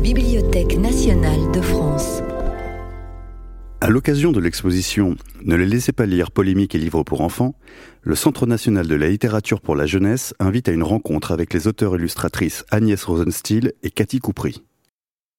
[0.00, 2.22] Bibliothèque nationale de France.
[3.80, 7.56] À l'occasion de l'exposition Ne les laissez pas lire polémiques et livres pour enfants,
[8.02, 11.66] le Centre national de la littérature pour la jeunesse invite à une rencontre avec les
[11.66, 14.62] auteurs illustratrices Agnès Rosenstiel et Cathy Coupry.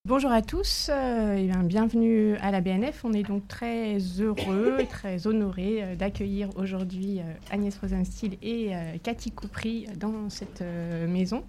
[0.05, 3.03] Bonjour à tous euh, et bienvenue à la BNF.
[3.03, 8.71] On est donc très heureux et très honorés euh, d'accueillir aujourd'hui euh, Agnès Rosenstiel et
[9.03, 10.63] Cathy Coupry dans cette
[11.07, 11.43] maison.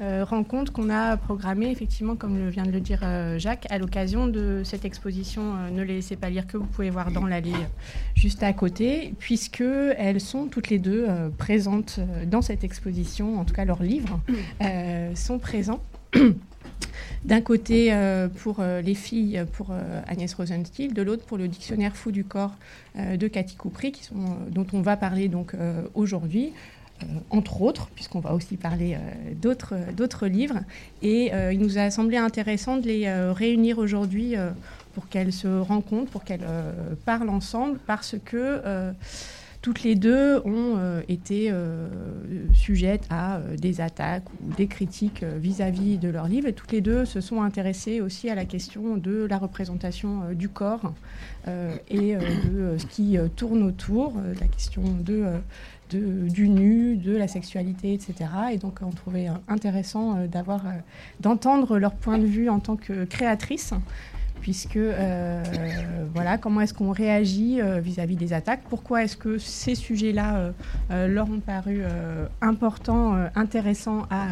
[0.00, 3.00] rencontre qu'on a programmée effectivement, comme le vient de le dire
[3.38, 7.12] Jacques, à l'occasion de cette exposition Ne les laissez pas lire que vous pouvez voir
[7.12, 7.54] dans l'allée
[8.14, 11.06] juste à côté, puisque elles sont toutes les deux
[11.38, 14.20] présentes dans cette exposition, en tout cas leurs livres
[15.14, 15.80] sont présents.
[17.24, 21.46] D'un côté euh, pour euh, les filles, pour euh, Agnès Rosenstiel, de l'autre pour le
[21.46, 22.54] dictionnaire fou du corps
[22.96, 23.92] de Cathy Coupry,
[24.50, 25.54] dont on va parler donc
[25.94, 26.52] aujourd'hui.
[27.30, 28.98] entre autres, puisqu'on va aussi parler
[29.40, 30.60] d'autres livres.
[31.00, 34.34] Et il nous a semblé intéressant de les réunir aujourd'hui
[34.92, 36.46] pour qu'elles se rencontrent, pour qu'elles
[37.06, 38.60] parlent ensemble, parce que
[39.62, 41.88] toutes les deux ont euh, été euh,
[42.52, 46.48] sujettes à euh, des attaques ou des critiques vis-à-vis de leur livre.
[46.48, 50.48] Et toutes les deux se sont intéressées aussi à la question de la représentation du
[50.48, 50.92] corps
[51.90, 54.82] et de ce qui tourne autour, la question
[55.92, 58.30] du nu, de la sexualité, etc.
[58.52, 60.18] Et donc on trouvait intéressant
[61.20, 63.74] d'entendre leur point de vue en tant que créatrice
[64.42, 65.42] puisque euh,
[66.12, 68.62] voilà, comment est-ce qu'on réagit euh, vis-à-vis des attaques?
[68.68, 70.52] Pourquoi est-ce que ces sujets-là
[70.90, 71.82] euh, leur ont paru
[72.40, 74.26] importants, intéressants à,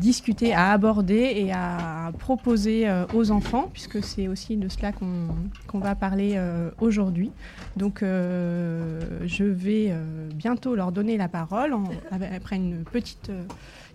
[0.00, 5.94] discuter, à aborder et à proposer aux enfants, puisque c'est aussi de cela qu'on va
[5.94, 6.40] parler
[6.80, 7.30] aujourd'hui.
[7.76, 9.92] Donc je vais
[10.34, 11.74] bientôt leur donner la parole
[12.10, 13.30] après une petite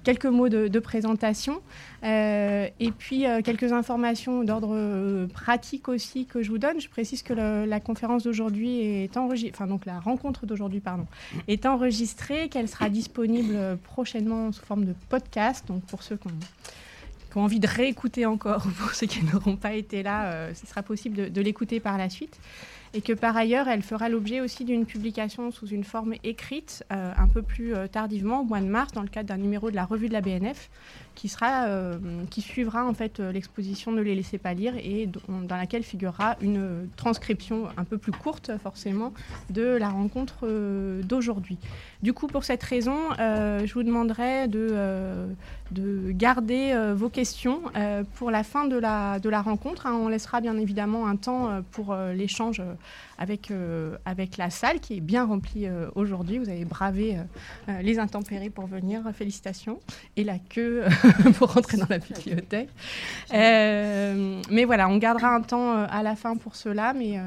[0.06, 1.62] quelques mots de, présentation
[2.04, 6.80] euh, et puis euh, quelques informations d'ordre euh, pratique aussi que je vous donne.
[6.80, 11.08] Je précise que la conférence d'aujourd'hui est enregistrée, enfin donc la rencontre d'aujourd'hui, pardon,
[11.48, 15.66] est enregistrée, qu'elle sera disponible prochainement sous forme de podcast.
[15.68, 19.74] Donc pour ceux qui ont, envie de réécouter encore, ou pour ceux qui n'auront pas
[19.74, 22.40] été là, ce sera possible de l'écouter par la suite
[22.96, 27.12] et que par ailleurs, elle fera l'objet aussi d'une publication sous une forme écrite euh,
[27.18, 29.76] un peu plus euh, tardivement, au mois de mars, dans le cadre d'un numéro de
[29.76, 30.70] la revue de la BNF,
[31.44, 31.98] euh,
[32.30, 36.88] qui suivra en fait l'exposition Ne les laissez pas lire et dans laquelle figurera une
[36.96, 39.14] transcription un peu plus courte forcément
[39.50, 40.48] de la rencontre
[41.04, 41.58] d'aujourd'hui.
[42.04, 45.28] Du coup, pour cette raison, je vous demanderai de,
[45.72, 47.62] de garder vos questions
[48.16, 49.88] pour la fin de la, de la rencontre.
[49.88, 49.94] Hein.
[49.94, 52.62] On laissera bien évidemment un temps pour l'échange
[53.18, 56.38] avec, euh, avec la salle qui est bien remplie euh, aujourd'hui.
[56.38, 57.18] Vous avez bravé
[57.70, 59.80] euh, les intempéries pour venir, félicitations,
[60.16, 60.84] et la queue
[61.38, 62.70] pour rentrer dans la bibliothèque.
[63.32, 67.20] mais voilà, on gardera un temps à la fin pour cela, mais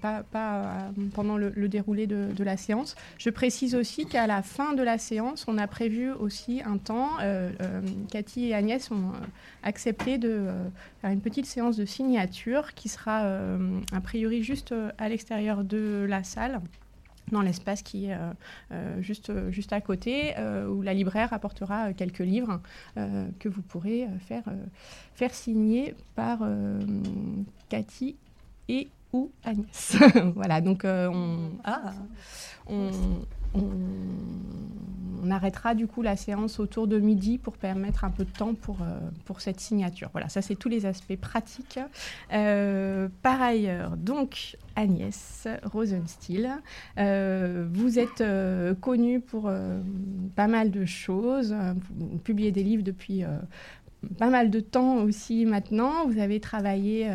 [0.00, 2.96] pas, pas pendant le, déroulé de, la séance.
[3.18, 7.10] Je précise aussi qu'à la fin de la séance, on a prévu aussi un temps.
[8.10, 9.12] Cathy et Agnès ont
[9.62, 10.46] accepté de
[11.00, 13.24] faire une petite séance de signature qui sera
[13.92, 16.60] a priori juste à l'extérieur de la salle
[17.30, 18.32] dans l'espace qui est euh,
[18.72, 22.60] euh, juste, juste à côté, euh, où la libraire apportera quelques livres
[23.38, 24.44] que vous pourrez faire,
[25.14, 26.40] faire signer par
[27.68, 28.16] Cathy
[28.68, 29.96] et ou Agnès.
[30.34, 31.92] voilà, donc on, ah,
[32.68, 32.90] on,
[33.54, 33.60] on,
[35.30, 38.82] arrêtera du coup la séance autour de midi pour permettre un peu de temps pour,
[38.82, 40.08] euh, pour cette signature.
[40.12, 41.78] Voilà, ça c'est tous les aspects pratiques.
[42.32, 46.50] Euh, par ailleurs, donc Agnès Rosenstiel,
[46.98, 48.24] euh, vous êtes
[48.80, 49.50] connue pour
[50.36, 51.54] pas mal de choses.
[51.96, 53.22] Vous publiez des livres depuis
[54.18, 56.06] pas mal de temps aussi maintenant.
[56.06, 57.08] Vous avez travaillé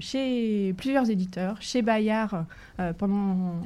[0.00, 2.44] chez plusieurs éditeurs, chez Bayard
[2.98, 3.60] pendant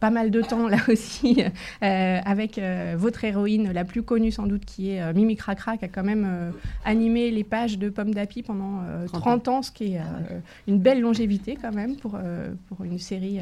[0.00, 1.42] pas mal de temps là aussi
[1.82, 5.76] euh, avec euh, votre héroïne la plus connue sans doute qui est euh, Mimi Cracra
[5.76, 6.52] qui a quand même
[6.84, 10.00] animé les pages de Pomme d'Api pendant 30 ans, ce qui est
[10.66, 12.18] une belle longévité quand même pour,
[12.68, 13.40] pour une série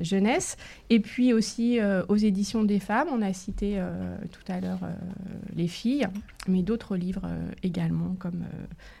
[0.00, 0.56] jeunesse.
[0.90, 1.78] Et puis aussi
[2.08, 3.80] aux éditions des femmes, on a cité
[4.32, 4.80] tout à l'heure
[5.54, 6.06] Les filles,
[6.46, 7.28] mais d'autres livres
[7.62, 8.44] également comme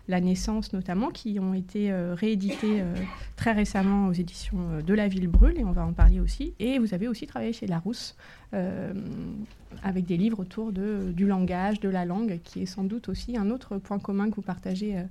[0.08, 2.82] La naissance notamment qui ont été réédités
[3.36, 6.54] très récemment aux éditions de La Ville Brûle et on va en parler aussi.
[6.58, 8.16] Et vous avez aussi travaillé chez Larousse
[8.54, 8.94] euh,
[9.82, 13.36] avec des livres autour de, du langage, de la langue, qui est sans doute aussi
[13.36, 15.02] un autre point commun que vous partagez euh,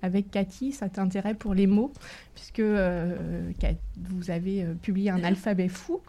[0.00, 1.92] avec Cathy, cet intérêt pour les mots,
[2.34, 3.50] puisque euh,
[3.98, 6.00] vous avez publié un alphabet fou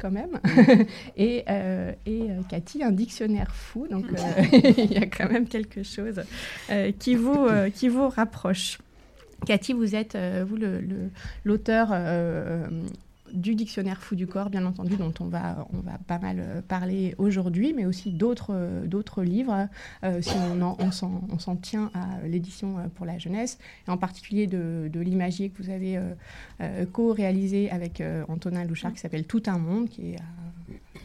[0.00, 0.40] quand même.
[1.16, 1.44] et,
[2.06, 4.06] et Cathy un dictionnaire fou, donc
[4.78, 6.22] il y a quand même quelque chose
[6.98, 8.78] qui, vous, qui vous rapproche.
[9.46, 10.16] Cathy, vous êtes,
[10.46, 10.56] vous,
[11.44, 11.92] l'auteur
[13.34, 15.66] du dictionnaire fou du corps, bien entendu, dont on va,
[16.06, 19.68] pas mal euh, parler aujourd'hui, mais aussi d'autres, euh, livres,
[20.04, 25.00] euh, si on, s'en, tient à l'édition pour la jeunesse, et en particulier de, de
[25.00, 25.98] l'imagier que vous avez
[26.92, 30.14] co-réalisé avec Antonin Louchard, qui s'appelle Tout un monde, qui,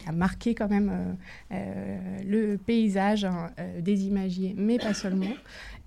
[0.06, 1.16] a marqué quand même
[1.50, 3.50] le paysage hein,
[3.80, 5.26] des imagiers, mais pas seulement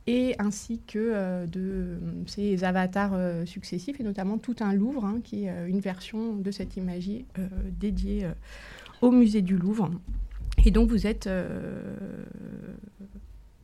[0.06, 1.98] et ainsi que euh, de euh,
[2.28, 6.52] ces avatars euh, successifs, et notamment tout un Louvre, hein, qui est une version de
[6.52, 7.26] cet imagier
[7.80, 8.28] dédié
[9.02, 9.90] au musée du Louvre.
[10.66, 11.30] Et donc vous êtes...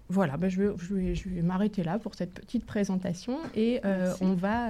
[0.10, 3.82] voilà, ben je vais, je vais, m'arrêter là pour cette petite présentation et
[4.22, 4.70] on va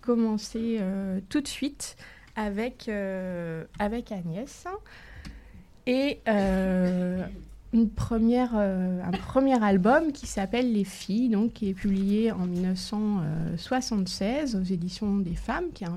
[0.00, 0.80] commencer
[1.28, 1.96] tout de suite
[2.36, 2.90] avec,
[3.78, 4.64] avec Agnès.
[5.86, 6.20] Et
[7.72, 12.46] une première, euh, un premier album qui s'appelle Les Filles, donc, qui est publié en
[12.46, 15.96] 1976 aux éditions des Femmes, qui est un,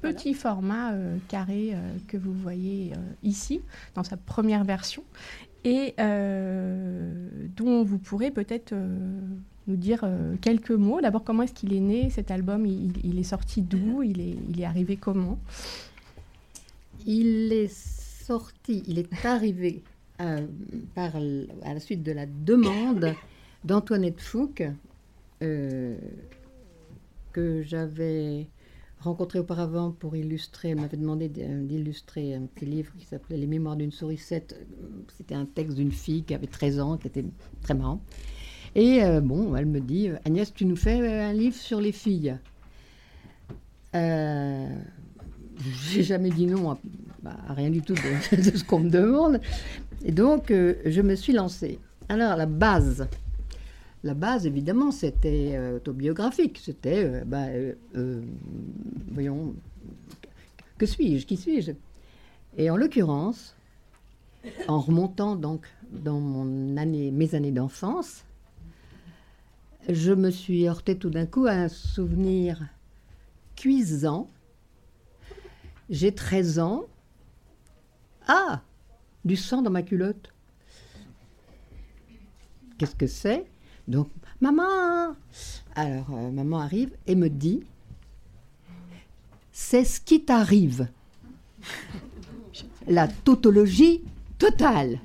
[0.00, 2.92] petit format euh, carré euh, que vous voyez
[3.22, 3.60] ici,
[3.94, 5.04] dans sa première version,
[5.64, 5.94] et
[7.56, 8.74] dont vous pourrez peut-être
[9.66, 10.06] nous dire
[10.42, 11.00] quelques mots.
[11.00, 12.66] D'abord, comment est-ce qu'il est né cet album?
[12.66, 14.02] Il, il, est sorti d'où?
[14.02, 15.38] Il est, il est arrivé comment?
[17.06, 19.82] Il est sorti, il est arrivé
[20.24, 23.14] euh, à la suite de la demande
[23.64, 24.64] d'Antoinette Fouque,
[25.42, 25.96] euh,
[27.32, 28.46] que j'avais
[29.00, 30.70] rencontré auparavant pour illustrer.
[30.70, 34.58] Elle m'avait demandé d'illustrer un petit livre qui s'appelait Les Mémoires d'une sourisette.
[35.16, 37.24] C'était un texte d'une fille qui avait 13 ans, qui était
[37.62, 38.00] très marrant.
[38.74, 42.36] Et euh, bon, elle me dit Agnès, tu nous fais un livre sur les filles.
[43.94, 44.68] Euh,
[45.90, 46.78] J'ai jamais dit non à,
[47.22, 47.94] bah, rien du tout
[48.32, 49.40] de, ce qu'on me demande.
[50.04, 51.78] Et donc, euh, je me suis lancée.
[52.08, 53.08] Alors, la base,
[54.02, 56.60] la base, évidemment, c'était euh, autobiographique.
[56.62, 57.46] C'était, euh, bah,
[59.12, 59.54] voyons,
[60.76, 61.72] que suis-je Qui suis-je?
[62.56, 63.56] Et en l'occurrence,
[64.68, 68.24] en remontant donc dans mes années d'enfance,
[69.88, 72.62] je me suis heurtée tout d'un coup à un souvenir
[73.56, 74.28] cuisant.
[75.90, 76.84] J'ai 13 ans.
[78.26, 78.62] Ah
[79.24, 80.32] du sang dans ma culotte.
[82.78, 83.46] Qu'est-ce que c'est?
[83.88, 84.08] Donc,
[84.40, 85.14] maman
[85.74, 87.62] Alors, euh, maman arrive et me dit
[89.52, 90.88] C'est ce qui t'arrive.
[92.86, 94.02] La tautologie
[94.38, 94.98] totale.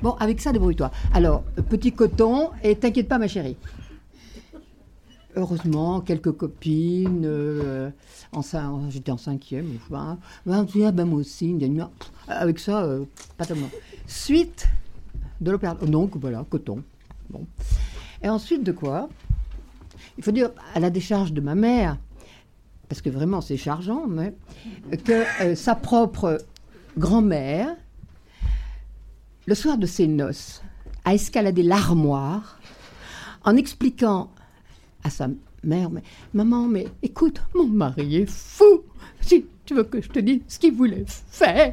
[0.00, 0.90] Bon, avec ça, débrouille-toi.
[1.12, 3.56] Alors, petit coton, et t'inquiète pas, ma chérie.
[5.38, 7.22] Heureusement, quelques copines.
[7.24, 7.90] Euh,
[8.90, 9.78] j'étais en cinquième.
[9.88, 11.56] Enfin, ben, ben, moi aussi.
[12.26, 13.04] Avec ça, euh,
[13.36, 13.70] pas tellement.
[14.08, 14.66] Suite
[15.40, 15.74] de l'opéra.
[15.74, 16.82] Donc, voilà, coton.
[17.30, 17.46] Bon.
[18.20, 19.08] Et ensuite de quoi?
[20.16, 21.98] Il faut dire, à la décharge de ma mère,
[22.88, 24.34] parce que vraiment c'est chargeant, mais
[25.04, 26.38] que euh, sa propre
[26.96, 27.76] grand-mère,
[29.46, 30.62] le soir de ses noces,
[31.04, 32.58] a escaladé l'armoire
[33.44, 34.30] en expliquant
[35.04, 35.28] à sa
[35.62, 36.02] mère, mais
[36.32, 38.82] maman, mais écoute, mon mari est fou.
[39.20, 41.72] Si tu veux que je te dise ce qu'il voulait faire.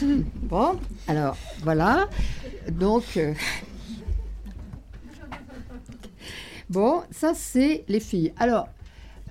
[0.42, 0.78] Bon,
[1.08, 2.08] alors voilà.
[2.70, 3.34] Donc, euh,
[6.70, 8.32] bon, ça c'est les filles.
[8.38, 8.68] Alors,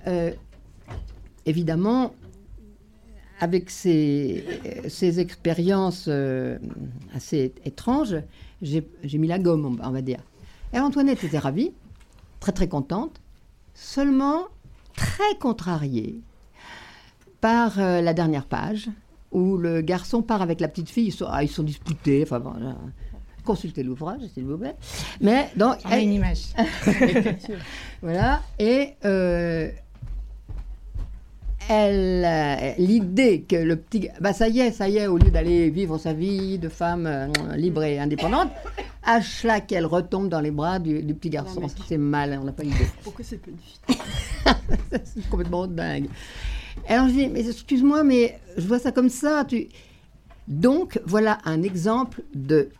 [0.06, 0.30] euh,
[1.46, 2.14] évidemment,
[3.40, 4.44] avec ces,
[4.88, 6.58] ces expériences euh,
[7.14, 8.16] assez étranges,
[8.62, 10.20] j'ai mis la gomme, on va dire.
[10.72, 11.72] Et Antoinette était ravie,
[12.40, 13.20] très très contente,
[13.76, 14.46] seulement
[14.96, 16.20] très contrariée
[17.40, 18.88] par euh, la dernière page,
[19.30, 21.08] où le garçon part avec la petite fille.
[21.08, 22.22] Ils sont, ah, ils sont disputés.
[22.22, 22.54] Enfin, bon,
[23.44, 24.74] consultez l'ouvrage, s'il vous plaît.
[25.20, 25.50] Mais
[25.90, 26.54] elle, une image.
[28.02, 28.42] voilà.
[28.58, 29.70] Et euh,
[31.68, 35.30] elle, euh, l'idée que le petit, bah ça y est, ça y est, au lieu
[35.30, 38.50] d'aller vivre sa vie de femme libre et indépendante,
[39.02, 41.62] à chaque elle retombe dans les bras du, petit garçon.
[41.88, 42.86] C'est mal, on n'a pas idée.
[43.02, 46.08] Pourquoi c'est pas une fille C'est complètement dingue.
[46.88, 49.44] Alors je dis, mais excuse-moi, mais je vois ça comme ça.
[49.44, 49.68] Tu...
[50.48, 52.70] Donc voilà un exemple de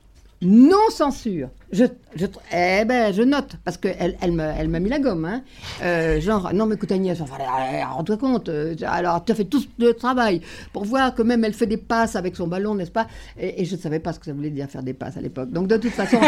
[0.42, 1.48] non-censure.
[1.72, 5.24] Je, je, eh ben, je note, parce qu'elle elle m'a elle mis la gomme.
[5.24, 5.42] Hein.
[5.82, 8.48] Euh, genre, non, mais écoute Agnès, rends-toi compte.
[8.48, 11.76] Euh, alors, tu as fait tout le travail pour voir que même elle fait des
[11.76, 13.08] passes avec son ballon, n'est-ce pas?
[13.38, 15.50] Et, je ne savais pas ce que ça voulait dire faire des passes à l'époque.
[15.50, 16.18] Donc, de toute façon,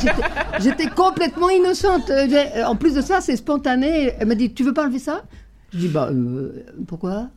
[0.60, 2.08] j'étais complètement innocente.
[2.10, 4.14] Euh, en plus de ça, c'est spontané.
[4.18, 5.24] Elle m'a dit, tu veux pas enlever ça?
[5.72, 6.10] Je dis, bah,
[6.86, 7.28] pourquoi?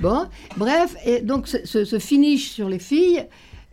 [0.00, 0.26] Bon,
[0.56, 3.26] bref, et donc ce, ce, finish sur les filles,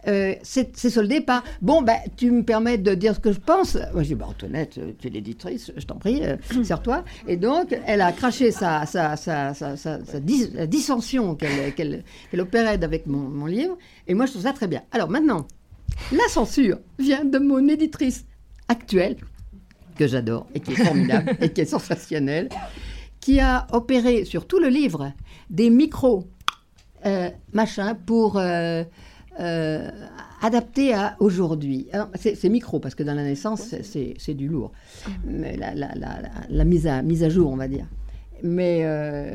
[0.08, 3.76] euh, c'est soldé par bon, ben, tu me permets de dire ce que je pense.
[3.94, 7.04] Moi, je dis, bah, Antoinette, euh, tu es l'éditrice, je t'en prie, euh, sers-toi.
[7.28, 12.84] Et donc, elle a craché sa, sa, sa, sa, dis- dissension qu'elle qu'elle qu'elle opérait
[12.84, 13.78] avec mon, mon livre.
[14.08, 14.82] Et moi, je trouve ça très bien.
[14.92, 15.48] Alors maintenant,
[16.12, 18.26] la censure vient de mon éditrice
[18.68, 19.18] actuelle,
[19.98, 22.50] que j'adore et qui est formidable et qui est sensationnelle,
[23.22, 25.14] qui a opéré sur tout le livre
[25.50, 26.28] des micros
[27.06, 28.84] euh, machin pour euh,
[29.40, 29.90] euh,
[30.42, 31.88] adapter à aujourd'hui.
[32.16, 34.72] C'est micro parce que dans la naissance, c'est- du lourd.
[35.26, 37.86] Mais la, la- la- la- la mise, à, mise à jour, on va dire.
[38.44, 39.34] Mais euh,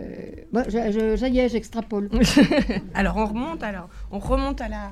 [0.53, 2.11] bon, je- je- ça y est, j'extrapole.
[2.95, 4.91] Alors on remonte, alors on remonte à la,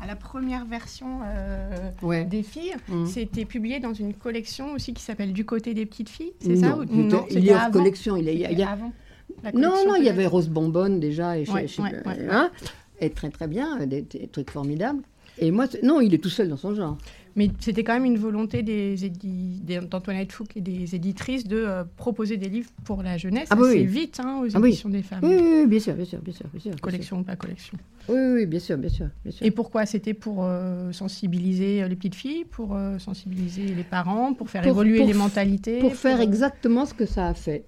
[0.00, 2.24] à la première version euh, Ouais.
[2.24, 2.74] des filles.
[2.88, 3.06] Mhm.
[3.06, 6.74] C'était publié dans une collection aussi qui s'appelle Du côté des petites filles, c'est ça
[6.76, 7.70] ou- Non, il y a une avant.
[7.70, 8.16] collection.
[8.16, 8.92] Il y a, il y avant
[9.42, 11.92] la Non, collection, non, il y avait Rose Bonbonne déjà, et, chez- Ouais, chez- ouais.
[12.30, 12.50] hein,
[13.00, 15.02] et très très bien, des, des trucs formidables.
[15.38, 16.98] Et moi, non, il est tout seul dans son genre.
[17.36, 21.56] Mais c'était quand même une volonté des édi- des- d'Antoinette Fouque et des éditrices de
[21.56, 23.86] euh, proposer des livres pour la jeunesse Ah oui, assez oui.
[23.86, 24.70] vite hein, aux Ah oui.
[24.70, 25.20] éditions des femmes.
[25.22, 26.70] Oui, bien sûr, bien sûr, bien sûr, bien sûr.
[26.70, 26.80] bien sûr.
[26.80, 27.78] Collection ou pas collection.
[28.08, 29.46] Oui, bien sûr, bien sûr, bien sûr.
[29.46, 34.34] Et pourquoi C'était pour euh, sensibiliser euh, les petites filles, pour euh, sensibiliser les parents,
[34.34, 37.34] pour faire Pour- évoluer pour- les mentalités pour faire euh, exactement ce que ça a
[37.34, 37.64] fait.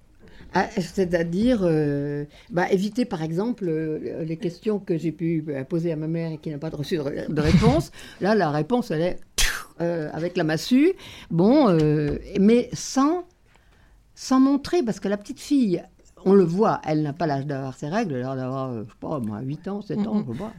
[0.54, 5.92] Ah, C'est-à-dire euh, bah, éviter, par exemple, euh, les questions que j'ai pu euh, poser
[5.92, 7.90] à ma mère et qui n'a pas reçu de, de réponse.
[8.20, 9.16] Là, la réponse, elle est
[9.80, 10.92] euh, avec la massue.
[11.30, 11.76] Bon,
[12.38, 13.24] mais sans,
[14.14, 15.82] sans montrer, parce que la petite fille,
[16.24, 18.96] on le voit, elle n'a pas l'âge d'avoir ses règles, elle a d'avoir, je sais
[19.00, 20.52] pas, moi, 8 ans, 7 ans, je sais pas.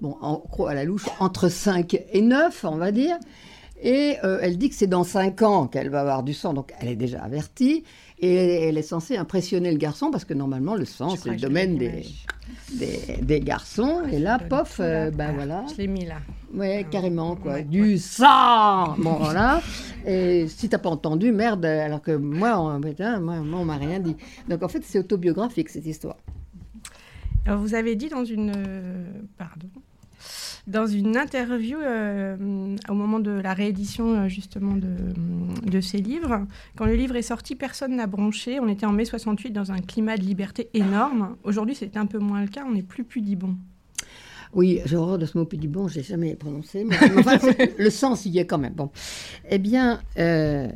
[0.00, 3.16] Bon, en à la louche, entre 5 et 9, on va dire.
[3.82, 6.72] Et euh, elle dit que c'est dans 5 ans qu'elle va avoir du sang, donc
[6.80, 7.84] elle est déjà avertie.
[8.18, 11.76] Et elle est censée impressionner le garçon, parce que normalement, le sang, c'est le domaine
[11.76, 12.06] des,
[12.72, 14.02] des, des garçons.
[14.10, 15.64] Et là, pof, euh, ben Ah, voilà.
[15.70, 16.16] Je l'ai mis là.
[16.54, 17.54] Ouais, carrément, quoi.
[17.54, 19.60] Ouais, du sang Bon, voilà.
[20.06, 23.76] Et si t'as pas entendu, merde, alors que moi, on, putain, moi, moi, on m'a
[23.76, 24.16] rien dit.
[24.48, 26.16] Donc, en fait, c'est autobiographique, cette histoire.
[27.44, 29.04] Alors, vous avez dit dans une, euh,
[29.36, 29.68] pardon,
[30.66, 36.46] dans une interview euh, au moment de la réédition euh, justement de, de ces livres,
[36.76, 38.58] quand le livre est sorti, personne n'a bronché.
[38.60, 41.36] On était en mai 68 dans un climat de liberté énorme.
[41.44, 42.64] Aujourd'hui, c'est un peu moins le cas.
[42.66, 43.54] On n'est plus pudibond.
[44.52, 47.36] Oui, j'ai horreur de ce mot pudibond, je l'ai jamais prononcé, mais enfin,
[47.78, 48.72] le sens y est quand même.
[48.74, 48.90] Bon.
[49.50, 50.68] Eh bien, euh,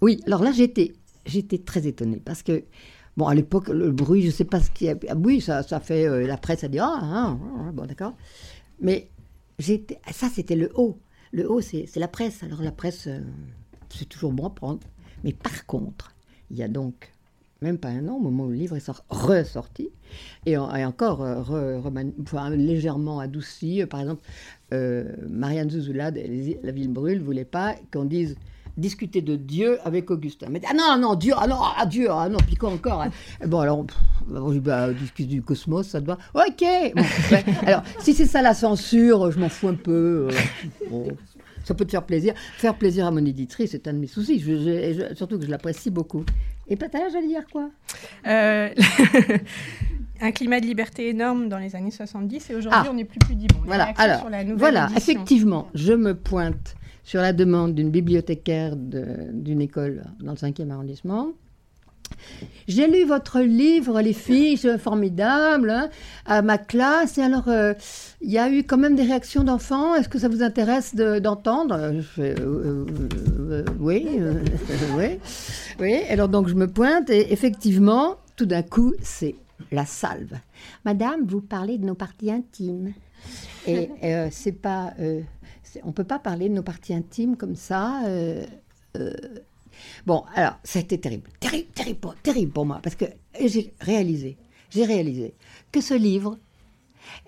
[0.00, 0.94] oui, alors là, j'étais,
[1.26, 2.64] j'étais très étonnée parce que,
[3.16, 4.96] bon, à l'époque, le bruit, je ne sais pas ce qui a.
[5.08, 6.08] ah oui, ça, ça fait.
[6.08, 7.36] euh, la presse a dit Ah, ah,
[7.68, 8.14] ah, bon, d'accord.
[8.80, 9.08] Mais
[9.58, 10.98] j'étais, ça, c'était le haut.
[11.32, 12.42] Le haut, c'est, la presse.
[12.42, 13.20] Alors, la presse, euh,
[13.90, 14.80] c'est toujours bon à prendre.
[15.24, 16.14] Mais par contre,
[16.50, 17.12] il y a donc
[17.60, 19.88] même pas un an, au moment où le livre est sor- ressorti,
[20.46, 23.82] et, en- et encore euh, légèrement adouci.
[23.82, 24.22] Euh, Par exemple,
[25.28, 28.36] Marianne Zouzoula La Ville Brûle voulait pas qu'on dise
[28.78, 30.46] discuter de Dieu avec Augustin.
[30.50, 33.10] Mais ah non, non, Dieu, ah non, ah Dieu, ah non, puis quoi encore hein.
[33.42, 33.84] Et Bon, alors,
[34.26, 36.62] bon, j'ai dit, bah, discute du cosmos, ça te va Ok
[36.94, 37.44] Bon, ouais.
[37.66, 40.28] Alors, si c'est ça la censure, je m'en fous un peu.
[40.30, 40.36] euh,
[40.90, 41.08] bon,
[41.64, 42.32] ça peut te faire plaisir.
[42.56, 45.38] Faire plaisir à mon éditrice, c'est un de mes soucis, je- je- et je- surtout
[45.38, 46.24] que je l'apprécie beaucoup.
[46.68, 47.68] Et Patala, j'allais dire quoi?
[48.26, 48.68] Euh,
[50.20, 52.88] un climat de liberté énorme dans les années 70 et aujourd'hui, Ah.
[52.90, 53.60] on n'est plus pudibond.
[53.62, 54.98] Les Voilà, alors, sur la nouvelle voilà, édition.
[54.98, 56.74] effectivement, je me pointe
[57.08, 61.28] sur la demande d'une bibliothécaire d'une école dans le 5e arrondissement.
[62.66, 65.88] J'ai lu votre livre, les filles, c'est formidable, hein,
[66.26, 67.16] à ma classe.
[67.16, 67.72] Et alors, euh,
[68.20, 69.94] il y a eu quand même des réactions d'enfants.
[69.94, 71.74] Est-ce que ça vous intéresse de- d'entendre?
[71.78, 74.06] Euh, euh, Oui,
[74.98, 75.18] oui,
[75.80, 75.94] oui.
[76.10, 79.34] Alors donc, je me pointe et effectivement, tout d'un coup, c'est
[79.72, 80.34] la salve.
[80.84, 82.92] Madame, vous parlez de nos parties intimes.
[83.66, 83.88] Et
[84.30, 84.92] c'est pas,
[85.76, 88.02] euh, on peut pas parler de nos parties intimes comme ça.
[88.06, 88.44] euh,
[88.96, 89.12] euh.
[90.06, 93.04] Bon, alors, c'était terrible, terrible, terrible, pour- terrible moi, parce que
[93.44, 94.36] j'ai réalisé,
[94.70, 95.34] j'ai réalisé
[95.70, 96.36] que ce livre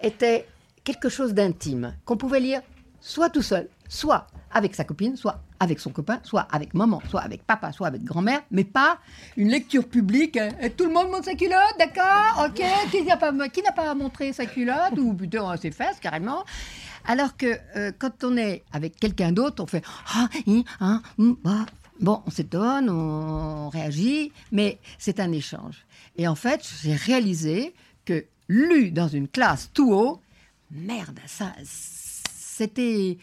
[0.03, 0.47] était
[0.85, 2.63] quelque chose d'intime, qu'on pouvait lire
[3.01, 7.21] soit tout seul, soit avec sa copine, soit avec son copain, soit avec maman, soit
[7.21, 8.99] avec papa, soit avec grand-mère, mais pas
[9.37, 10.37] une lecture publique.
[10.37, 10.49] hein.
[10.61, 12.47] Et tout le monde montre sa culotte, d'accord?
[12.49, 16.01] Ok, qui n'a pas, qui n'a pas montré sa culotte ou plutôt euh, ses fesses
[16.01, 16.45] carrément
[17.05, 19.83] alors que euh, quand on est avec quelqu'un d'autre, on fait
[20.15, 20.29] ah,
[20.81, 21.67] ah, hum, ah.
[22.01, 25.85] Bon, on s'étonne, on réagit, mais c'est un échange.
[26.17, 27.75] Et en fait, j'ai réalisé
[28.07, 30.23] que lu dans une classe tout haut,
[30.71, 33.19] merde, ça, c'était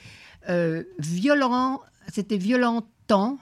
[0.50, 1.82] euh, violent,
[2.14, 3.40] c'était violentant.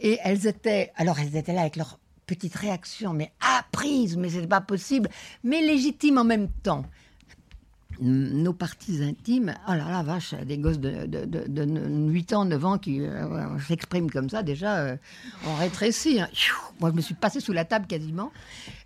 [0.00, 4.46] Et elles étaient, alors elles étaient là avec leur petite réaction, mais apprise, mais c'est
[4.46, 5.08] pas possible,
[5.42, 6.84] mais légitime en même temps.
[8.00, 12.64] Nos parties intimes, oh là là, vache, des gosses de, de, de, 8 ans, 9
[12.64, 14.96] ans qui euh, s'expriment comme ça, déjà, euh,
[15.46, 16.20] on rétrécit.
[16.20, 16.28] Hein.
[16.80, 18.32] Moi, je me suis passée sous la table quasiment.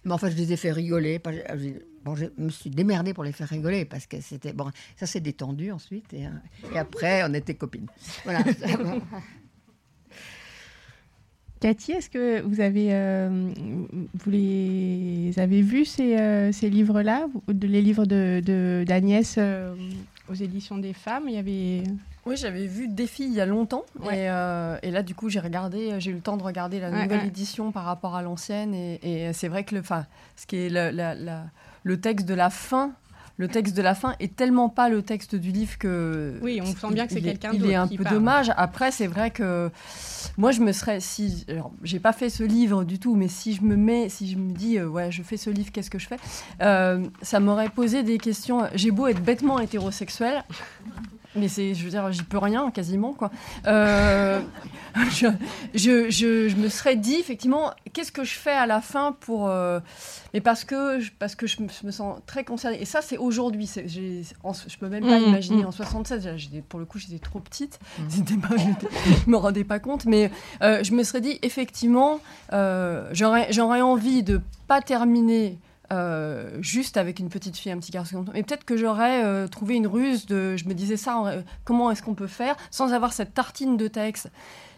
[0.04, 1.20] Mais enfin, je les ai fait rigoler.
[2.04, 4.52] Bon, je me suis démerdée pour les faire rigoler parce que c'était.
[4.52, 6.12] Bon, ça s'est détendu ensuite.
[6.12, 6.26] Et,
[6.74, 7.86] et, après, on était copines.
[8.24, 8.42] Voilà.
[11.62, 13.28] Cathy, est-ce que vous avez, euh,
[14.14, 19.72] vous les avez vus ces, euh, ces livres-là, les livres de d'Agnès euh,
[20.28, 21.84] aux éditions des femmes Il y avait.
[22.26, 26.00] Oui, j'avais vu Défi il y a longtemps et, et, là du coup j'ai regardé,
[26.00, 29.32] j'ai eu le temps de regarder la nouvelle édition par rapport à l'ancienne et, et
[29.32, 29.82] c'est vrai que le,
[30.36, 32.92] ce qui est le texte de la fin
[33.42, 36.38] le texte de la fin est tellement pas le texte du livre que.
[36.42, 37.64] Oui, on sent bien que c'est quelqu'un d'autre.
[37.64, 38.52] Il est un peu dommage.
[38.56, 39.68] Après, c'est vrai que
[40.38, 41.00] moi, je me serais.
[41.00, 41.44] Si,
[41.82, 44.52] j'ai pas fait ce livre du tout, mais si je me mets, si je me
[44.52, 46.18] dis, euh, ouais, je fais ce livre, qu'est-ce que je fais
[46.62, 48.62] euh, Ça m'aurait posé des questions.
[48.76, 50.44] J'ai beau être bêtement hétérosexuel.
[51.34, 53.30] Mais c'est, je veux dire, j'y peux rien quasiment quoi.
[53.66, 54.40] Euh,
[55.10, 55.26] je,
[55.74, 59.80] je, je, me serais dit effectivement, qu'est-ce que je fais à la fin pour, euh,
[60.34, 62.80] mais parce que parce que je me, sens très concernée.
[62.80, 63.66] Et ça, c'est aujourd'hui.
[63.66, 65.68] C'est, je peux même pas mmh, imaginer mmh.
[65.68, 66.28] en 76.
[66.68, 67.78] pour le coup, j'étais trop petite.
[67.98, 68.40] Mmh.
[68.42, 70.04] Pas, je me rendais pas compte.
[70.04, 70.30] Mais
[70.62, 72.20] euh, je me serais dit effectivement,
[72.50, 75.58] j'aurais j'aurais envie de pas terminer
[75.92, 78.24] euh, juste avec une petite fille, un petit garçon.
[78.32, 80.56] Mais peut-être que j'aurais euh, trouvé une ruse de.
[80.56, 84.30] Je me disais ça, comment est-ce qu'on peut faire sans avoir cette tartine de texte?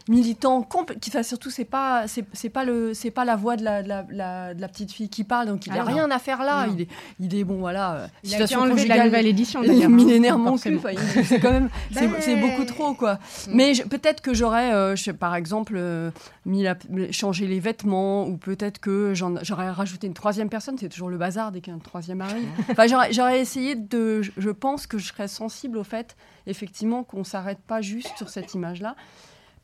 [0.07, 0.67] Militant
[1.01, 3.87] qui fait surtout c'est pas c'est pas le c'est pas la voix de la, de
[3.87, 6.67] la, de la, petite fille qui parle donc il n'a ah rien à faire là.
[6.71, 6.87] Il est
[7.19, 10.79] il est bon voilà euh, il a enlevé de la nouvelle édition millénaire mon cul
[11.23, 11.69] c'est quand même
[12.19, 13.19] c'est beaucoup trop quoi.
[13.49, 16.11] mais peut-être que j'aurais euh, par exemple euh,
[16.45, 16.75] mis la,
[17.11, 21.51] changé les vêtements ou peut-être que j'aurais rajouté une troisième personne c'est toujours le bazar
[21.51, 25.83] dès qu'un troisième arrive enfin j'aurais essayé de je pense que je serais sensible au
[25.83, 28.95] fait effectivement qu'on s'arrête pas juste sur cette image là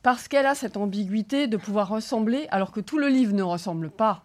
[0.04, 3.90] parce qu'elle a cette ambiguïté de pouvoir ressembler, alors que tout le livre ne ressemble
[3.90, 4.24] pas,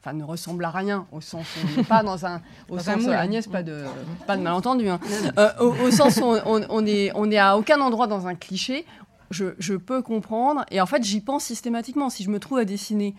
[0.00, 3.06] enfin ne ressemble à rien, au sens où on n'est pas dans un, au sens
[3.06, 3.84] Agnès, pas de,
[4.26, 4.98] pas de malentendu, hein.
[5.38, 8.84] euh, au, sens où on, est, on est à aucun endroit dans un cliché.
[9.30, 12.10] Je, je peux comprendre, et en fait j'y pense systématiquement.
[12.10, 13.14] Si je me trouve à dessiner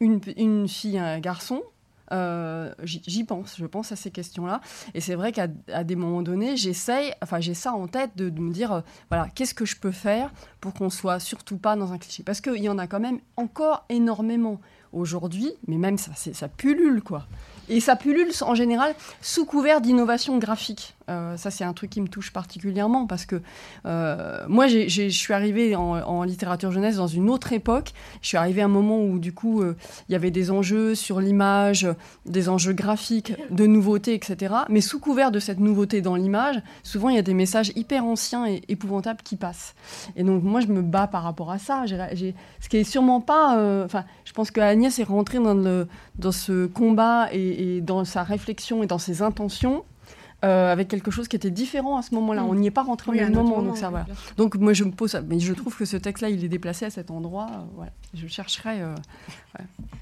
[0.00, 1.62] une, une fille, un garçon,
[2.12, 4.60] euh, j'y pense, je pense à ces questions-là.
[4.94, 8.52] Et c'est vrai qu'à des moments donnés, j'essaye, enfin j'ai ça en tête de, me
[8.52, 11.98] dire, euh, voilà, qu'est-ce que je peux faire pour qu'on soit surtout pas dans un
[11.98, 12.22] cliché?
[12.22, 14.60] Parce qu'il y en a quand même encore énormément
[14.92, 17.26] aujourd'hui, mais même ça, ça pullule, quoi.
[17.68, 20.94] Et ça pullule en général sous couvert d'innovation graphique.
[21.08, 23.40] Euh, ça, c'est un truc qui me touche particulièrement parce que
[23.86, 27.92] euh, moi, je suis arrivée en, littérature jeunesse dans une autre époque.
[28.20, 29.76] Je suis arrivée à un moment où, du coup, euh,
[30.08, 31.88] il y avait des enjeux sur l'image,
[32.26, 34.54] des enjeux graphiques, de nouveautés, etc.
[34.68, 38.04] Mais sous couvert de cette nouveauté dans l'image, souvent, il y a des messages hyper
[38.04, 39.74] anciens et épouvantables qui passent.
[40.16, 41.84] Et donc, moi, je me bats par rapport à ça.
[41.86, 43.84] ce qui est sûrement pas.
[43.84, 48.86] Enfin, je pense que Agnès est rentrée dans, ce combat et dans sa réflexion et
[48.86, 49.84] dans ses intentions
[50.44, 52.42] euh, avec quelque chose qui était différent à ce moment-là.
[52.42, 52.48] Mm.
[52.48, 53.62] On n'y est pas rentré au même moment.
[53.62, 53.92] donc, ça,
[54.36, 56.90] donc moi, je me pose Mais je trouve que ce texte-là, il est déplacé à
[56.90, 57.46] cet endroit.
[57.52, 57.92] Euh, voilà.
[58.12, 58.82] Je chercherai.
[58.82, 58.94] Euh,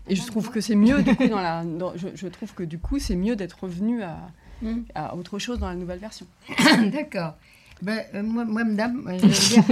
[0.08, 1.62] Et je trouve que c'est mieux, du coup, dans la,
[1.94, 4.16] je, trouve que du coup, c'est mieux d'être revenu à,
[4.62, 4.76] mm.
[4.94, 6.26] à, autre chose dans la nouvelle version.
[6.90, 7.34] D'accord.
[7.82, 9.64] Ben, moi, moi, madame, je, dire,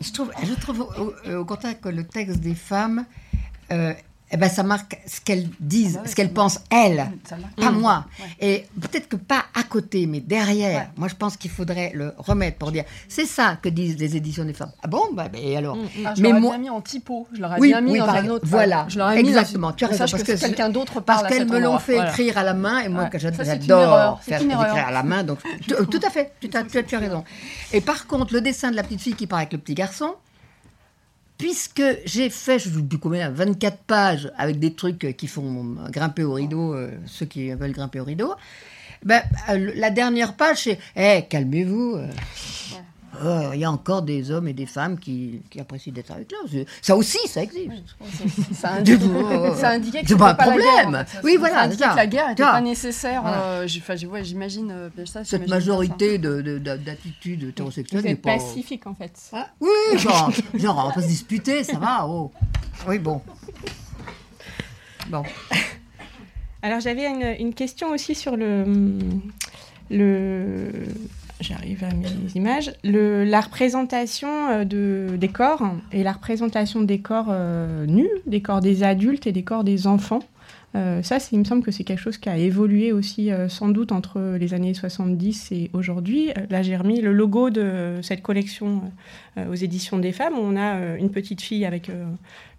[0.00, 3.04] je trouve, je trouve au, au, contraire que le texte des femmes
[4.34, 7.06] eh ben, ça marque ce qu'elles disent, ah bah ce qu'elles pensent elles,
[7.56, 8.06] pas moi.
[8.40, 10.88] Et peut-être que pas à côté, mais derrière.
[10.96, 14.46] Moi, je pense qu'il faudrait le remettre pour dire c'est ça que disent les éditions
[14.46, 14.72] des femmes.
[14.82, 15.02] Ah bon?
[15.12, 15.76] Bah, ben, alors?
[15.76, 16.16] Mm, mm.
[16.16, 16.56] je mais moi...
[16.56, 17.28] mis en typo.
[17.32, 18.46] Je l'aurais mis dans un autre.
[18.48, 18.86] Voilà.
[18.88, 19.72] Je l'aurais exactement.
[19.72, 22.54] Tu as raison parce que, quelqu'un d'autre Parce qu'elles me l'ont fait écrire à la
[22.54, 25.24] main et moi que j'adore faire écrire à la main.
[25.24, 25.40] Donc
[25.90, 26.32] tout à fait.
[26.40, 27.22] Tu as raison.
[27.72, 30.14] Et par contre, le dessin de la petite fille qui part avec le petit garçon
[31.42, 36.22] puisque j'ai fait, je vous dis combien, 24 pages avec des trucs qui font grimper
[36.22, 38.32] au rideau, euh, ceux qui veulent grimper au rideau,
[39.04, 41.98] ben, euh, la dernière page, c'est hey, calmez-vous.
[43.22, 43.50] Euh.
[43.54, 46.64] Il y a encore des hommes et des femmes qui, apprécient d'être avec nous.
[46.80, 47.70] Ça aussi, ça existe.
[48.54, 49.00] ça, indique,
[49.56, 51.04] ça indiquait que c'est pas, pas un problème.
[51.22, 51.70] oui, voilà.
[51.70, 53.22] Ça que la guerre n'était pas nécessaire.
[53.26, 59.12] Euh, j'imagine euh, Cette majorité d'attitudes hétérosexuelles n'est pas pacifique en fait.
[59.32, 62.06] Ah, oui, genre, genre, on va pas se disputer, ça va.
[62.06, 62.32] Oh.
[62.88, 63.20] Oui, bon.
[65.08, 65.22] Bon.
[66.62, 68.64] Alors j'avais une, une, question aussi sur le,
[69.90, 70.70] le
[71.42, 77.28] j'arrive à mes images, la représentation euh, de, des corps et la représentation des corps
[77.30, 80.20] euh, nus, des corps des adultes et des corps des enfants
[81.02, 84.38] ça, il me semble que c'est quelque chose qui a évolué aussi sans doute entre
[84.40, 86.30] les années 70 et aujourd'hui.
[86.48, 88.80] Là, j'ai remis le logo de cette collection
[89.36, 90.32] aux éditions des femmes.
[90.38, 91.90] On a une petite fille avec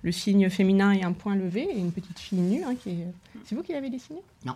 [0.04, 2.62] le signe féminin et un point levé, et une petite fille nue.
[2.64, 2.76] Hein,
[3.46, 4.54] C'est vous qui l'avez dessiné Non.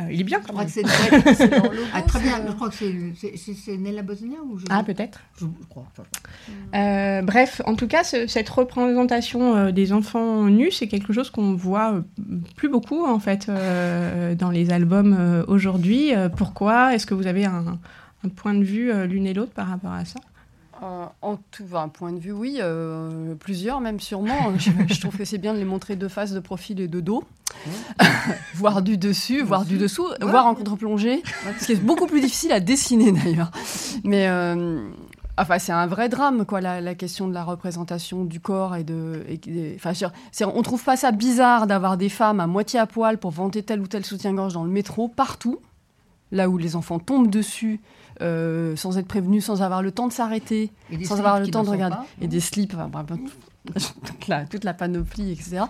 [0.00, 0.68] Euh, il est bien quand même.
[0.68, 1.50] Je crois que c'est
[1.92, 2.40] ah, très bien.
[2.46, 4.64] Je crois que c'est Nella Bosnia ou je...
[4.70, 5.20] Ah peut-être.
[5.36, 5.86] Je, crois.
[6.74, 11.54] Euh, bref, en tout cas, cette représentation euh, des enfants nus, c'est quelque chose qu'on
[11.54, 12.02] voit
[12.56, 16.12] plus beaucoup en fait dans les albums aujourd'hui.
[16.36, 16.94] pourquoi?
[16.94, 17.78] Est-ce que vous avez un,
[18.24, 20.20] un point de vue l'une et l'autre par rapport à ça?
[20.82, 24.52] Euh, en tout un point de vue, oui, euh, plusieurs même sûrement.
[24.58, 27.24] je, trouve que c'est bien de les montrer de face, de profil et de dos,
[28.54, 31.22] voir du dessus, voir du dessous, voir en contre-plongée,
[31.58, 33.50] ce qui est beaucoup plus difficile à dessiner d'ailleurs.
[34.04, 34.88] Mais euh,
[35.36, 39.24] enfin, c'est un vrai drame, quoi, la, question de la représentation du corps et de.
[39.76, 39.92] enfin,
[40.54, 43.80] on trouve pas ça bizarre d'avoir des femmes à moitié à poil pour vanter tel
[43.80, 45.58] ou tel soutien-gorge dans le métro, partout,
[46.30, 47.80] là où les enfants tombent dessus
[48.20, 50.70] euh, sans être prévenu, sans avoir le temps de s'arrêter,
[51.04, 51.96] sans avoir le temps de regarder.
[52.20, 52.74] et des slips,
[54.50, 55.64] toute, la, panoplie, etc.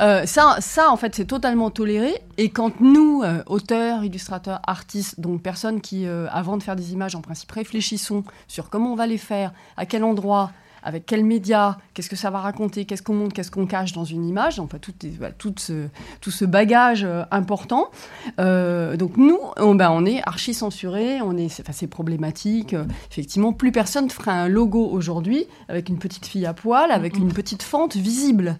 [0.00, 2.12] Euh, ça, ça, en fait, c'est totalement toléré.
[2.36, 7.14] Et quand nous, euh, auteurs, illustrateurs, artistes, donc personnes qui, avant de faire des images,
[7.14, 10.50] en principe, réfléchissons sur comment on va les faire, à quel endroit,
[10.84, 14.04] avec quels médias, qu'est-ce que ça va raconter, qu'est-ce qu'on montre, qu'est-ce qu'on cache dans
[14.04, 14.92] une image, enfin tout,
[15.38, 15.88] tout, ce,
[16.20, 17.90] tout ce bagage euh, important.
[18.38, 22.76] Euh, donc nous, on, ben, on est archi censuré, on est, c'est problématique.
[23.10, 27.32] effectivement, plus personne ferait un logo aujourd'hui avec une petite fille à poil, avec une
[27.32, 28.58] petite fente visible.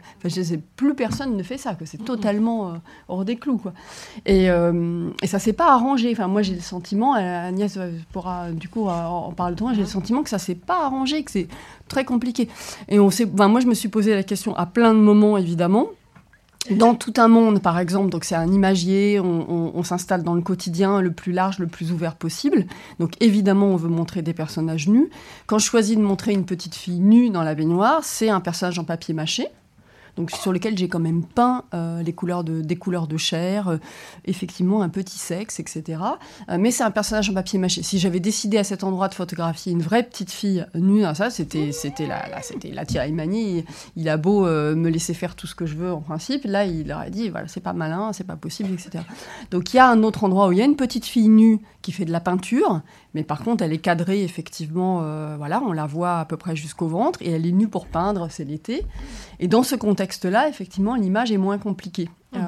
[0.76, 2.72] Plus personne ne fait ça, que c'est totalement euh,
[3.08, 3.58] hors des clous.
[3.58, 3.74] Quoi.
[4.24, 6.10] Et, et ça s'est pas arrangé.
[6.12, 7.78] Enfin, moi, j'ai le sentiment, Agnès
[8.12, 11.30] pourra du coup en parler de j'ai le sentiment que ça s'est pas arrangé, que
[11.30, 11.48] c'est
[11.88, 12.48] très compliqué.
[12.88, 15.88] Et on sait, moi, je me suis posé la question à plein de moments, évidemment.
[16.70, 21.02] Dans tout un monde, par exemple, donc c'est un imagier, on, s'installe dans le quotidien
[21.02, 22.64] le plus large, le plus ouvert possible.
[22.98, 25.10] Donc évidemment, on veut montrer des personnages nus.
[25.46, 28.78] Quand je choisis de montrer une petite fille nue dans la baignoire, c'est un personnage
[28.78, 29.48] en papier mâché
[30.16, 33.68] donc sur lequel j'ai quand même peint euh, les couleurs de, des couleurs de chair,
[33.68, 33.76] euh,
[34.24, 36.00] effectivement un petit sexe, etc.
[36.48, 37.82] Euh, mais c'est un personnage en papier mâché.
[37.82, 41.72] Si j'avais décidé à cet endroit de photographier une vraie petite fille nue, ça c'était
[41.72, 43.64] c'était la, la c'était la Il,
[43.96, 46.92] il, a beau me laisser faire tout ce que je veux en principe, là il
[46.92, 49.04] aurait dit voilà c'est pas malin, c'est pas possible, etc.
[49.50, 51.60] Donc il y a un autre endroit où il y a une petite fille nue
[51.82, 52.82] qui fait de la peinture,
[53.14, 54.98] mais par contre elle est cadrée effectivement,
[55.36, 58.28] voilà on la voit à peu près jusqu'au ventre et elle est nue pour peindre,
[58.30, 58.86] c'est l'été.
[59.40, 62.10] Et dans ce contexte texte-là, effectivement, l'image est moins compliquée.
[62.34, 62.42] Mhm.
[62.42, 62.46] Euh,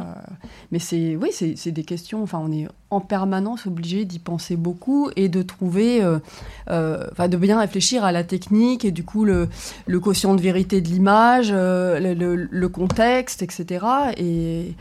[0.73, 2.23] mais c'est oui, c'est des questions.
[2.23, 6.19] Enfin, on est en permanence obligé d'y penser beaucoup et de trouver, euh,
[6.69, 9.49] euh, enfin, de bien réfléchir à la technique et du coup le,
[9.87, 13.87] le quotient de vérité de l'image, le, contexte, etc.
[14.19, 14.75] Et,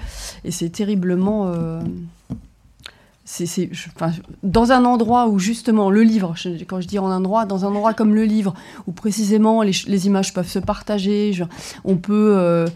[0.44, 1.54] et c'est terriblement
[3.26, 4.12] c'est, enfin,
[4.44, 6.36] dans un endroit où justement le livre,
[6.68, 8.54] quand je dis en un endroit, dans un endroit comme le livre,
[8.86, 11.32] où précisément les, images peuvent se partager,
[11.84, 12.68] on peut, euh,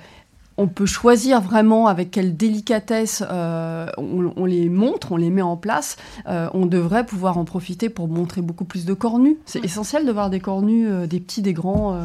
[0.57, 5.55] on peut choisir vraiment avec quelle délicatesse euh, on, les montre, on les met en
[5.55, 5.97] place.
[6.27, 9.38] Euh, on devrait pouvoir en profiter pour montrer beaucoup plus de corps nus.
[9.45, 11.95] C'est essentiel de voir des corps nus, des petits, des grands.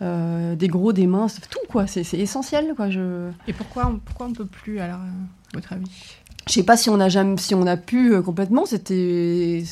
[0.00, 2.88] des gros, des minces, tout quoi, c'est essentiel quoi.
[2.88, 3.28] Je...
[3.46, 6.16] Et pourquoi, pourquoi on peut plus alors, à votre avis?
[6.48, 8.66] Je sais pas si on a jamais, si on a pu euh, complètement.
[8.66, 9.64] C'était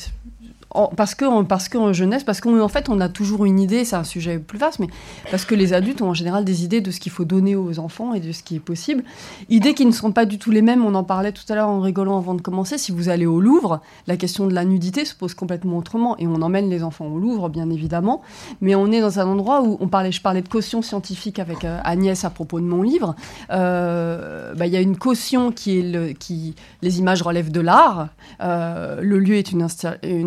[0.95, 4.03] parce que parce qu'en jeunesse, parce qu'en fait on a toujours une idée, c'est un
[4.03, 4.87] sujet plus vaste, mais
[5.31, 7.79] parce que les adultes ont en général des idées de ce qu'il faut donner aux
[7.79, 9.03] enfants et de ce qui est possible,
[9.49, 10.85] idées qui ne sont pas du tout les mêmes.
[10.85, 12.77] On en parlait tout à l'heure en rigolant avant de commencer.
[12.77, 16.27] Si vous allez au Louvre, la question de la nudité se pose complètement autrement et
[16.27, 18.21] on emmène les enfants au Louvre, bien évidemment,
[18.61, 21.63] mais on est dans un endroit où on parlait, je parlais de caution scientifique avec
[21.63, 23.15] euh, Agnès à propos de mon livre.
[23.51, 27.61] Euh, bah, il y a une caution qui est le, qui les images relèvent de
[27.61, 28.09] l'art.
[28.41, 29.63] Euh, le lieu est une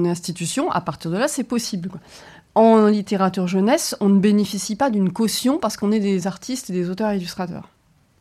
[0.07, 0.38] institution
[0.71, 1.91] à partir de là, c'est possible.
[2.55, 6.73] En littérature jeunesse, on ne bénéficie pas d'une caution parce qu'on est des artistes et
[6.73, 7.69] des auteurs illustrateurs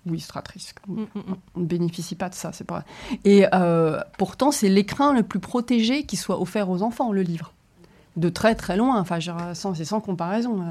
[0.05, 0.73] ou illustratrices.
[0.87, 1.35] Mm, mm, mm.
[1.55, 2.83] On ne bénéficie pas de ça, c'est pas.
[3.25, 7.53] Et euh, pourtant, c'est l'écrin le plus protégé qui soit offert aux enfants, le livre
[8.15, 8.99] de très très loin.
[8.99, 9.19] Enfin,
[9.53, 10.61] c'est sans comparaison.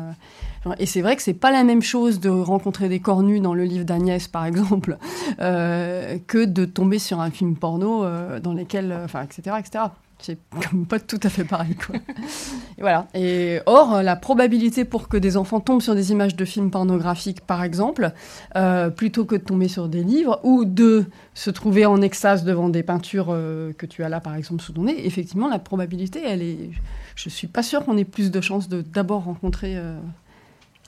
[0.67, 0.75] Euh.
[0.79, 3.65] Et c'est vrai que c'est pas la même chose de rencontrer des cornus dans le
[3.65, 4.99] livre d'Agnès, par exemple,
[5.41, 8.05] euh, que de tomber sur un film porno
[8.41, 9.85] dans lesquels, enfin, etc., etc.
[10.19, 10.39] C'est
[10.71, 11.97] comme pas tout à fait pareil, quoi.
[11.97, 13.07] et voilà.
[13.15, 17.43] Et or, la probabilité pour que des enfants tombent sur des images de films pornographiques,
[17.43, 18.13] par exemple,
[18.57, 22.71] euh, plutôt que de tomber sur des livres ou de se trouver en extase devant
[22.71, 26.23] des peintures euh, que tu as là, par exemple, sous ton nez, effectivement, la probabilité,
[26.25, 26.71] elle est.
[27.15, 29.77] Je suis pas sûre qu'on ait plus de chances de d'abord rencontrer.
[29.77, 29.99] Euh,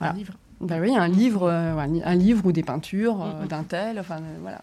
[0.01, 0.33] un livre.
[0.61, 3.97] Ben oui, un livre, un livre ou des peintures d'un tel.
[3.99, 4.61] Enfin, voilà.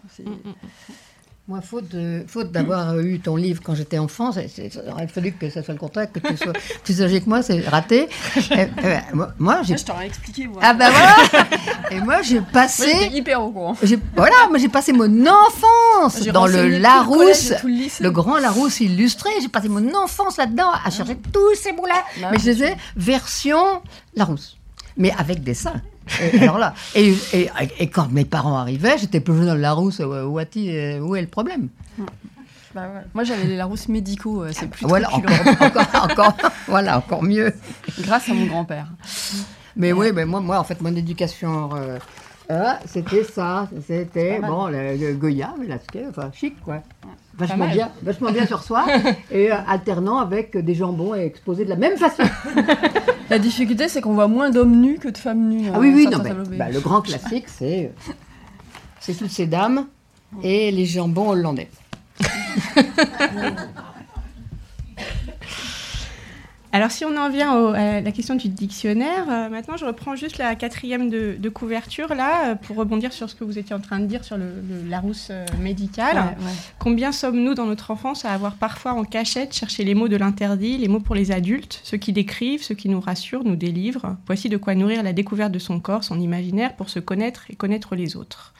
[1.49, 5.49] Moi, faute, de, faute d'avoir eu ton livre quand j'étais enfant, il aurait fallu que
[5.49, 8.09] ça soit le contraire, que tu sois plus âgé que moi, c'est raté.
[8.51, 8.67] et,
[9.39, 9.77] moi, j'ai.
[9.77, 10.61] Je t'aurais expliqué, moi.
[10.61, 11.47] Ah ben voilà
[11.93, 12.93] Et moi, j'ai passé.
[12.93, 13.77] Moi, hyper au courant.
[14.17, 19.31] Voilà, moi, j'ai passé mon enfance dans le Larousse, le, grand Larousse illustré.
[19.41, 21.29] J'ai passé mon enfance là-dedans à chercher ah.
[21.33, 22.03] tous ces mots-là.
[22.23, 23.83] Bah Mais je les ai version
[24.17, 24.57] Larousse.
[24.97, 25.81] Mais avec des seins.
[26.21, 27.15] Et, alors là, et,
[27.79, 30.01] et, quand mes parents arrivaient, j'étais plus jeune dans le Larousse.
[30.01, 31.69] Où, où, est le problème?
[32.75, 34.43] Bah Moi, j'avais les Larousses médicaux.
[34.45, 35.33] Euh, c'est plus voilà, encore,
[35.95, 36.37] encore,
[36.69, 37.55] voilà, encore mieux.
[38.01, 38.89] Grâce à mon grand-père.
[39.77, 41.99] Mais oui, mais moi, moi, en fait, mon éducation, euh,
[42.51, 43.69] euh, c'était ça.
[43.87, 46.83] C'était, bon, le, Goya, la enfin, chic, quoi.
[47.39, 48.87] Vachement bien, vachement bien sur soi,
[49.31, 52.25] et alternant avec des jambons exposés de la même façon.
[53.31, 55.71] La difficulté, c'est qu'on voit moins d'hommes nus que de femmes nues.
[55.73, 57.93] Ah oui, oui, non, bah, le grand classique, c'est
[59.01, 59.87] c'est toutes ces dames
[60.43, 61.69] et les jambons hollandais.
[66.77, 70.37] Alors si on en vient à la question du dictionnaire, euh, maintenant je reprends juste
[70.37, 73.99] la quatrième de, couverture là, euh, pour rebondir sur ce que vous étiez en train
[73.99, 74.51] de dire sur le,
[74.87, 76.37] Larousse euh, médical.
[76.79, 80.77] Combien sommes-nous dans notre enfance à avoir parfois en cachette cherché les mots de l'interdit,
[80.77, 84.15] les mots pour les adultes, ceux qui décrivent, ceux qui nous rassurent, nous délivrent?
[84.27, 87.55] Voici de quoi nourrir la découverte de son corps, son imaginaire, pour se connaître et
[87.55, 88.53] connaître les autres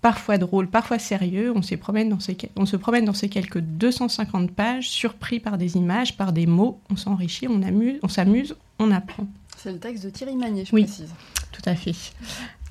[0.00, 1.52] parfois drôle, parfois sérieux.
[1.54, 5.76] On, promène dans ces, on se promène dans ces quelques 250 pages, surpris par des
[5.76, 6.80] images, par des mots.
[6.90, 7.60] On s'enrichit, on,
[8.02, 9.26] on s'amuse, on apprend.
[9.56, 11.12] C'est le texte de Thierry Magnier, je oui, précise.
[11.52, 11.94] Tout à fait.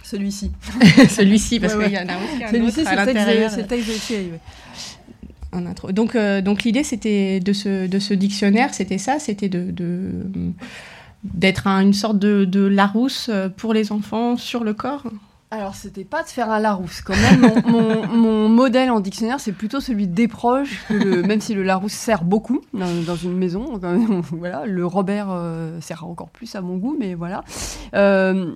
[0.03, 0.51] Celui-ci.
[1.09, 2.95] Celui-ci, parce qu'il y en a aussi Celui-ci, c'est
[3.57, 4.31] le texte de Thierry,
[5.51, 5.91] intro.
[5.91, 9.73] Donc, euh, donc l'idée, c'était de ce, de ce dictionnaire, c'était ça, c'était de,
[11.23, 15.03] d'être une sorte de, de Larousse pour les enfants sur le corps
[15.49, 17.01] alors, c'était pas de faire un Larousse.
[17.01, 17.61] Quand même,
[18.11, 22.59] mon, modèle en dictionnaire, c'est plutôt celui des proches, même si le Larousse sert beaucoup
[22.73, 23.79] dans, une maison.
[24.31, 27.45] voilà, le Robert euh, sert encore plus à mon goût, mais voilà.
[27.93, 28.51] Euh,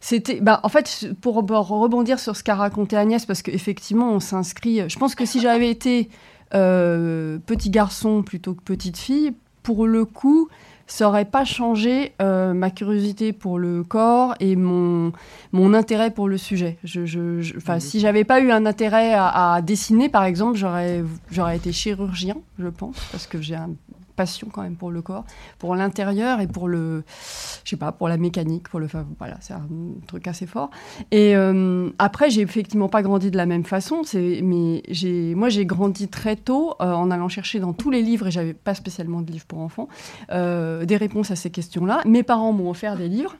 [0.00, 4.88] c'était, bah, en fait, pour rebondir sur ce qu'a raconté Agnès, parce qu'effectivement, on s'inscrit.
[4.88, 6.08] Je pense que si j'avais été
[6.54, 10.48] euh, petit garçon plutôt que petite fille, pour le coup,
[10.88, 15.12] ça n'aurait pas changé euh, ma curiosité pour le corps et mon,
[15.52, 16.78] mon intérêt pour le sujet.
[16.82, 17.80] Je, je, je mhm.
[17.80, 22.68] Si j'avais pas eu un intérêt à, à dessiner, par exemple, j'aurais été chirurgien, je
[22.68, 23.70] pense, parce que j'ai un
[24.18, 25.24] passion quand même pour le corps,
[25.60, 27.04] pour l'intérieur et pour le,
[27.64, 29.68] je sais pas, pour la mécanique, pour le, voilà, c'est un
[30.08, 30.70] truc assez fort.
[31.12, 34.02] Et euh, après, j'ai effectivement pas grandi de la même façon.
[34.02, 38.02] C'est, mais j'ai, moi, j'ai grandi très tôt euh, en allant chercher dans tous les
[38.02, 39.88] livres et j'avais pas spécialement de livres pour enfants
[40.32, 42.02] euh, des réponses à ces questions-là.
[42.04, 43.36] Mes parents m'ont offert des livres,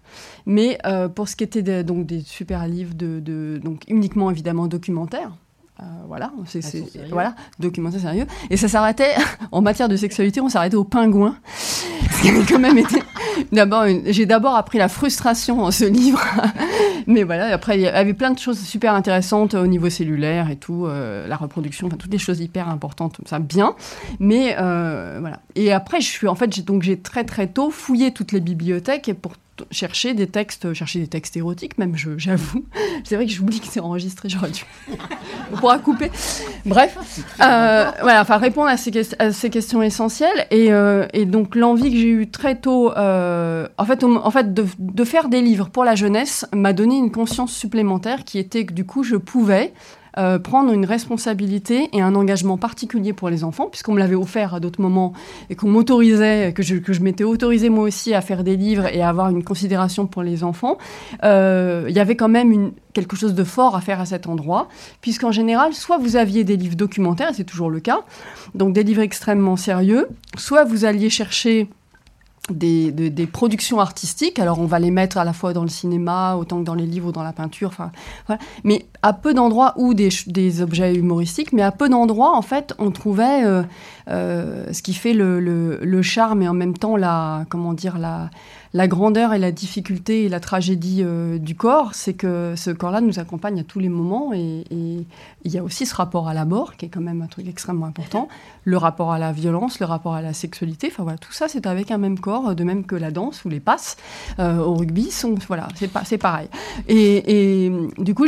[0.46, 0.78] mais
[1.16, 5.32] pour ce qui était donc des super livres de, de donc uniquement évidemment documentaires.
[5.80, 8.26] Euh, voilà, c'est ah, voilà, documentaire sérieux.
[8.50, 9.14] Et ça s'arrêtait
[9.52, 11.36] en matière de sexualité, on s'arrêtait au pingouin.
[12.10, 12.96] Ce qui avait quand même été.
[13.52, 16.20] D'abord, j'ai d'abord appris la frustration en ce livre,
[17.06, 17.54] mais voilà.
[17.54, 21.28] Après, il y avait plein de choses super intéressantes au niveau cellulaire et tout, euh,
[21.28, 23.76] la reproduction, enfin toutes les choses hyper importantes, ça bien.
[24.18, 25.38] Mais euh, voilà.
[25.54, 29.12] Et après, je suis en fait, donc j'ai très très tôt fouillé toutes les bibliothèques
[29.22, 29.34] pour
[29.70, 32.64] chercher des textes, chercher des textes érotiques même, j'avoue.
[33.04, 34.64] C'est vrai que j'oublie que c'est enregistré, j'aurais dû.
[35.52, 36.10] On pourra couper.
[36.66, 36.96] Bref,
[37.40, 42.10] euh, voilà, enfin répondre à ces, questions essentielles et, euh, et donc l'envie que j'ai
[42.10, 46.46] eue très tôt, euh, en fait, en fait de, faire des livres pour la jeunesse
[46.52, 49.72] m'a donné une conscience supplémentaire qui était que du coup je pouvais
[50.18, 54.54] euh, prendre une responsabilité et un engagement particulier pour les enfants, puisqu'on me l'avait offert
[54.54, 55.12] à d'autres moments
[55.48, 58.86] et qu'on m'autorisait, que je, que je m'étais autorisé moi aussi à faire des livres
[58.86, 60.78] et à avoir une considération pour les enfants,
[61.24, 64.26] euh, il y avait quand même une, quelque chose de fort à faire à cet
[64.26, 64.68] endroit,
[65.00, 68.00] puisqu'en général, soit vous aviez des livres documentaires, et c'est toujours le cas,
[68.54, 71.68] donc des livres extrêmement sérieux, soit vous alliez chercher
[72.52, 74.38] des, des, productions artistiques.
[74.38, 76.86] Alors, on va les mettre à la fois dans le cinéma, autant que dans les
[76.86, 77.68] livres ou dans la peinture.
[77.68, 77.90] Enfin.
[78.64, 82.90] Mais à peu d'endroits, ou des, objets humoristiques, mais à peu d'endroits, en fait, on
[82.90, 83.62] trouvait euh,
[84.10, 88.30] euh, ce qui fait le, charme et en même temps la, comment dire, la,
[88.74, 93.00] la grandeur et la difficulté et la tragédie euh, du corps, c'est que ce corps-là
[93.00, 94.64] nous accompagne à tous les moments et,
[95.44, 97.48] il y a aussi ce rapport à la mort qui est quand même un truc
[97.48, 98.28] extrêmement important,
[98.64, 101.66] le rapport à la violence, le rapport à la sexualité, enfin voilà, tout ça c'est
[101.66, 103.96] avec un même corps, de même que la danse ou les passes
[104.40, 106.48] euh, au rugby sont, voilà, c'est pas, c'est pareil.
[106.88, 108.26] Et, du coup,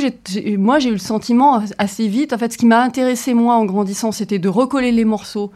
[0.56, 3.64] moi j'ai eu le sentiment assez vite, en fait, ce qui m'a intéressé moi en
[3.64, 5.50] grandissant, c'était de recoller les morceaux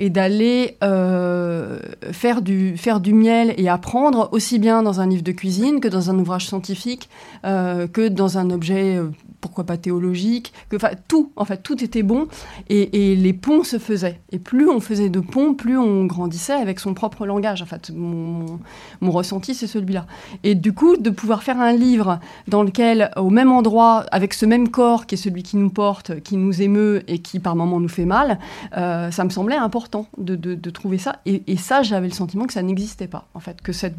[0.00, 5.32] et d'aller faire, du, faire du miel et apprendre aussi bien dans un livre de
[5.32, 7.08] cuisine que dans un ouvrage scientifique,
[7.44, 8.98] que dans un objet
[9.40, 10.76] pourquoi pas théologique, que
[11.08, 12.28] tout, en fait tout était bon
[12.68, 14.20] et, les ponts se faisaient.
[14.32, 17.62] Et plus on faisait de ponts, plus on grandissait avec son propre langage.
[17.62, 18.58] En fait, mon,
[19.02, 20.06] ressenti c'est celui-là.
[20.44, 24.46] Et du coup, de pouvoir faire un livre dans lequel, au même endroit, avec ce
[24.46, 27.80] même corps qui est celui qui nous porte, qui nous émeut et qui par moments
[27.80, 28.38] nous fait mal,
[28.76, 31.16] euh, ça me semblait important de, trouver ça.
[31.26, 33.26] Et, ça, j'avais le sentiment que ça n'existait pas.
[33.34, 33.96] En fait, que cette,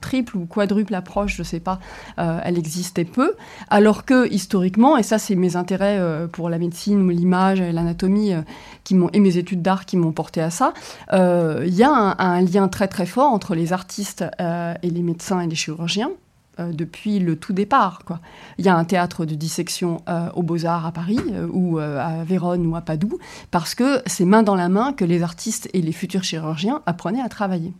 [0.00, 1.80] triple ou quadruple approche, je sais pas,
[2.18, 3.34] euh, elle existait peu,
[3.68, 7.72] alors que historiquement et ça c'est mes intérêts euh, pour la médecine ou l'image et
[7.72, 8.42] l'anatomie euh,
[8.84, 10.72] qui m'ont et mes études d'art qui m'ont porté à ça,
[11.12, 15.46] il y a un, lien très très fort entre les artistes et les médecins et
[15.46, 16.10] les chirurgiens
[16.58, 18.04] depuis le tout départ.
[18.04, 18.20] Quoi.
[18.58, 20.02] Il y a un théâtre de dissection
[20.34, 23.18] aux Beaux-Arts à Paris ou à Vérone ou à Padoue,
[23.50, 27.22] parce que c'est main dans la main que les artistes et les futurs chirurgiens apprenaient
[27.22, 27.72] à travailler.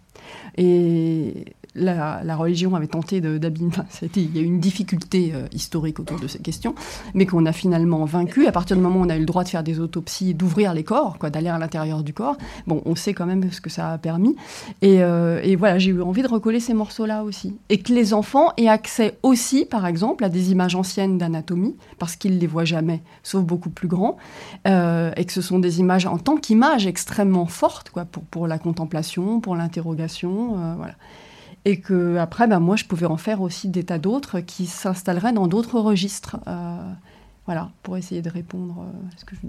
[0.56, 3.72] Et la, religion avait tenté d'abîmer.
[4.16, 6.74] il y a eu une difficulté euh, historique autour de ces questions,
[7.14, 8.46] mais qu'on a finalement vaincu.
[8.46, 10.74] À partir du moment où on a eu le droit de faire des autopsies, d'ouvrir
[10.74, 13.70] les corps, quoi, d'aller à l'intérieur du corps, bon, on sait quand même ce que
[13.70, 14.36] ça a permis.
[14.82, 17.56] Et, euh, voilà, j'ai eu envie de recoller ces morceaux-là aussi.
[17.68, 22.16] Et que les enfants aient accès aussi, par exemple, à des images anciennes d'anatomie, parce
[22.16, 24.16] qu'ils ne les voient jamais, sauf beaucoup plus grands,
[24.66, 28.46] euh, et que ce sont des images en tant qu'image extrêmement fortes, quoi, pour, pour
[28.46, 30.94] la contemplation, pour l'interrogation, voilà
[31.68, 35.34] et que après, ben, moi, je pouvais en faire aussi des tas d'autres qui s'installeraient
[35.34, 36.38] dans d'autres registres.
[36.46, 36.78] Euh,
[37.44, 39.40] voilà, pour essayer de répondre euh, à ce que je.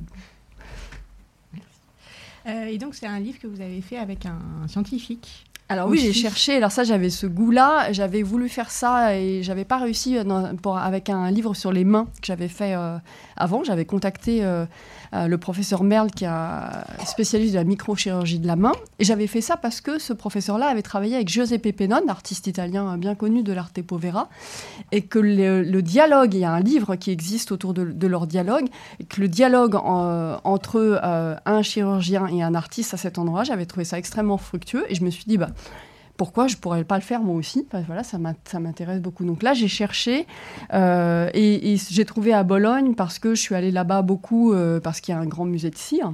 [2.49, 5.45] Euh, et donc, c'est un livre que vous avez fait avec un scientifique.
[5.69, 6.57] Alors oui, j'ai cherché.
[6.57, 7.93] Alors ça, j'avais ce goût-là.
[7.93, 10.17] J'avais voulu faire ça et j'avais pas réussi
[10.61, 12.75] pour, avec un livre sur les mains que j'avais fait
[13.37, 13.63] avant.
[13.63, 14.65] J'avais contacté euh,
[15.11, 18.73] le professeur Merle, qui est spécialiste de la microchirurgie de la main.
[18.99, 22.97] Et j'avais fait ça parce que ce professeur-là avait travaillé avec Giuseppe Pennone, artiste italien
[22.97, 24.29] bien connu de l'arte povera,
[24.91, 28.67] et que le, dialogue, il y a un livre qui existe autour de, leur dialogue,
[28.99, 33.65] et que le dialogue entre euh, un chirurgien et un artiste à cet endroit, j'avais
[33.65, 35.49] trouvé ça extrêmement fructueux, et je me suis dit, bah,
[36.19, 39.23] pourquoi je pourrais pas le faire moi aussi Voilà, ça m'intéresse beaucoup.
[39.23, 40.27] Donc là, j'ai cherché
[40.73, 44.99] euh, et, j'ai trouvé à Bologne parce que je suis allée là-bas beaucoup euh, parce
[44.99, 46.11] qu'il y a un grand musée de cire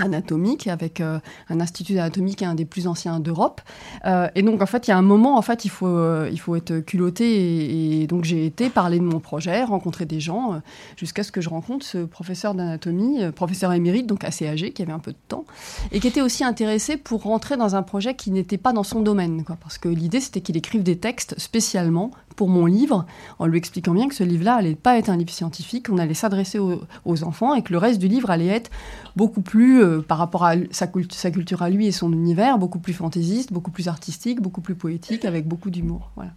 [0.00, 3.60] anatomique avec euh, un institut est un des plus anciens d'Europe.
[4.06, 6.28] Euh, et donc en fait, il y a un moment, en fait, il faut, euh,
[6.32, 8.00] il faut être culotté.
[8.00, 10.60] Et, donc j'ai été parler de mon projet, rencontrer des gens,
[10.96, 14.92] jusqu'à ce que je rencontre ce professeur d'anatomie, professeur émérite, donc assez âgé, qui avait
[14.92, 15.44] un peu de temps,
[15.92, 19.00] et qui était aussi intéressé pour rentrer dans un projet qui n'était pas dans son
[19.00, 19.44] domaine.
[19.44, 23.06] Quoi, parce que l'idée, c'était qu'il écrive des textes spécialement pour mon livre,
[23.38, 26.14] en lui expliquant bien que ce livre-là allait pas être un livre scientifique, on allait
[26.14, 28.70] s'adresser aux, enfants et que le reste du livre allait être
[29.16, 32.78] beaucoup plus, euh, par rapport à sa, sa, culture à lui et son univers, beaucoup
[32.78, 36.10] plus fantaisiste, beaucoup plus artistique, beaucoup plus poétique, avec beaucoup d'humour.
[36.16, 36.32] Voilà.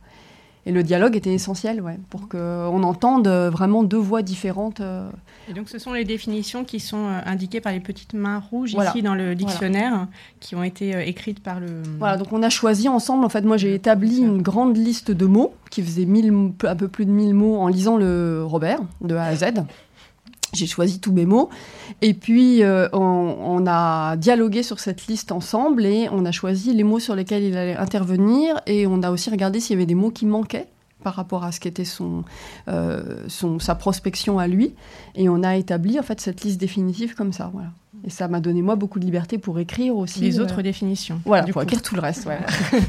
[0.65, 4.80] Et le dialogue était essentiel, ouais, pour qu'on entende vraiment deux voix différentes.
[4.80, 5.10] Euh.
[5.49, 8.73] Et donc, ce sont les définitions qui sont euh, indiquées par les petites mains rouges
[8.73, 10.08] ici dans le dictionnaire,
[10.39, 11.84] qui ont été euh, écrites par le.
[11.99, 13.26] Voilà, donc on a choisi ensemble.
[13.26, 17.06] En fait, moi, j'ai établi une grande liste de mots qui faisait un peu plus
[17.06, 19.45] de 1000 mots en lisant le Robert de A à Z.
[20.53, 21.49] J'ai choisi tous mes mots.
[22.01, 26.83] Et puis, euh, on, a dialogué sur cette liste ensemble et on a choisi les
[26.83, 28.61] mots sur lesquels il allait intervenir.
[28.67, 30.67] Et on a aussi regardé s'il y avait des mots qui manquaient
[31.03, 32.23] par rapport à ce qu'était son,
[32.67, 34.73] euh, son, sa prospection à lui.
[35.15, 37.49] Et on a établi en fait cette liste définitive comme ça.
[37.53, 37.69] Voilà.
[38.05, 40.19] Et ça m'a donné moi beaucoup de liberté pour écrire aussi.
[40.21, 41.21] Les autres euh, définitions.
[41.25, 42.25] Voilà, pour écrire tout le reste.
[42.25, 42.39] Ouais.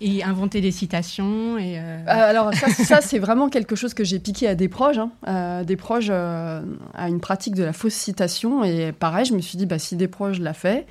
[0.00, 1.58] Et inventer des citations.
[1.58, 4.98] Et euh, euh, alors ça, c'est vraiment quelque chose que j'ai piqué à des proches.
[4.98, 5.10] Hein.
[5.26, 6.62] Euh, des proches à
[7.08, 8.62] une pratique de la fausse citation.
[8.62, 10.86] Et pareil, je me suis dit, bah, si des proches l'a fait,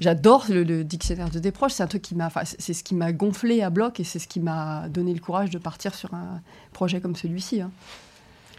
[0.00, 1.72] j'adore le, dictionnaire de des proches.
[1.72, 4.26] C'est un truc qui m'a, c'est ce qui m'a gonflé à bloc et c'est ce
[4.26, 6.40] qui m'a donné le courage de partir sur un
[6.72, 7.60] projet comme celui-ci.
[7.60, 7.70] Hein.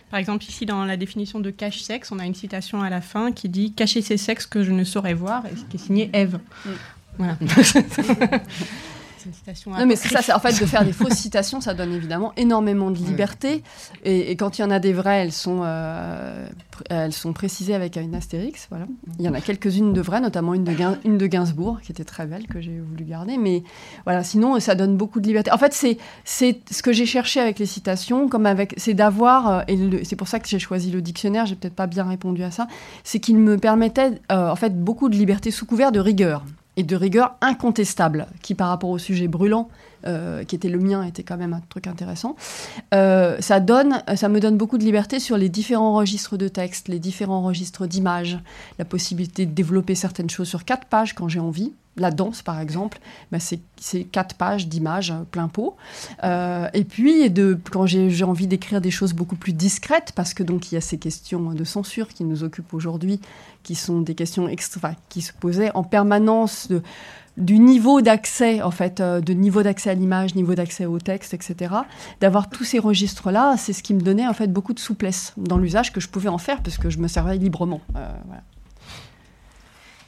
[0.09, 3.33] Par exemple, ici, dans la définition de cache-sexe, on a une citation à la fin
[3.33, 6.39] qui dit «Cacher ces sexes que je ne saurais voir», qui est signée Eve.
[6.65, 6.69] Mm.
[7.17, 7.37] Voilà.
[9.25, 11.93] une citation non, mais c'est ça, en fait, de faire des fausses citations, ça donne
[11.93, 13.63] évidemment énormément de liberté.
[14.03, 16.47] Et, quand il y en a des vraies, elles sont, euh,
[16.89, 18.67] elles sont précisées avec une astérix.
[18.69, 18.85] Voilà.
[19.19, 20.73] Il y en a quelques-unes de vraies, notamment une de,
[21.05, 23.37] une de Gainsbourg, qui était très belle, que j'ai voulu garder.
[23.37, 23.63] Mais
[24.05, 25.51] voilà, sinon, ça donne beaucoup de liberté.
[25.51, 29.49] En fait, c'est, c'est ce que j'ai cherché avec les citations, comme avec, c'est d'avoir,
[29.49, 32.43] euh, et c'est pour ça que j'ai choisi le dictionnaire, j'ai peut-être pas bien répondu
[32.43, 32.67] à ça,
[33.03, 36.43] c'est qu'il me permettait, euh, en fait, beaucoup de liberté sous couvert de rigueur
[36.77, 39.69] et de rigueur incontestable, qui par rapport au sujet brûlant,
[40.05, 42.35] euh, qui était le mien, était quand même un truc intéressant.
[42.91, 46.99] ça, donne, ça me donne beaucoup de liberté sur les différents registres de texte, les
[46.99, 48.39] différents registres d'images,
[48.79, 52.59] la possibilité de développer certaines choses sur quatre pages quand j'ai envie, la danse, par
[52.59, 52.99] exemple,
[53.31, 55.75] bah, c'est quatre pages d'images euh, plein pot.
[56.23, 60.43] Euh, et puis, de, quand j'ai envie d'écrire des choses beaucoup plus discrètes, parce que
[60.43, 63.19] donc il y a ces questions de censure qui nous occupent aujourd'hui,
[63.65, 66.69] qui sont des questions extra, qui se posaient en permanence
[67.35, 71.33] du niveau d'accès, en fait, euh, de niveau d'accès à l'image, niveau d'accès au texte,
[71.33, 71.73] etc.
[72.21, 75.57] D'avoir tous ces registres-là, c'est ce qui me donnait en fait beaucoup de souplesse dans
[75.57, 77.81] l'usage que je pouvais en faire, parce que je me servais librement.
[77.91, 78.43] voilà.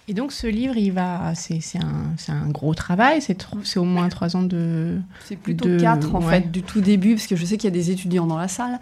[0.10, 4.38] Et donc ce livre, il va, c'est un, un, gros travail, c'est au moins trois
[4.38, 5.00] ans de...
[5.26, 7.76] C'est plutôt quatre en fait, du tout début, parce que je sais qu'il y a
[7.76, 8.80] des étudiants dans la salle.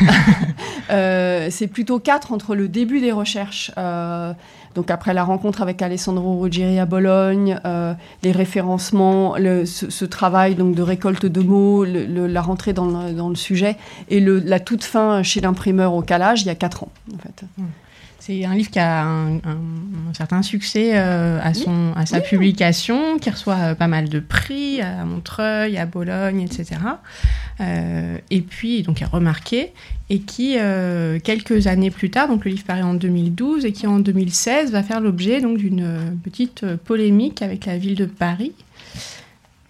[0.90, 4.32] euh, c'est plutôt quatre entre le début des recherches, euh,
[4.76, 10.54] donc après la rencontre avec Alessandro Ruggieri à Bologne, euh, les référencements, le, ce, travail
[10.54, 13.76] donc de récolte de mots, le, la rentrée dans le, dans le sujet,
[14.10, 17.42] et la toute fin chez l'imprimeur au calage, il y a quatre ans en fait.
[17.56, 17.64] Mmh.
[18.28, 19.40] C'est un livre qui a un,
[20.12, 24.82] certain succès euh, à, son, à sa publication, qui reçoit euh, pas mal de prix
[24.82, 26.78] à Montreuil, à Bologne, etc.
[27.62, 29.72] Euh, et puis, donc, est remarqué,
[30.10, 30.58] et qui,
[31.24, 34.82] quelques années plus tard, donc le livre paraît en 2012, et qui en 2016 va
[34.82, 38.52] faire l'objet d'une petite polémique avec la ville de Paris.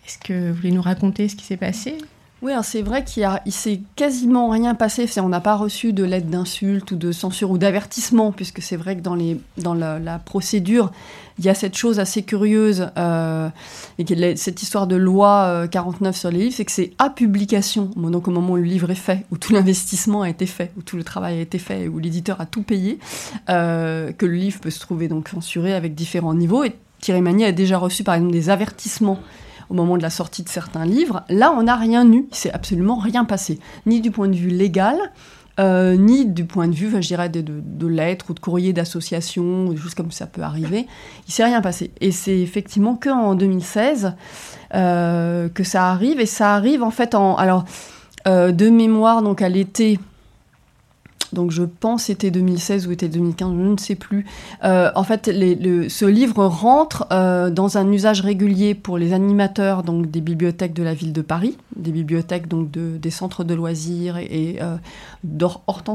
[0.05, 1.97] Est-ce que vous voulez nous raconter ce qui s'est passé?
[2.41, 5.07] Oui, c'est vrai qu'il ne s'est quasiment rien passé.
[5.18, 8.97] On n'a pas reçu de lettre d'insulte ou de censure ou d'avertissement, puisque c'est vrai
[8.97, 10.93] que dans, les, dans la, procédure,
[11.41, 13.49] il y a cette chose assez curieuse, euh,
[13.99, 17.91] et cette histoire de loi 49 euh, sur les livres, c'est que c'est à publication,
[17.97, 20.82] donc au moment où le livre est fait, où tout l'investissement a été fait, où
[20.82, 23.01] tout le travail a été fait, où l'éditeur a tout payé,
[23.49, 26.62] euh, que le livre peut se trouver donc censuré avec différents niveaux.
[26.62, 29.18] Et Thierry Magny a déjà reçu par exemple des avertissements
[29.71, 31.25] au moment de la sortie de certains livres.
[31.29, 32.27] Là, on n'a rien eu.
[32.31, 34.99] Il s'est absolument rien passé, ni du point de vue légal.
[35.61, 39.77] Euh, ni du point de vue, je dirais, de, lettres ou de courriers d'associations, des
[39.77, 40.87] choses comme ça peut arriver.
[41.27, 41.91] Il s'est rien passé.
[42.01, 44.14] Et c'est effectivement qu'en 2016
[44.75, 46.21] euh, que ça arrive.
[46.21, 47.35] Et ça arrive en fait en...
[47.35, 47.64] Alors,
[48.29, 49.99] euh, de mémoire, donc à l'été
[51.33, 54.26] donc je pense c'était 2016 ou était 2015, je ne sais plus.
[54.64, 60.11] Euh, en fait, ce livre rentre euh, dans un usage régulier pour les animateurs donc
[60.11, 64.16] des bibliothèques de la ville de Paris, des bibliothèques donc de, des centres de loisirs
[64.16, 64.76] et, euh,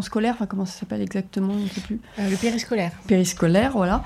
[0.01, 1.99] scolaire, enfin comment ça s'appelle exactement, je ne sais plus.
[2.19, 2.91] Euh, le périscolaire.
[3.07, 4.03] Périscolaire, voilà.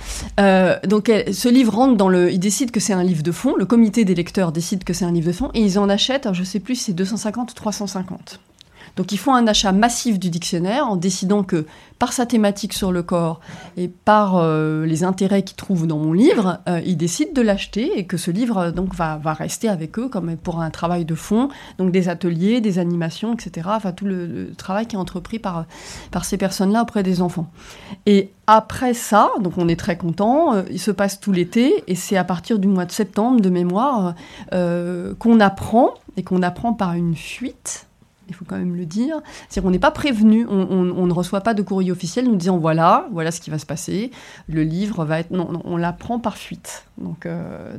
[0.85, 3.65] donc ce livre rentre dans le, ils décident que c'est un livre de fond, le
[3.65, 6.35] comité des lecteurs décide que c'est un livre de fond et ils en achètent, alors
[6.35, 8.39] je ne sais plus si c'est 250 ou 350.
[8.97, 11.65] Donc ils font un achat massif du dictionnaire en décidant que
[11.99, 13.39] par sa thématique sur le corps
[13.77, 17.97] et par euh, les intérêts qu'ils trouvent dans mon livre, euh, ils décident de l'acheter
[17.97, 21.15] et que ce livre euh, donc va, rester avec eux comme pour un travail de
[21.15, 23.69] fond, donc des ateliers, des animations, etc.
[23.71, 25.65] Enfin tout le, travail qui est entrepris par,
[26.09, 27.49] par ces personnes-là auprès des enfants.
[28.07, 32.17] Et après ça, donc on est très content, il se passe tout l'été et c'est
[32.17, 34.15] à partir du mois de septembre de mémoire
[34.51, 37.86] qu'on apprend et qu'on apprend par une fuite
[38.29, 39.21] il faut quand même le dire.
[39.49, 43.07] C'est-à-dire qu'on n'est pas prévenu, on, ne reçoit pas de courrier officiel nous disant voilà,
[43.11, 44.11] voilà ce qui va se passer,
[44.47, 45.31] le livre va être...
[45.31, 46.85] Non, on l'apprend par fuite.
[46.97, 47.75] Donc, euh,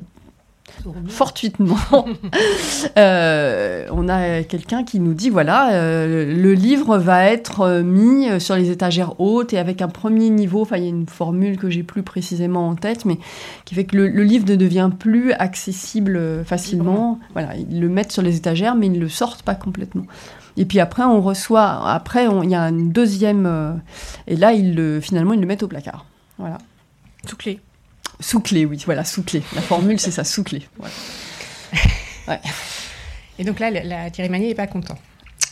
[1.09, 2.05] fortuitement,
[2.99, 8.55] euh, on a quelqu'un qui nous dit voilà, euh, le livre va être mis sur
[8.55, 10.63] les étagères hautes et avec un premier niveau.
[10.63, 13.19] Enfin, il y a une formule que j'ai plus précisément en tête, mais
[13.65, 17.19] qui fait que le, livre ne devient plus accessible facilement.
[17.33, 20.05] Voilà, ils le mettent sur les étagères, mais ils ne le sortent pas complètement.
[20.59, 23.73] Et puis après, on reçoit, après, il y a une deuxième, euh,
[24.27, 26.05] et là, ils le, finalement, ils le mettent au placard.
[26.37, 26.59] Voilà.
[27.27, 27.61] Sous clé.
[28.19, 29.41] Sous clé, oui, voilà, sous clé.
[29.55, 30.69] La formule, c'est ça, sous clé.
[33.39, 34.99] Et donc là, la, Thierry Magnier n'est pas content.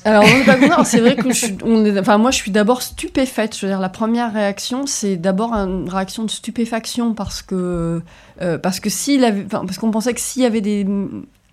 [0.04, 0.82] Alors, on n'est pas content.
[0.82, 3.57] C'est vrai que je, on est, enfin, moi, je suis d'abord stupéfaite.
[3.57, 8.02] Je veux dire, la première réaction, c'est d'abord une réaction de stupéfaction parce que,
[8.42, 10.84] euh, parce que s'il avait, parce qu'on pensait que s'il y avait des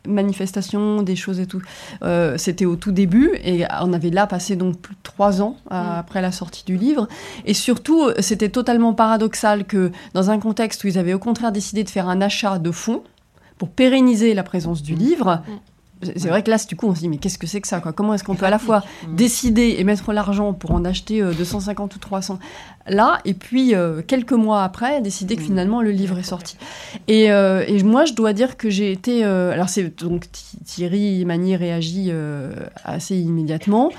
[0.08, 1.62] manifestations, des choses et tout.
[2.04, 5.58] Euh, c'était au tout début et on avait là passé donc plus de trois ans
[5.72, 6.00] euh, mm.
[6.00, 7.08] après la sortie du livre.
[7.46, 11.84] Et surtout, c'était totalement paradoxal que dans un contexte où ils avaient au contraire décidé
[11.84, 13.04] de faire un achat de fonds
[13.58, 15.00] pour pérenniser la présence du mm.
[15.00, 15.60] livre, mm.
[16.16, 17.80] C'est vrai que là, du coup, on se dit, mais qu'est-ce que c'est que ça
[17.80, 17.94] quoi?
[17.94, 21.92] Comment est-ce qu'on peut à la fois décider et mettre l'argent pour en acheter 250
[21.92, 22.40] euh, ou 300
[22.86, 25.46] là, et puis euh, quelques mois après, décider que mm.
[25.46, 26.58] finalement le livre est sorti
[27.08, 29.24] et, euh, et, moi, je dois dire que j'ai été.
[29.24, 30.26] alors, c'est donc
[30.66, 32.12] Thierry Magny réagit
[32.84, 33.92] assez immédiatement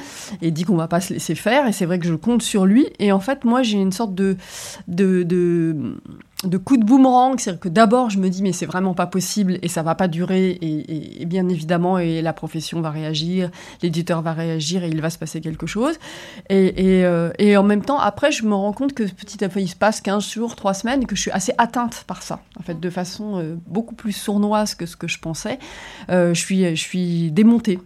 [0.42, 2.66] et dit qu'on va pas se laisser faire, et c'est vrai que je compte sur
[2.66, 2.86] lui.
[2.98, 4.36] Et en fait, moi, j'ai une sorte de,
[4.88, 5.96] de, de
[6.42, 9.58] de coup de boomerang, c'est-à-dire que d'abord je me dis mais c'est vraiment pas possible
[9.62, 13.50] et ça va pas durer et, bien évidemment et la profession va réagir,
[13.82, 15.98] l'éditeur va réagir et il va se passer quelque chose.
[16.50, 19.68] Et, euh, en même temps après je me rends compte que petit à petit il
[19.68, 22.40] se passe 15 jours, 3 semaines que je suis assez atteinte par ça.
[22.58, 25.58] En fait de façon euh, beaucoup plus sournoise que ce que je pensais,
[26.10, 27.78] euh, je suis je suis démontée.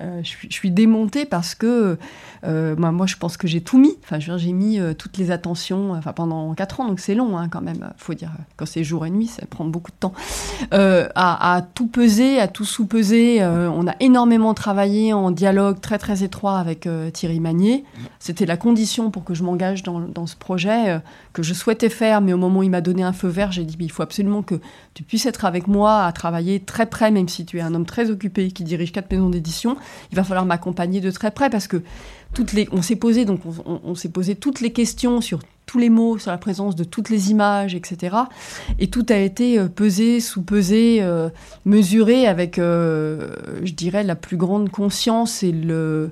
[0.00, 1.98] Je, suis, démontée parce que
[2.44, 3.96] euh, moi, je pense que j'ai tout mis.
[4.02, 7.48] Enfin, j'ai mis euh, toutes les attentions enfin, pendant 4 ans, donc c'est long hein,
[7.48, 7.90] quand même.
[7.96, 10.12] faut dire, quand c'est jour et nuit, ça prend beaucoup de temps.
[10.70, 13.44] À, tout peser, à tout sous-peser.
[13.44, 17.84] on a énormément travaillé en dialogue très très étroit avec Thierry Magnier.
[18.18, 21.00] C'était la condition pour que je m'engage dans, dans, ce projet
[21.32, 23.64] que je souhaitais faire, mais au moment où il m'a donné un feu vert, j'ai
[23.64, 24.60] dit il faut absolument que
[24.94, 27.86] tu puisses être avec moi à travailler très près, même si tu es un homme
[27.86, 29.48] très occupé qui dirige quatre maisons d'édition
[30.10, 31.82] il va falloir m'accompagner de très près parce que
[32.34, 35.90] toutes les, on s'est posé donc on, s'est posé toutes les questions sur tous les
[35.90, 38.16] mots, sur la présence de toutes les images, etc.
[38.78, 41.28] Et tout a été euh, pesé, sous-pesé, euh,
[41.66, 46.10] mesuré avec, euh, je dirais, la plus grande conscience et le,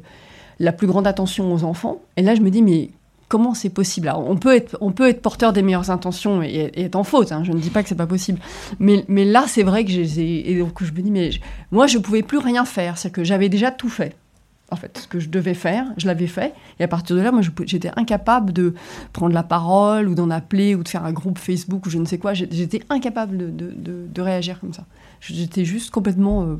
[0.58, 2.02] la plus grande attention aux enfants.
[2.18, 2.90] Et là, je me dis, mais
[3.28, 4.12] comment c'est possible?
[4.14, 7.32] On peut être, on peut être porteur des meilleures intentions et, être en faute.
[7.32, 8.40] Hein, je ne dis pas que c'est pas possible,
[8.78, 11.30] mais, mais là c'est vrai que j'ai et donc je me dis mais
[11.72, 14.14] moi je pouvais plus rien faire, c'est que j'avais déjà tout fait.
[14.72, 16.52] En fait, ce que je devais faire, je l'avais fait.
[16.80, 18.74] Et à partir de là, moi, j'étais incapable de
[19.12, 22.04] prendre la parole ou d'en appeler ou de faire un groupe Facebook ou je ne
[22.04, 22.34] sais quoi.
[22.34, 24.84] J'étais incapable de, réagir comme ça.
[25.20, 26.56] J'étais juste complètement euh,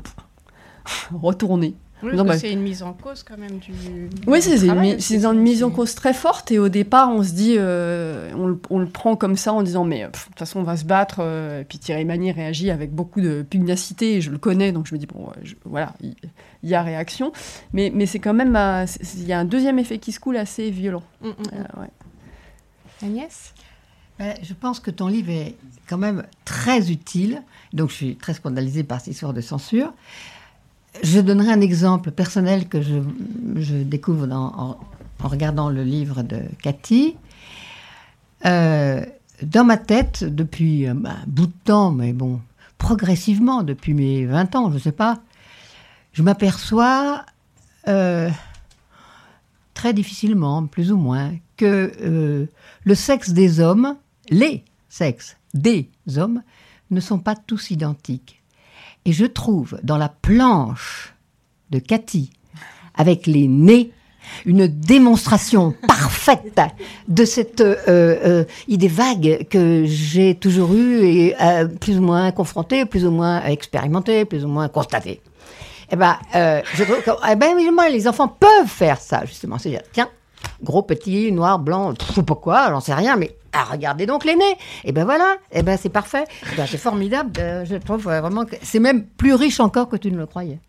[1.13, 1.75] retournée.
[2.03, 3.71] Oui, c'est une mise en cause quand même du.
[4.27, 6.51] Oui, c'est une, une, mise en cause très forte.
[6.51, 8.31] Et au départ, on se dit, euh,
[8.69, 11.17] on, le prend comme ça en disant, mais de toute façon, on va se battre.
[11.21, 14.15] Euh, et puis Thierry Magny réagit avec beaucoup de pugnacité.
[14.17, 15.31] Et je le connais, donc je me dis, bon,
[15.65, 16.13] voilà, il,
[16.61, 17.31] y a réaction.
[17.73, 18.55] Mais, mais c'est quand même.
[19.15, 21.03] Il y a un deuxième effet qui se coule assez violent.
[21.21, 21.81] Mm, mm, mm.
[21.81, 21.85] Euh,
[23.01, 23.53] Agnès?
[24.19, 25.55] Ben, Je pense que ton livre est
[25.87, 27.41] quand même très utile.
[27.73, 29.93] Donc je suis très scandalisée par cette histoire de censure.
[31.03, 34.77] Je donnerai un exemple personnel que je, découvre en,
[35.19, 37.15] regardant le livre de Cathy.
[38.45, 39.05] Euh,
[39.41, 40.95] dans ma tête, depuis un
[41.27, 42.41] bout de temps, mais bon,
[42.77, 45.19] progressivement, depuis mes 20 ans, je ne sais pas,
[46.13, 47.25] je m'aperçois
[47.87, 48.29] euh,
[49.73, 52.45] très difficilement, plus ou moins, que euh,
[52.83, 53.95] le sexe des hommes,
[54.29, 56.41] les sexes des hommes,
[56.89, 58.36] ne sont pas tous identiques.
[59.07, 61.15] Et je trouve dans la planche
[61.71, 62.29] de Cathy,
[62.93, 63.93] avec les nez,
[64.45, 66.59] une démonstration parfaite
[67.07, 72.33] de cette euh, euh, idée vague que j'ai toujours eue et euh, plus ou moins
[72.33, 75.21] confrontée, plus ou moins expérimentée, plus ou moins constatée.
[75.89, 77.55] Eh ben, je trouve eh ben,
[77.89, 79.57] les enfants peuvent faire ça, justement.
[79.57, 80.09] C'est-à-dire, tiens,
[80.61, 84.23] gros, petit, noir, blanc, je sais pas quoi, j'en sais rien, mais ah, regardez donc
[84.25, 84.35] nez.
[84.83, 86.25] Et ben voilà, et ben c'est parfait.
[86.53, 87.31] Eh ben, c'est formidable.
[87.39, 90.59] Euh, je trouve vraiment que c'est même plus riche encore que tu ne le croyais.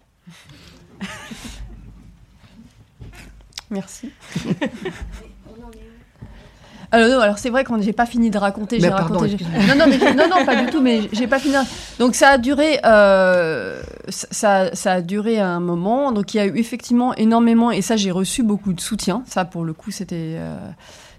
[3.71, 4.11] Merci.
[6.91, 8.81] Alors, non, alors c'est vrai qu'on j'ai pas fini de raconter.
[8.81, 9.37] J'ai raconté.
[9.69, 10.81] Non, non, non, non, pas du tout.
[10.81, 11.55] Mais j'ai pas fini.
[11.99, 12.81] Donc ça a duré.
[12.87, 16.13] Euh, ça, ça a duré un moment.
[16.13, 17.71] Donc il y a eu effectivement énormément.
[17.71, 19.23] Et ça, j'ai reçu beaucoup de soutien.
[19.27, 20.37] Ça, pour le coup, c'était.
[20.39, 20.57] Euh,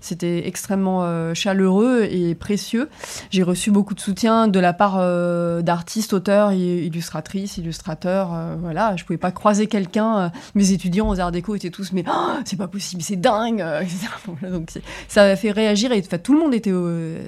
[0.02, 2.89] c'était extrêmement euh, chaleureux et précieux.
[3.30, 8.32] J'ai reçu beaucoup de soutien de la part euh, d'artistes, auteurs, illustratrices, illustrateurs.
[8.34, 10.32] Euh, voilà, je pouvais pas croiser quelqu'un.
[10.56, 13.64] mes étudiants aux Arts Déco étaient tous, mais oh, c'est pas possible, c'est dingue,
[14.41, 14.70] Donc
[15.08, 16.74] ça a fait réagir et tout le monde était,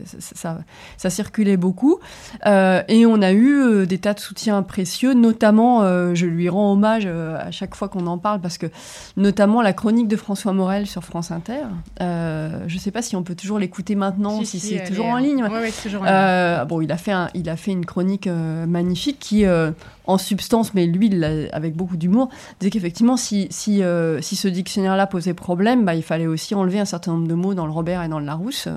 [0.05, 1.99] ça, circulait beaucoup.
[2.45, 5.81] et on a eu des tas de soutiens précieux, notamment,
[6.13, 8.67] je lui rends hommage à chaque fois qu'on en parle parce que
[9.17, 11.63] notamment la chronique de François Morel sur France Inter.
[12.01, 15.17] Euh, je ne sais pas si on peut toujours l'écouter maintenant, si, c'est toujours, en
[15.17, 15.43] ligne.
[16.07, 19.45] Euh, bon, il a fait, il a fait une chronique euh, magnifique qui,
[20.05, 21.09] en substance, mais lui,
[21.51, 23.81] avec beaucoup d'humour, disait qu'effectivement, si, si,
[24.21, 27.53] si ce dictionnaire-là posait problème, bah, il fallait aussi enlever un certain nombre de mots
[27.53, 28.67] dans le Robert et dans le Larousse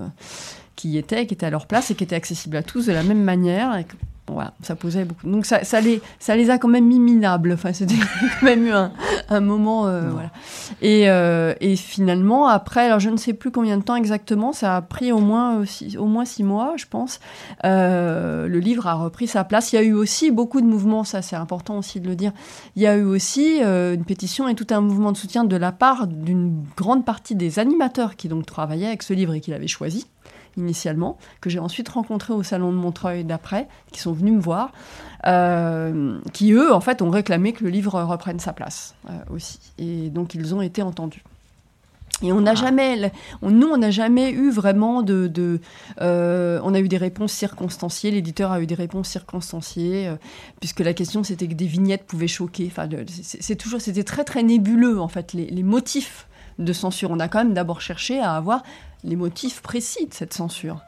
[0.77, 3.03] qui étaient, qui étaient à leur place et qui étaient accessibles à tous de la
[3.03, 3.77] même manière.
[3.77, 3.87] Et
[4.33, 5.29] voilà, ça posait beaucoup.
[5.29, 7.53] Donc ça, ça, les, ça les a quand même mis minables.
[7.53, 8.91] Enfin, c'était quand même eu un,
[9.29, 9.87] un moment.
[9.87, 10.31] Euh, voilà.
[10.81, 14.77] Et, euh, et, finalement, après, alors je ne sais plus combien de temps exactement, ça
[14.77, 17.21] a pris au moins, aussi, au moins six mois, je pense.
[17.65, 19.73] Euh, le livre a repris sa place.
[19.73, 22.33] Il y a eu aussi beaucoup de mouvements, ça c'est important aussi de le dire.
[22.77, 25.73] Il y a eu aussi une pétition et tout un mouvement de soutien de la
[25.73, 29.67] part d'une grande partie des animateurs qui donc travaillaient avec ce livre et qui l'avaient
[29.67, 30.07] choisi
[30.57, 34.73] initialement, que j'ai ensuite rencontré au salon de Montreuil d'après, qui sont venus me voir,
[35.27, 39.59] euh, qui eux, en fait, ont réclamé que le livre reprenne sa place euh, aussi.
[39.79, 41.23] Et donc, ils ont été entendus.
[42.23, 42.55] Et on n'a ah.
[42.55, 45.61] jamais, nous, on n'a jamais eu vraiment de, de
[46.01, 48.11] euh, on a eu des réponses circonstanciées.
[48.11, 50.17] L'éditeur a eu des réponses circonstanciées, euh,
[50.61, 52.71] puisque la question c'était que des vignettes pouvaient choquer.
[52.71, 56.29] Enfin, c'est toujours, c'était très très nébuleux en fait les, les, motifs
[56.59, 57.11] de censure.
[57.11, 58.63] On a quand même d'abord cherché à avoir
[59.05, 60.81] les motifs précis de cette censure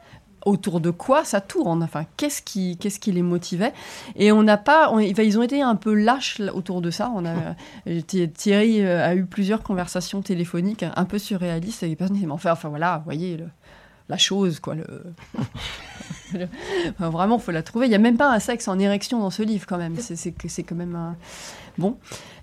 [0.44, 1.82] autour de quoi ça tourne?
[1.82, 3.72] Enfin, qu'est-ce qui, qu'est-ce qui les motivait?
[4.14, 7.12] Et on n'a pas, ils ont été un peu lâches autour de ça.
[7.14, 7.34] On a,
[7.88, 12.26] euh, Thierry euh, a eu plusieurs conversations téléphoniques un peu surréalistes avec les personnes qui
[12.26, 13.38] m'ont fait, enfin voilà, vous voyez,
[14.08, 14.74] la chose, quoi.
[14.74, 15.04] Le,
[16.98, 17.86] vraiment, faut la trouver.
[17.86, 19.96] Il n'y a même pas un sexe en érection dans ce livre, quand même.
[19.98, 21.16] C'est, c'est, quand même un...
[21.78, 21.98] Bon.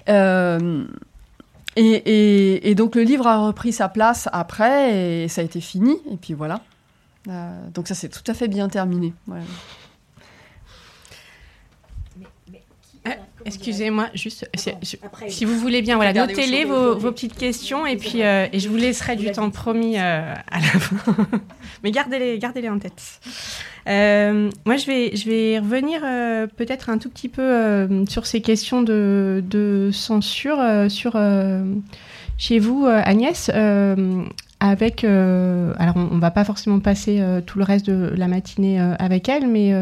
[0.10, 0.86] Euh,
[1.76, 5.98] et, donc le livre a repris sa place après et ça a été fini.
[6.12, 6.62] Et puis voilà.
[7.30, 9.14] Euh, donc ça, c'est tout à fait bien terminé.
[13.46, 14.50] Excusez-moi, juste
[15.28, 18.76] si, vous voulez bien, voilà, notez-les vos, petites questions et puis euh, et je vous
[18.76, 21.16] laisserai du temps promis à la fin.
[21.84, 23.20] Mais gardez-les, gardez-les en tête.
[23.86, 26.02] moi, je vais, je vais revenir
[26.56, 31.18] peut-être un tout petit peu sur ces questions de, de censure sur
[32.38, 33.50] chez vous, Agnès
[34.64, 38.30] avec, euh, alors on, ne va pas forcément passer euh, tout le reste de la
[38.30, 39.74] matinée euh, avec elle, mais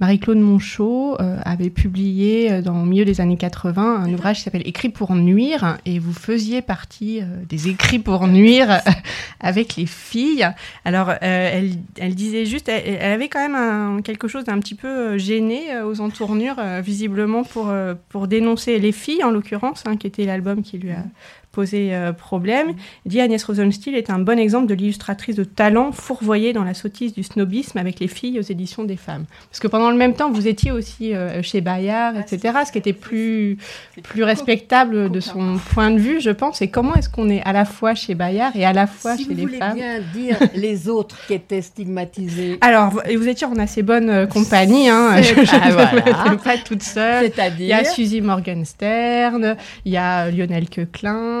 [0.00, 4.88] Marie-Claude Monchot avait publié dans le milieu des années 80 un ouvrage qui s'appelle Écrit
[4.88, 8.80] pour nuire, et vous faisiez partie des écrits pour nuire
[9.40, 10.48] avec les filles.
[10.84, 15.18] Alors elle, elle, disait juste, elle, avait quand même un, quelque chose d'un petit peu
[15.18, 17.72] gêné aux entournures, visiblement pour,
[18.08, 21.04] pour dénoncer les filles en l'occurrence, hein, qui était l'album qui lui a
[21.52, 22.74] poser euh, problème.
[23.06, 27.12] Dit Agnès Rosenstiel est un bon exemple de l'illustratrice de talent fourvoyée dans la sottise
[27.12, 29.24] du snobisme avec les filles aux éditions des femmes.
[29.50, 32.78] Parce que pendant le même temps, vous étiez aussi euh, chez Bayard, etc., ce qui
[32.78, 33.58] était plus,
[34.02, 36.62] plus respectable de son point de vue, je pense.
[36.62, 39.34] Et comment est-ce qu'on est à la fois chez Bayard et à la fois chez
[39.34, 39.76] les femmes?
[39.76, 42.58] Si vous bien dire les autres qui étaient stigmatisés.
[42.60, 44.88] Alors, vous étiez en assez bonne euh, compagnie.
[44.88, 45.20] Hein.
[45.22, 47.30] Je ne pas toute seule.
[47.58, 51.39] Il y a Suzy Morgenstern, il y a Lionel Quequelin,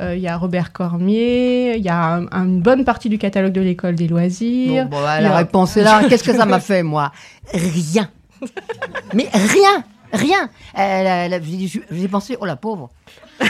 [0.00, 3.60] euh, il y a Robert Cormier, il y a une bonne partie du catalogue de
[3.60, 4.86] l'école des loisirs.
[4.86, 6.02] Bon, la réponse est là.
[6.08, 7.12] Qu'est-ce que ça m'a fait, moi?
[7.52, 8.08] Rien.
[9.14, 10.48] Mais rien Rien.
[11.90, 12.90] J'ai pensé, oh la pauvre.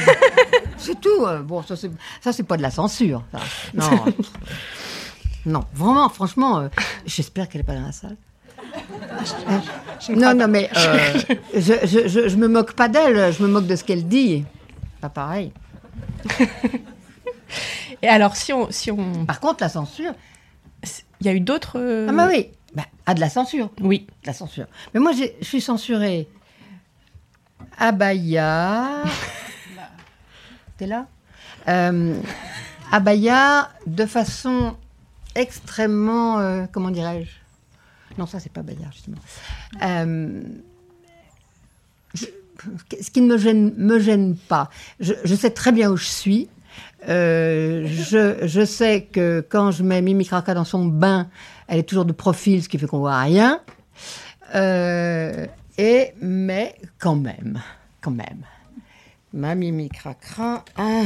[0.77, 1.25] c'est tout.
[1.25, 1.77] Euh, bon, ça,
[2.33, 3.25] c'est pas de la censure.
[3.75, 4.05] Non.
[5.47, 6.69] non, vraiment, franchement, euh,
[7.05, 8.17] j'espère qu'elle n'est pas dans la salle.
[10.11, 13.77] non, non, mais je, je, je, je, me moque pas d'elle, je me moque de
[13.77, 14.45] ce qu'elle dit.
[15.01, 15.53] Pas pareil.
[18.03, 19.25] Et alors, si on, si on...
[19.25, 20.15] Par contre, la censure...
[21.21, 22.07] Il y a eu d'autres...
[22.09, 23.71] Ah bah oui, bah, ah, de la censure.
[23.81, 24.07] Oui.
[24.23, 24.67] De la censure.
[24.93, 26.29] Mais moi, je suis censurée
[27.79, 29.03] à Bahia.
[30.77, 31.07] T'es là?
[31.69, 32.21] Euh,
[32.93, 34.77] À Bahia, de façon
[35.35, 36.39] extrêmement...
[36.39, 37.31] Euh, comment dirais-je?
[38.19, 39.19] Non, ça, c'est pas Bahia, justement.
[39.83, 40.43] Euh,
[43.01, 44.71] ce qui ne me gêne, pas.
[45.01, 46.49] Je, sais très bien où je suis.
[47.09, 51.29] Euh, je, sais que quand je mets Mimi Kraka dans son bain,
[51.69, 53.61] elle est toujours de profil, ce qui fait qu'on voit rien.
[54.55, 55.47] Euh,
[55.79, 57.61] et mais quand même,
[58.01, 58.43] quand même,
[59.33, 61.03] ma Mimi Kraka, ah,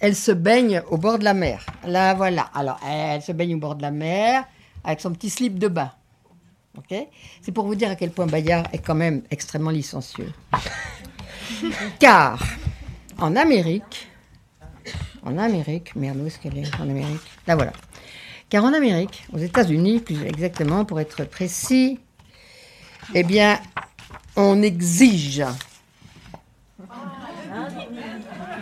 [0.00, 1.64] elle se baigne au bord de la mer.
[1.86, 2.50] Là, voilà.
[2.54, 4.44] Alors, elle se baigne au bord de la mer
[4.84, 5.92] avec son petit slip de bain.
[7.40, 10.32] C'est pour vous dire à quel point Bayard est quand même extrêmement licencieux.
[11.98, 12.42] Car
[13.18, 14.08] en Amérique,
[15.22, 17.20] en Amérique, merde, où est-ce qu'elle est en Amérique?
[17.46, 17.72] Là voilà.
[18.48, 21.98] Car en Amérique, aux États-Unis plus exactement, pour être précis,
[23.14, 23.58] eh bien,
[24.36, 25.44] on exige.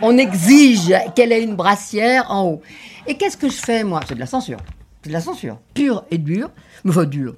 [0.01, 2.61] On exige qu'elle ait une brassière en haut.
[3.05, 3.99] Et qu'est-ce que je fais, moi?
[4.07, 4.59] C'est de la censure.
[5.03, 5.59] C'est de la censure.
[5.73, 6.49] Pure et dure.
[6.83, 7.35] Mais enfin, dure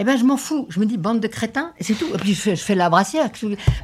[0.00, 0.66] eh ben je m'en fous.
[0.70, 2.08] Je me dis bande de crétins et c'est tout.
[2.14, 3.30] Et puis je fais, la brassière.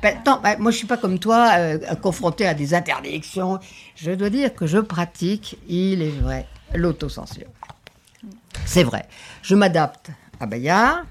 [0.02, 3.60] Ben, ben, moi je suis pas comme toi euh, confronté à des interdictions.
[3.96, 7.48] Je dois dire que je pratique, il est vrai, l'autocensure.
[8.64, 9.04] C'est vrai.
[9.42, 10.10] Je m'adapte
[10.40, 11.04] à Bayard.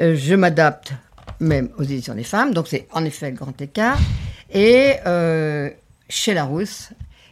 [0.00, 0.92] Euh, je m'adapte
[1.40, 2.54] même aux éditions des femmes.
[2.54, 3.98] Donc c'est en effet le grand écart.
[4.52, 5.68] Et euh,
[6.08, 6.90] chez Larousse,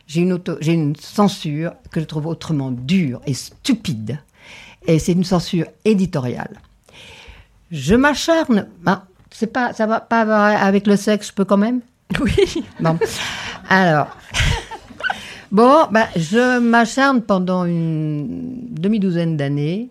[0.08, 4.18] j'ai une, j'ai une censure que je trouve autrement dure et stupide
[4.86, 6.60] et c'est une censure éditoriale.
[7.70, 8.68] Je m'acharne.
[8.82, 10.22] Ben, c'est pas, ça va pas
[10.56, 11.80] avec le sexe, je peux quand même?
[12.20, 12.64] Oui.
[12.80, 12.98] Bon.
[13.68, 14.16] Alors.
[15.50, 19.88] Bon, ben, je m'acharne pendant une demi-douzaine d'années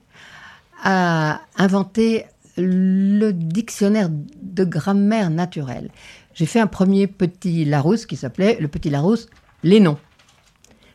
[0.84, 2.26] à inventer
[2.58, 5.90] le dictionnaire de grammaire naturelle.
[6.34, 9.28] J'ai fait un premier petit Larousse qui s'appelait le petit Larousse,
[9.64, 9.98] les noms.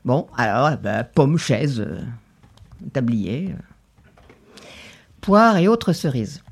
[0.04, 2.00] Bon, alors, bah, pomme, chaise, euh,
[2.92, 3.62] tablier, euh,
[5.20, 6.42] poire et autres cerises.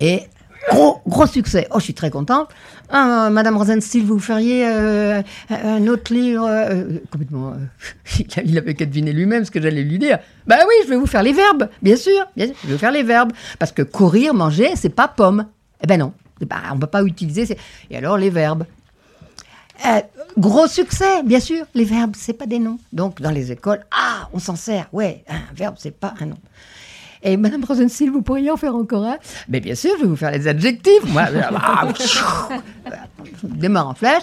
[0.00, 0.22] Et
[0.70, 1.66] gros, gros succès.
[1.70, 2.48] Oh, je suis très contente.
[2.90, 7.52] Ah, Madame Rosenstiel, vous feriez euh, un autre livre euh, Complètement.
[7.54, 10.18] euh, il avait qu'à deviner lui-même ce que j'allais lui dire.
[10.46, 12.26] Bah oui, je vais vous faire les verbes, bien sûr.
[12.36, 13.32] Bien sûr, je vais vous faire les verbes.
[13.58, 15.46] Parce que courir, manger, c'est pas pomme.
[15.82, 16.12] Eh ben non.
[16.48, 17.46] Pas- on ne peut pas utiliser.
[17.46, 17.58] c'est-
[17.90, 18.64] Et alors, les verbes
[20.38, 21.64] gros succès, bien sûr.
[21.74, 22.78] Les verbes, c'est pas des noms.
[22.92, 24.88] Donc, dans les écoles, ah, on s'en sert.
[24.92, 26.38] Ouais, un verbe, c'est pas un nom.
[27.22, 29.16] Et Madame Rosenstiel, vous pourriez en faire encore un
[29.48, 31.04] Mais bien sûr, je vais vous faire les adjectifs.
[31.08, 31.24] Moi,
[31.98, 34.22] je démarre en flèche.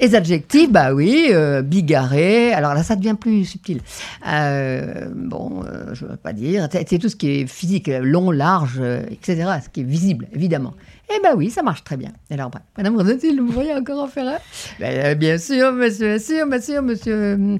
[0.00, 2.52] Les adjectifs, bah oui, euh, bigarré.
[2.52, 3.80] Alors là, ça devient plus subtil.
[4.26, 6.68] Euh, bon, euh, je ne veux pas dire.
[6.72, 9.48] C'est tout ce qui est physique, long, large, euh, etc.
[9.62, 10.74] Ce qui est visible, évidemment.
[11.14, 12.10] Eh ben oui, ça marche très bien.
[12.30, 14.38] Alors, bah, Madame Rosenstiel, vous pourriez encore en faire un?
[14.80, 16.18] Ben, Bien sûr, monsieur,
[16.48, 17.34] bien sûr, monsieur.
[17.34, 17.58] Hum,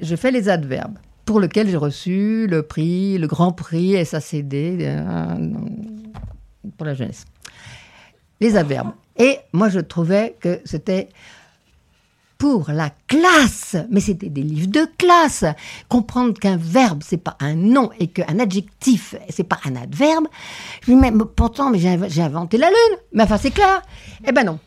[0.00, 5.50] Je fais les adverbes pour lequel j'ai reçu le prix, le grand prix SACD euh,
[6.76, 7.24] pour la jeunesse.
[8.40, 8.92] Les adverbes.
[9.16, 11.08] Et moi, je trouvais que c'était
[12.36, 15.44] pour la classe, mais c'était des livres de classe.
[15.88, 20.26] Comprendre qu'un verbe, c'est pas un nom et qu'un adjectif, c'est pas un adverbe.
[20.82, 22.98] Je me dis, mais pourtant, mais j'ai inventé la lune.
[23.12, 23.82] Mais enfin, c'est clair.
[24.26, 24.58] Eh ben non.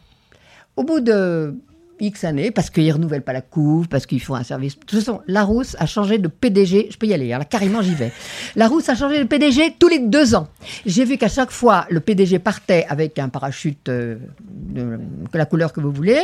[0.75, 1.55] Au bout de
[1.99, 4.75] X années, parce qu'ils ne renouvellent pas la couve, parce qu'ils font un service.
[4.79, 6.87] De toute façon, Larousse a changé de PDG.
[6.91, 8.11] Je peux y aller, hein, là, carrément, j'y vais.
[8.55, 10.47] Larousse a changé de PDG tous les deux ans.
[10.85, 14.17] J'ai vu qu'à chaque fois, le PDG partait avec un parachute euh,
[14.49, 14.99] de
[15.33, 16.21] la couleur que vous voulez,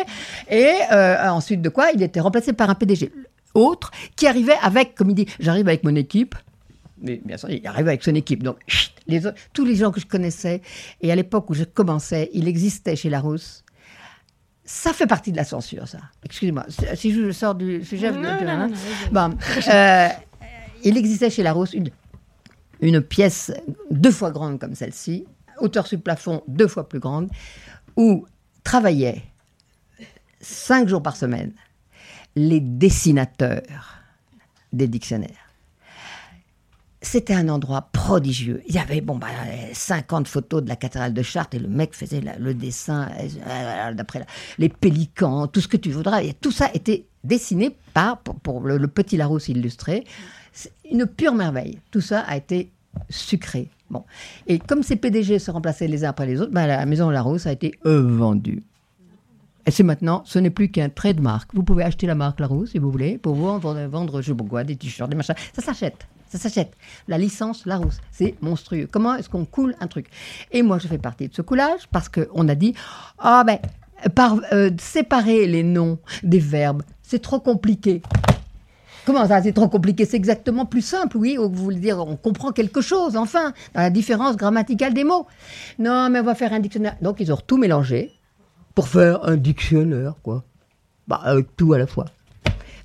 [0.50, 3.12] et euh, ensuite de quoi, il était remplacé par un PDG
[3.54, 6.36] autre qui arrivait avec, comme il dit, j'arrive avec mon équipe.
[7.02, 8.42] Mais bien sûr, il arrive avec son équipe.
[8.44, 10.62] Donc, chut, les autres- tous les gens que je connaissais,
[11.02, 13.64] et à l'époque où je commençais, il existait chez Larousse
[14.66, 15.99] ça fait partie de la censure, ça.
[16.24, 18.11] Excusez-moi, si- je sors du sujet...
[18.11, 18.70] Non, de- non, de- non, hein.
[19.11, 19.38] Bon,
[19.74, 20.07] euh,
[20.84, 21.89] il existait chez Larousse une,
[22.82, 23.51] une pièce
[23.91, 25.26] deux fois grande comme celle-ci,
[25.59, 27.30] hauteur sur plafond deux fois plus grande,
[27.97, 28.26] où
[28.64, 29.24] travaillaient
[30.39, 31.53] cinq jours par semaine
[32.36, 33.99] les dessinateurs
[34.72, 35.43] des dictionnaires.
[37.06, 38.64] C'était un endroit prodigieux.
[38.66, 39.28] Il y avait bon, bah,
[39.74, 44.26] 50 photos de la cathédrale de Chartres et le mec faisait le dessin euh, d'après
[44.58, 46.24] les pélicans, tout ce que tu voudras.
[46.24, 50.06] Et tout ça était dessiné par, pour, le, petit Larousse illustré.
[50.89, 51.78] Une pure merveille.
[51.91, 52.72] Tout ça a été
[53.10, 53.70] sucré.
[53.89, 54.06] Bon.
[54.47, 57.47] Et comme ces PDG se remplaçaient les uns après les autres, bah, la maison Larousse
[57.47, 58.64] a été vendue.
[59.66, 61.54] Et c'est maintenant, ce n'est plus qu'un trait de marque.
[61.54, 65.18] Vous pouvez acheter la marque Larousse si vous voulez, pour vous vendre, des t-shirts, des
[65.18, 65.36] machins.
[65.54, 66.08] Ça s'achète.
[66.34, 66.74] Ça s'achète.
[67.08, 68.88] La licence Larousse, c'est monstrueux.
[68.92, 70.08] Comment est-ce qu'on coule un truc?
[70.52, 72.74] Et moi, je fais partie de ce coulage parce qu'on a dit
[73.20, 73.60] Ah ben,
[74.16, 78.02] par, euh, séparer les noms des verbes, c'est trop compliqué.
[79.06, 80.06] Comment ça, c'est trop compliqué?
[80.06, 81.38] C'est exactement plus simple, oui.
[81.38, 85.28] Vous voulez dire, on comprend quelque chose, enfin, dans la différence grammaticale des mots.
[85.78, 86.98] Non, mais on va faire un dictionnaire.
[87.00, 88.12] Donc, ils ont tout mélangé
[88.74, 90.44] pour faire un dictionnaire, quoi.
[91.08, 92.06] Bah, avec tout à la fois.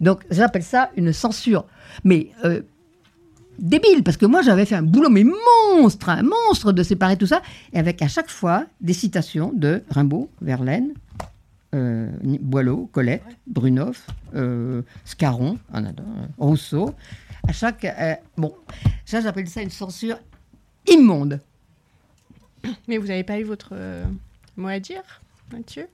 [0.02, 1.64] Donc, j'appelle ça une censure.
[2.04, 2.60] Mais euh,
[3.58, 7.26] débile, parce que moi, j'avais fait un boulot, mais monstre, un monstre de séparer tout
[7.26, 7.42] ça,
[7.72, 10.94] et avec à chaque fois des citations de Rimbaud, Verlaine,
[11.74, 15.90] euh, Boileau, Colette, Brunoff, euh, Scarron, euh,
[16.38, 16.94] Rousseau.
[17.46, 17.84] À chaque.
[17.84, 18.54] euh, bon,
[19.04, 20.18] ça, j'appelle ça une censure
[20.86, 21.40] immonde.
[22.86, 23.74] Mais vous n'avez pas eu votre
[24.56, 25.02] mot à dire,
[25.52, 25.86] Mathieu?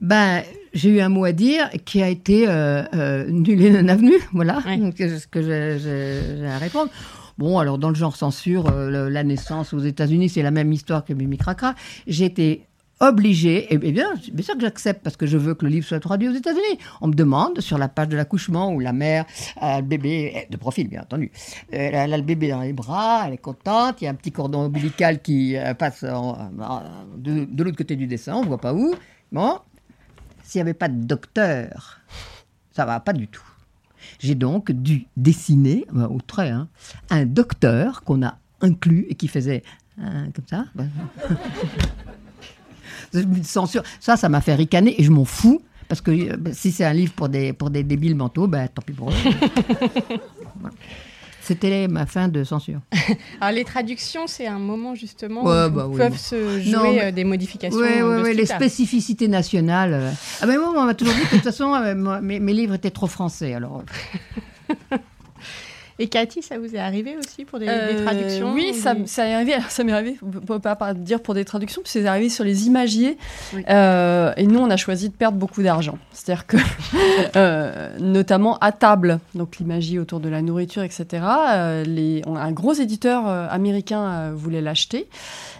[0.00, 0.42] Ben,
[0.72, 4.12] j'ai eu un mot à dire qui a été euh, euh, nul et non avenu,
[4.32, 4.78] voilà, Ouais.
[4.96, 6.90] ce que j'ai- à répondre.
[7.38, 11.04] Bon, alors dans le genre censure, euh, la naissance aux États-Unis, c'est la même histoire
[11.04, 11.74] que Mimi Cracra.
[12.06, 12.66] J'ai été
[13.02, 16.00] obligée, et bien, bien sûr que j'accepte parce que je veux que le livre soit
[16.00, 16.78] traduit aux États-Unis.
[17.00, 19.24] On me demande sur la page de l'accouchement où la mère
[19.58, 21.30] a le bébé, eh, de profil bien entendu,
[21.72, 24.14] euh, elle a le bébé dans les bras, elle est contente, il y a un
[24.14, 26.82] petit cordon ombilical qui passe en- en-
[27.16, 28.94] de, de l'autre côté du dessin, on ne voit pas où.
[29.32, 29.58] Bon,
[30.50, 32.00] s'il n'y avait pas de docteur,
[32.72, 33.44] ça va pas du tout.
[34.18, 36.66] J'ai donc dû dessiner, euh, au trait, hein,
[37.08, 39.62] un docteur qu'on a inclus et qui faisait
[40.00, 40.64] euh, comme ça.
[43.44, 43.84] Censure.
[44.00, 45.62] Ça, ça m'a fait ricaner et je m'en fous.
[45.88, 48.82] Parce que euh, si c'est un livre pour des, pour des débiles mentaux, ben, tant
[48.82, 49.14] pis pour eux.
[51.50, 52.78] C'était ma fin de censure.
[53.40, 56.16] Alors les traductions, c'est un moment justement Ouais, où bah oui, peuvent bon.
[56.16, 57.76] se jouer Non, mais- euh, des modifications.
[57.80, 59.92] Oui, les spécificités nationales.
[59.94, 60.10] euh.
[60.40, 62.74] Ah ben moi, on m'a toujours dit que de toute façon, euh, mes, mes livres
[62.74, 63.52] étaient trop français.
[63.54, 63.82] Alors,
[66.00, 69.52] Et Cathy, ça vous est arrivé aussi pour des, traductions Oui, ça, ça est arrivé.
[69.68, 72.66] ça m'est arrivé, on peut pas dire pour des traductions, que c'est arrivé sur les
[72.66, 73.18] imagiers.
[73.54, 75.98] et nous, on a choisi de perdre beaucoup d'argent.
[76.12, 76.56] C'est-à-dire que,
[78.00, 81.22] notamment à table, donc l'imagier autour de la nourriture, etc.,
[81.84, 85.06] les, un gros éditeur américain voulait l'acheter.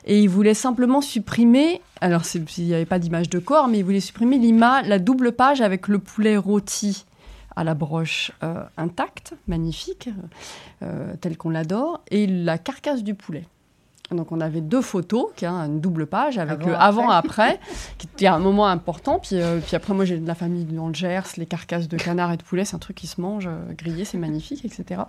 [0.07, 3.85] Et il voulait simplement supprimer, alors il n'y avait pas d'image de corps, mais il
[3.85, 7.05] voulait supprimer l'image, la double page avec le poulet rôti
[7.61, 10.09] à la broche euh, intacte, magnifique,
[10.83, 13.45] euh, tel qu'on l'adore, et la carcasse du poulet.
[14.13, 17.61] Donc on avait deux photos, qui a une double page avec le avant-après,
[17.99, 19.21] qui était un moment important.
[19.21, 21.97] Puis, euh, puis après, moi j'ai de la famille dans le Gers, les carcasses de
[21.97, 25.03] canard et de poulet, c'est un truc qui se mange euh, grillé, c'est magnifique, etc.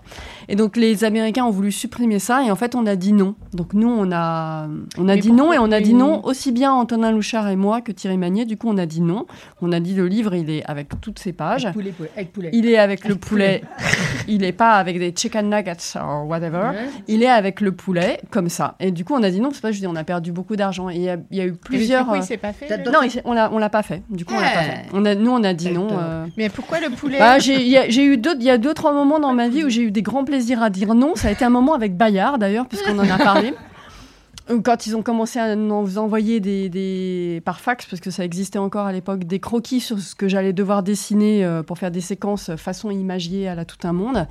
[0.47, 3.35] Et donc les Américains ont voulu supprimer ça et en fait on a dit non.
[3.53, 6.71] Donc nous on a, on a dit non et on a dit non aussi bien
[6.71, 8.45] Antonin Louchard et moi que Thierry Magnier.
[8.45, 9.25] Du coup on a dit non.
[9.61, 11.65] On a dit le livre il est avec toutes ses pages.
[11.65, 12.49] Avec poulet, avec poulet.
[12.53, 13.63] Il est avec, le poulet.
[14.27, 16.71] il n'est pas avec des chicken nuggets ou whatever.
[17.07, 18.75] Il est avec le poulet comme ça.
[18.79, 20.89] Et du coup, on a dit non, c'est pas juste, on a perdu beaucoup d'argent.
[20.89, 22.01] Et il y, a eu plusieurs.
[22.01, 24.03] Et du coup, il pas fait Non, on l'a, on l'a pas fait.
[24.09, 24.85] Du coup, on l'a pas fait.
[24.93, 25.87] On a, nous, on a dit non.
[25.91, 26.25] Euh.
[26.37, 29.33] Mais pourquoi le poulet bah, j'ai, eu d'autres, il y a deux, trois moments dans
[29.33, 31.15] ma vie où j'ai eu des grands plaisirs à dire non.
[31.15, 33.53] Ça a été un moment avec Bayard, d'ailleurs, puisqu'on en a parlé.
[34.63, 38.85] Quand ils ont commencé à nous envoyer des, par fax, parce que ça existait encore
[38.85, 42.55] à l'époque, des croquis sur ce que j'allais devoir dessiner euh, pour faire des séquences
[42.55, 44.27] façon imagier à la tout un monde,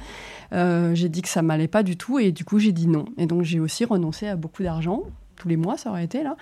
[0.52, 3.06] euh, j'ai dit que ça m'allait pas du tout et du coup j'ai dit non.
[3.16, 5.04] Et donc j'ai aussi renoncé à beaucoup d'argent
[5.40, 6.36] tous les mois, ça aurait été là.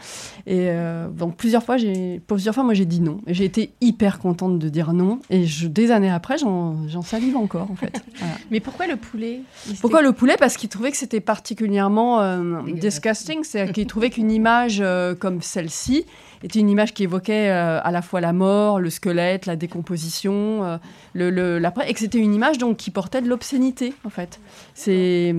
[0.47, 3.21] Et euh, donc plusieurs fois, j'ai, plusieurs fois, moi j'ai dit non.
[3.29, 5.21] j'ai été hyper contente de dire non.
[5.31, 8.03] Et je, des années après, j'en, salive encore en fait.
[8.51, 9.43] Mais pourquoi le poulet?
[9.81, 10.35] Pourquoi le poulet?
[10.37, 15.43] Parce qu'il trouvait que c'était particulièrement euh, disgusting, c'est-à-dire qu'il trouvait qu'une image euh, comme
[15.43, 16.05] celle-ci
[16.43, 20.79] était une image qui évoquait à la fois la mort, le squelette, la décomposition,
[21.13, 24.39] le, le, et que c'était une image donc qui portait de l'obscénité en fait.
[24.73, 25.35] C'est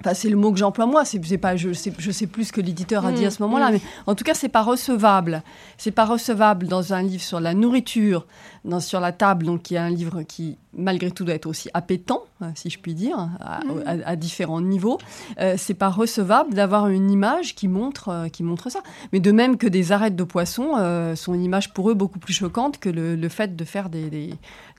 [0.00, 1.04] Enfin, c'est le mot que j'emploie moi.
[1.04, 3.70] C'est, pas, je sais, je sais plus ce que l'éditeur a dit à ce moment-là,
[3.70, 3.72] mm.
[3.74, 5.42] mais en tout cas, c'est pas recevable.
[5.76, 8.26] C'est pas recevable dans un livre sur la nourriture,
[8.64, 11.46] dans, sur la table, donc il y a un livre qui malgré tout doit être
[11.46, 14.16] aussi appétant, euh, si je puis dire, à, mm.
[14.16, 14.98] différents niveaux.
[15.40, 18.80] Euh, c'est pas recevable d'avoir une image qui montre, euh, qui montre ça.
[19.12, 22.18] Mais de même que des arêtes de poisson euh, sont une image pour eux beaucoup
[22.18, 24.34] plus choquante que le, fait de faire des, des,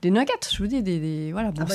[0.08, 0.48] nuggets.
[0.52, 1.74] Je vous dis, des, voilà, bon, ah bah,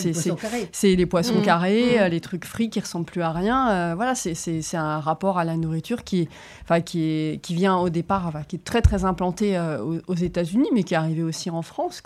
[0.72, 1.44] c'est les poissons mm.
[1.44, 2.10] carrés, mm.
[2.10, 3.94] les trucs frits qui ressemblent plus à rien.
[3.96, 6.28] voilà, c'est un rapport à la nourriture qui,
[6.64, 10.70] enfin, qui, est, qui vient au départ, qui est très très implanté aux, aux États-Unis,
[10.74, 12.02] mais qui est arrivé aussi en France.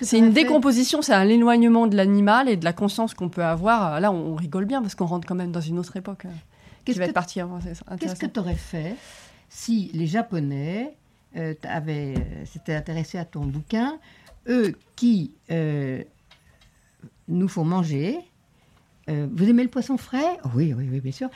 [0.00, 4.00] C'est une décomposition, c'est un éloignement de l'animal et de la conscience qu'on peut avoir.
[4.00, 6.30] Là, on, rigole bien parce qu'on rentre quand même dans une autre époque euh,
[6.84, 7.48] qui va être partir.
[7.98, 8.96] Qu'est-ce que tu aurais fait
[9.48, 10.94] si les Japonais
[11.36, 13.98] euh, avaient, euh, s'étaient intéressés à ton bouquin,
[14.48, 15.32] eux qui
[17.28, 18.18] nous font manger
[19.08, 20.38] Vous aimez le poisson frais?
[20.54, 21.28] Oui, oui, oui, bien sûr.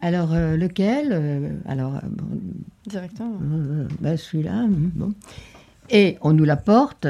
[0.00, 2.00] Alors, lequel Alors,
[2.86, 3.38] Directement.
[4.00, 4.64] Bah, celui-là.
[4.64, 5.14] Hum, bon.
[5.90, 7.06] Et on nous l'apporte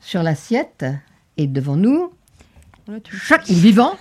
[0.00, 0.84] sur l'assiette
[1.36, 2.12] et devant nous,
[3.10, 3.96] chaque, il est vivant,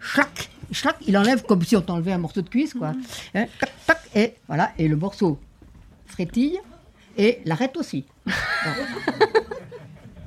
[0.00, 2.94] chaque, chaque, il enlève comme si on t'enlevait un morceau de cuisse, quoi.
[3.34, 3.46] Hein,
[4.14, 5.38] et voilà, et le morceau
[6.06, 6.58] frétille
[7.16, 8.04] et l'arrête aussi.
[8.64, 9.40] 哈哈哈哈哈。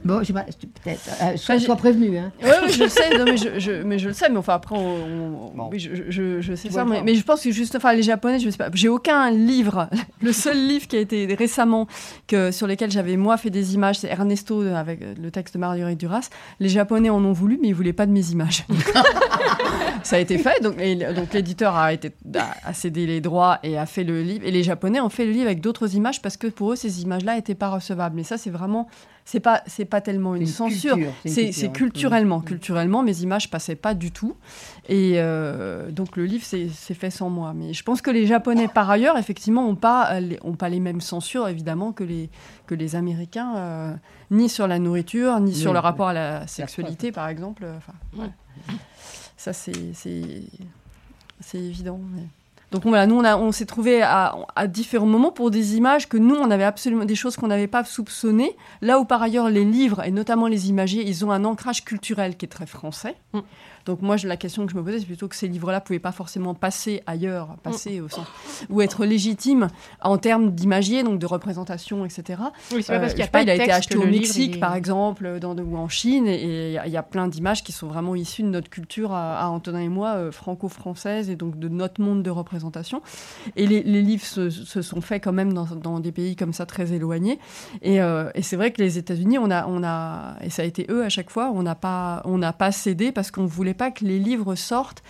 [0.07, 1.01] Bon, je sais pas, peut-être.
[1.21, 2.17] Euh, sois, prévenu.
[2.17, 2.31] Hein.
[2.41, 6.55] Oui, je sais, mais, je, mais je le sais, mais enfin après, oui, je, je,
[6.55, 9.29] sais ça, mais, je pense que juste, enfin, les Japonais, je sais pas, j'ai aucun
[9.31, 9.89] livre.
[10.21, 11.87] Le seul livre qui a été récemment
[12.25, 15.99] que sur lequel j'avais moi fait des images, c'est Ernesto avec le texte de Marguerite
[15.99, 16.29] Duras.
[16.59, 18.65] Les Japonais en ont voulu, mais ils voulaient pas de mes images.
[20.03, 20.77] ça a été fait, donc,
[21.15, 22.11] donc l'éditeur a été
[22.63, 25.31] a, cédé les droits et a fait le livre, et les Japonais ont fait le
[25.31, 28.15] livre avec d'autres images parce que pour eux, ces images-là n'étaient pas recevables.
[28.15, 28.87] Mais ça, c'est vraiment
[29.27, 32.39] c'est pas c'est pas tellement une, censure, c'est culturellement.
[32.39, 34.37] Culturellement, mes images passaient pas du tout,
[34.87, 37.51] et euh, donc le livre c'est fait sans moi.
[37.53, 41.01] Mais je pense que les Japonais, par ailleurs, effectivement, ont pas ont pas les mêmes
[41.01, 42.29] censures évidemment que les
[42.67, 43.93] que les Américains, euh,
[44.31, 47.67] ni sur la nourriture, ni sur le rapport à la sexualité, par exemple.
[47.75, 48.29] Enfin,
[49.35, 51.99] Ça c'est c'est évident.
[52.15, 52.23] Mais...
[52.71, 54.35] Donc voilà, nous on, s'est trouvé à,
[54.67, 57.85] différents moments pour des images que nous on avait absolument des choses qu'on n'avait pas
[57.85, 58.57] soupçonnées.
[58.81, 62.35] Là où par ailleurs les livres et notamment les imagiers, ils ont un ancrage culturel
[62.35, 63.15] qui est très français.
[63.33, 63.39] Mm.
[63.87, 66.11] Donc moi, la question que je me posais, c'est plutôt que ces livres-là pouvaient pas
[66.11, 68.27] forcément passer ailleurs, passer au sens,
[68.69, 69.69] ou être légitimes
[70.01, 72.41] en termes d'imagier, donc de représentation, etc.
[72.73, 75.39] Oui, c'est pas parce qu'il a pas, il a été acheté au Mexique, par exemple,
[75.39, 78.49] dans, ou en Chine, et il y, a plein d'images qui sont vraiment issues de
[78.49, 83.01] notre culture à, Antonin et moi, euh, franco-française, et donc de notre monde de représentation.
[83.55, 87.39] Et les, livres se, sont faits quand même dans, des pays comme ça très éloignés.
[87.81, 90.85] Et, et c'est vrai que les États-Unis, on a, on a, et ça a été
[90.89, 93.91] eux à chaque fois, on n'a pas, on n'a pas cédé parce qu'on voulait pas
[93.91, 95.03] que les livres sortent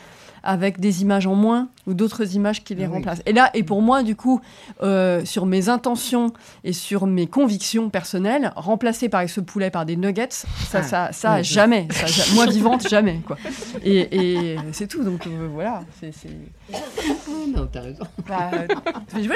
[0.47, 3.21] avec des images en moins ou d'autres images qui les ah remplacent.
[3.25, 4.39] Et là, et pour moi, du coup,
[4.81, 6.31] euh, sur mes intentions
[6.63, 11.41] et sur mes convictions personnelles, remplacer par ce poulet par des nuggets, ça, ça, ça,
[11.41, 11.87] jamais.
[12.33, 13.19] moi vivante, jamais.
[13.27, 13.37] Quoi.
[13.83, 15.03] Et, c'est tout.
[15.03, 15.83] Donc euh, voilà.
[15.99, 16.13] C'est,
[17.53, 18.03] non, t'as raison.
[18.27, 18.51] Bah,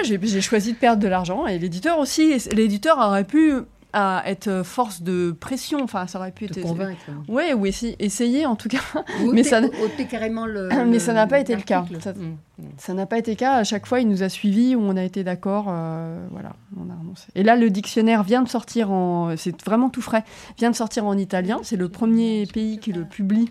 [0.04, 2.38] j'ai choisi de perdre de l'argent et l'éditeur aussi.
[2.54, 3.64] L'éditeur aurait pu
[3.94, 5.84] à être force de pression.
[5.84, 6.62] Enfin, ça aurait pu être.
[6.62, 7.00] convaincre.
[7.28, 8.82] Oui, ou essayer en tout cas.
[9.34, 9.62] mais ça,
[10.10, 11.82] carrément le, mais ça n'a pas été le cas.
[11.82, 12.38] Mm, mm.
[12.78, 13.56] Ça n'a pas été le cas.
[13.56, 15.66] À chaque fois, il nous a suivis, on a été d'accord.
[15.70, 17.28] Euh, voilà, on a renoncé.
[17.36, 19.36] Et là, le dictionnaire vient de sortir en.
[19.38, 20.24] C'est vraiment tout frais.
[20.58, 21.60] Vient de sortir en italien.
[21.64, 23.50] C'est le premier pays qui le publie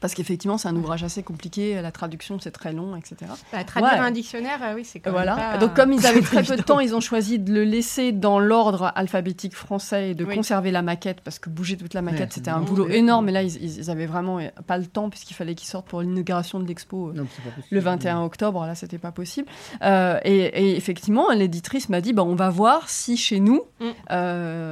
[0.00, 3.30] parce qu'effectivement, c'est un ouvrage assez compliqué, la traduction, c'est très long, etc.
[3.52, 5.36] Bah, traduire un dictionnaire, euh, oui, c'est quand voilà.
[5.36, 5.58] même pas...
[5.58, 8.38] Donc, comme ils avaient très peu de temps, ils ont choisi de le laisser dans
[8.38, 12.50] l'ordre alphabétique français et de conserver la maquette, parce que bouger toute la maquette, c'était
[12.50, 13.28] un boulot énorme.
[13.28, 16.60] Et là, ils, ils, avaient vraiment pas le temps, puisqu'il fallait qu'ils sortent pour l'inauguration
[16.60, 17.24] de l'expo euh,
[17.70, 18.64] le 21 octobre.
[18.66, 19.48] Là, c'était pas possible.
[19.82, 23.84] Euh, et, effectivement, l'éditrice m'a dit, bah, on va voir si chez nous, mm.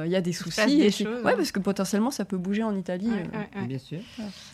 [0.05, 0.81] il y a des soucis.
[0.81, 3.11] et ouais, parce que potentiellement, ça peut bouger en Italie.
[3.67, 3.99] Bien sûr.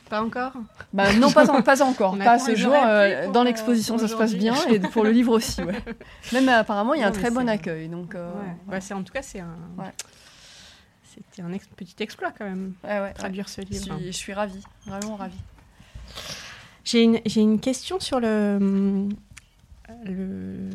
[0.09, 0.53] Pas encore
[0.93, 2.17] bah, Non, pas, pas encore.
[2.17, 2.73] Pas ce jour.
[2.75, 4.55] Euh, dans l'exposition, ça se passe bien.
[4.69, 5.63] Et pour le livre aussi.
[5.63, 5.75] Ouais.
[6.33, 7.87] Même euh, apparemment, il y a un très bon accueil.
[7.87, 8.29] Donc, euh,
[8.69, 8.93] ouais.
[8.93, 9.55] en tout cas, c'est un.
[11.03, 12.73] C'était un petit exploit quand même,
[13.15, 13.97] traduire ce livre.
[14.05, 15.39] Je suis, ravie, vraiment ravie.
[16.83, 19.07] J'ai une, une, question sur le,
[20.03, 20.69] le,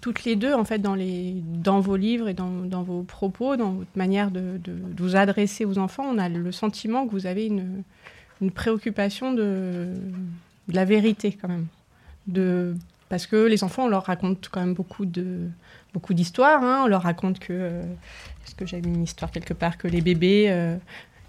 [0.00, 3.54] toutes les deux, en fait, dans, les, dans vos livres et dans, dans vos propos,
[3.54, 7.12] dans votre manière de, de, de, vous adresser aux enfants, on a le sentiment que
[7.12, 7.84] vous avez une,
[8.40, 9.94] une préoccupation de,
[10.68, 11.66] la vérité quand même.
[13.08, 15.48] Parce que les enfants, on leur raconte quand même beaucoup de
[15.94, 16.62] beaucoup d'histoires.
[16.62, 16.82] Hein.
[16.84, 17.82] On leur raconte que, euh,
[18.44, 20.76] est-ce que j'ai une histoire quelque part, que les bébés euh,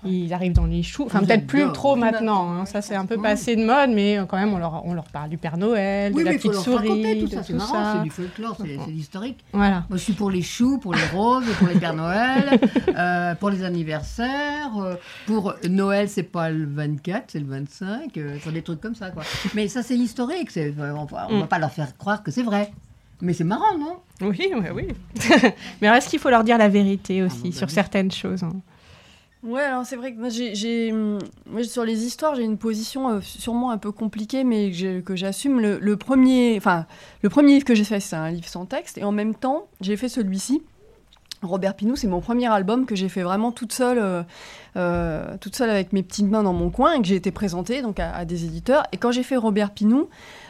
[0.05, 1.03] ils arrivent dans les choux.
[1.05, 2.51] Enfin, peut-être plus trop maintenant.
[2.51, 2.65] Hein.
[2.65, 5.05] Ça, c'est un peu passé de mode, mais euh, quand même, on leur, on leur
[5.05, 7.43] parle du Père Noël, de la petite souris, tout ça.
[7.43, 9.43] C'est marrant, c'est du folklore, c'est l'historique.
[9.53, 9.85] Voilà.
[9.89, 12.59] Moi, je suis pour les choux, pour les roses, pour les Pères Noël,
[12.95, 14.77] euh, pour les anniversaires.
[14.77, 14.95] Euh,
[15.25, 18.17] pour Noël, c'est pas le 24, c'est le 25.
[18.17, 19.23] Euh, des trucs comme ça, quoi.
[19.53, 20.49] Mais ça, c'est historique.
[20.55, 21.47] On ne va mm.
[21.47, 22.71] pas leur faire croire que c'est vrai.
[23.21, 23.97] Mais c'est marrant, non?
[24.21, 24.87] Oui, oui, oui.
[25.81, 28.53] mais est-ce qu'il faut leur dire la vérité aussi ah, bah sur certaines choses hein?
[29.47, 33.71] Ouais, alors c'est vrai que moi, hum, sur les histoires, j'ai une position euh, sûrement
[33.71, 35.61] un peu compliquée, mais que j'assume.
[35.61, 36.59] Le, premier,
[37.21, 39.67] le premier livre que j'ai fait, c'est un livre sans texte, et en même temps,
[39.79, 40.63] j'ai fait celui-ci.
[41.43, 44.23] Robert Pinou, c'est mon premier album que j'ai fait vraiment toute seule, euh,
[44.75, 47.81] euh, toute seule avec mes petites mains dans mon coin et que j'ai été présentée
[47.81, 48.83] donc à, des éditeurs.
[48.91, 50.09] Et quand j'ai fait Robert Pinou,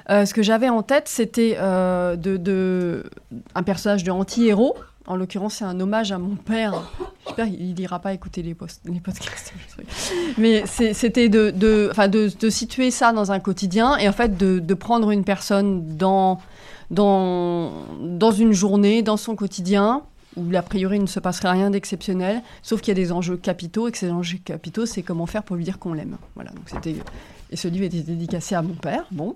[0.09, 3.03] ce que j'avais en tête, c'était de,
[3.53, 4.75] un personnage de anti-héros
[5.07, 6.91] en l'occurrence, c'est un hommage à mon père.
[7.25, 9.53] J'espère qu'il n'ira pas écouter les, podcasts.
[10.37, 15.95] Mais c'était de, situer ça dans un quotidien et en fait de, prendre une personne
[15.95, 16.39] dans,
[16.91, 20.03] dans, dans une journée, dans son quotidien,
[20.35, 23.37] où a priori il ne se passerait rien d'exceptionnel, sauf qu'il y a des enjeux
[23.37, 26.17] capitaux et que ces enjeux capitaux, c'est comment faire pour lui dire qu'on l'aime.
[26.35, 26.95] Voilà, donc c'était
[27.51, 29.05] et ce livre était dédicacé à mon père.
[29.11, 29.35] Bon,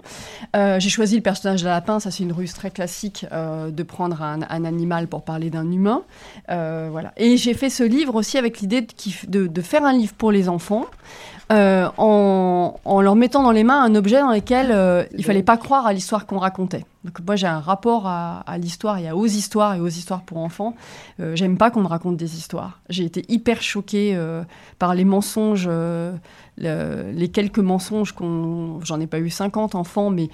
[0.56, 2.00] euh, j'ai choisi le personnage de la lapin.
[2.00, 6.04] Ça, c'est une ruse très classique euh, de prendre un, animal pour parler d'un humain.
[6.50, 7.14] Euh, voilà.
[7.18, 8.86] Et j'ai fait ce livre aussi avec l'idée
[9.28, 10.86] de, faire un livre pour les enfants.
[11.50, 15.92] En, leur mettant dans les mains un objet dans lequel il fallait pas croire à
[15.92, 16.86] l'histoire qu'on racontait.
[17.04, 20.38] Donc moi j'ai un rapport à, à l'histoire et aux histoires et aux histoires pour
[20.38, 20.76] enfants.
[21.34, 22.80] J'aime pas qu'on me raconte des histoires.
[22.88, 24.18] J'ai été hyper choquée
[24.80, 25.70] par les mensonges
[26.58, 28.80] les quelques mensonges qu'on.
[28.84, 30.30] J'en ai pas eu 50 enfants, mais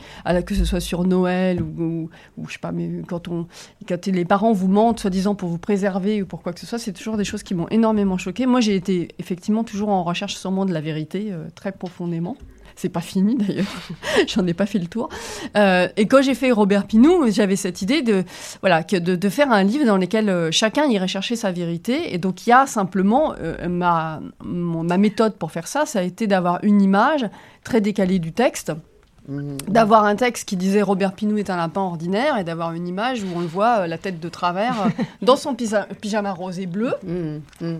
[0.46, 3.48] que ce soit sur Noël ou, ou, je sais pas, mais quand, on,
[3.88, 6.80] quand les parents vous mentent, soi-disant pour vous préserver ou pour quoi que ce soit,
[6.80, 8.46] c'est toujours des choses qui m'ont énormément choqué.
[8.46, 12.38] Moi, j'ai été effectivement toujours en recherche sûrement de la vérité, euh, très profondément.
[12.78, 13.66] C'est pas fini d'ailleurs,
[14.28, 15.10] j'en ai pas fait le tour.
[15.56, 18.24] Euh, et quand j'ai fait Robert Pinou, j'avais cette idée de,
[18.62, 22.14] voilà, que de, faire un livre dans lequel euh, chacun irait chercher sa vérité.
[22.14, 26.02] Et donc il y a simplement euh, ma, ma méthode pour faire ça, ça a
[26.04, 27.26] été d'avoir une image
[27.64, 28.72] très décalée du texte.
[29.28, 29.58] Mmh.
[29.68, 33.24] D'avoir un texte qui disait Robert Pinou est un lapin ordinaire et d'avoir une image
[33.24, 34.88] où on le voit la tête de travers
[35.24, 36.94] dans son pyjama rose et bleu.
[37.04, 37.38] Mmh.
[37.60, 37.78] Mmh.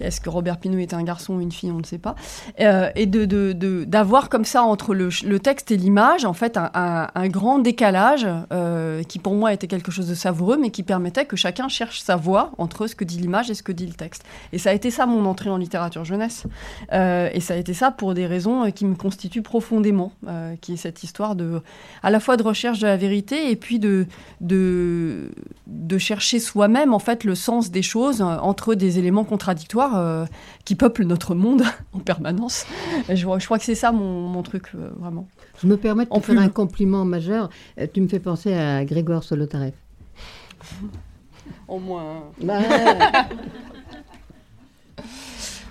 [0.00, 2.14] Est-ce que Robert Pinault est un garçon ou une fille, on ne sait pas.
[2.60, 8.26] Euh, et d'avoir comme ça entre le, texte et l'image, en fait, un, grand décalage
[8.52, 12.00] euh, qui pour moi était quelque chose de savoureux, mais qui permettait que chacun cherche
[12.00, 14.24] sa voix entre ce que dit l'image et ce que dit le texte.
[14.52, 16.44] Et ça a été ça mon entrée en littérature jeunesse.
[16.92, 20.12] Euh, et ça a été ça pour des raisons qui me constituent profondément,
[20.60, 21.60] qui est cette histoire de,
[22.02, 24.06] à la fois de recherche de la vérité et puis de,
[24.40, 30.26] de chercher soi-même en fait le sens des choses entre des éléments contradictoires euh,
[30.64, 31.62] qui peuple notre monde
[31.92, 32.66] en permanence.
[33.08, 35.28] je, je, crois que c'est ça mon, truc, euh, vraiment.
[35.62, 37.50] Je me permets de te faire un compliment majeur.
[37.78, 39.74] Euh, tu me fais penser à Grégoire Solotareff.
[41.68, 42.24] Au moins.
[42.42, 42.58] Bah,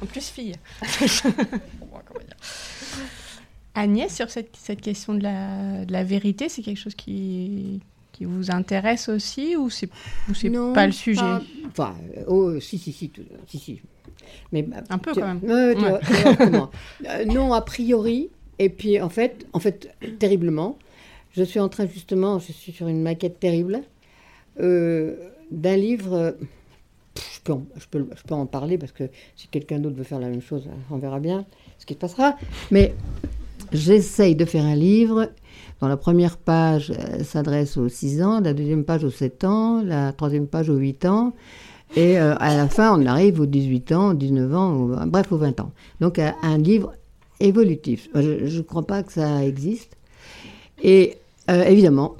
[0.01, 0.55] en plus, fille.
[3.73, 7.81] Agnès, sur cette, cette question de la, de la vérité, c'est quelque chose qui,
[8.15, 9.89] qui vous intéresse aussi ou c'est
[10.73, 11.21] pas le sujet?
[11.67, 11.95] Enfin,
[12.27, 13.11] oh, si, si, si,
[13.47, 13.81] si, si.
[14.51, 15.41] Mais, un peu quand même.
[15.49, 18.29] Euh, non, a priori.
[18.57, 20.77] Et puis, en fait, en fait, terriblement.
[21.33, 23.81] Je suis en train, justement, je suis sur une maquette terrible
[24.61, 25.15] euh,
[25.51, 26.37] d'un livre.
[27.17, 30.05] je, peux en, je, peux, je peux en parler parce que si quelqu'un d'autre veut
[30.05, 31.45] faire la même chose, on verra bien
[31.77, 32.37] ce qui se passera.
[32.71, 32.95] Mais
[33.73, 35.29] j'essaye de faire un livre
[35.81, 40.13] dont la première page s'adresse aux 6 ans, la deuxième page aux 7 ans, la
[40.13, 41.33] troisième page aux 8 ans,
[41.95, 45.37] et euh, à la fin, on arrive aux 18 ans, aux 19 ans, bref, aux
[45.37, 45.71] 20 ans.
[46.01, 46.93] Donc, un livre
[47.39, 48.09] évolutif.
[48.13, 49.95] Je ne crois pas que ça existe.
[50.83, 51.15] Et
[51.49, 52.15] euh, évidemment,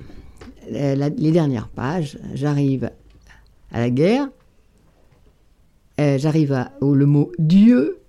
[0.69, 2.89] les dernières pages, j'arrive
[3.71, 4.29] à la guerre,
[5.99, 7.99] euh, j'arrive au le mot Dieu.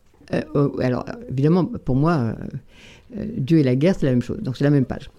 [0.81, 2.35] alors, évidemment, pour moi,
[3.15, 4.39] Dieu et la guerre, c'est la même chose.
[4.43, 5.11] Donc, c'est la même page.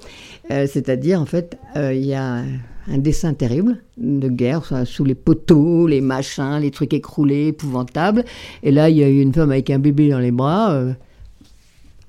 [0.50, 2.44] C'est-à-dire, en fait, il y a
[2.90, 8.24] un dessin terrible de guerre, sous les poteaux, les machins, les trucs écroulés, épouvantables.
[8.64, 10.72] Et là, il y a une femme avec un bébé dans les bras.
[10.72, 10.94] Euh.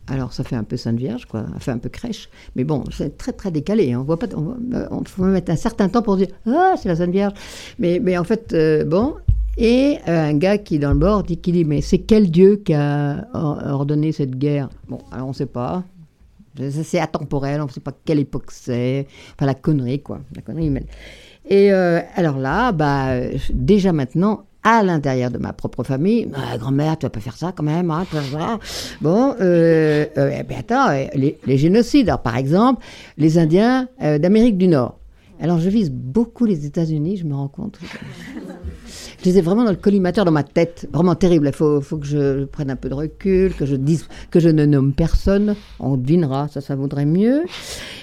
[0.07, 1.47] alors, ça fait un peu Sainte Vierge, quoi.
[1.55, 2.29] Ça fait un peu crèche.
[2.55, 3.93] Mais bon, c'est très, très décalé.
[3.93, 4.01] Hein.
[4.01, 4.29] On voit pas.
[4.37, 7.33] On, faut mettre un certain temps pour dire Ah, c'est la Sainte Vierge.
[7.79, 9.15] Mais, mais en fait, euh, bon.
[9.61, 12.31] Et euh, un gars qui est dans le bord dit, qui dit Mais c'est quel
[12.31, 14.69] Dieu qui a ordonné cette guerre?
[14.89, 15.83] Bon, alors on ne sait pas.
[16.71, 19.07] C'est atemporel, on ne sait pas quelle époque c'est.
[19.35, 20.21] Enfin, la connerie, quoi.
[20.35, 20.87] La connerie humaine.
[21.49, 23.15] Et euh, alors là, bah,
[23.53, 27.53] déjà maintenant, à l'intérieur de ma propre famille, ah, grand-mère, tu vas pas faire ça
[27.55, 28.05] quand même, hein,
[29.01, 32.85] Bon, euh, euh, eh ben, attends, les, les, génocides, alors, par exemple,
[33.17, 34.98] les Indiens d'Amérique du Nord.
[35.41, 37.79] Alors je vise beaucoup les États-Unis, je me rends compte.
[39.21, 41.49] Je les ai vraiment dans le collimateur dans ma tête, vraiment terrible.
[41.49, 44.49] Il faut, faut, que je prenne un peu de recul, que je dise que je
[44.49, 45.55] ne nomme personne.
[45.81, 47.43] On devinera, ça, ça vaudrait mieux.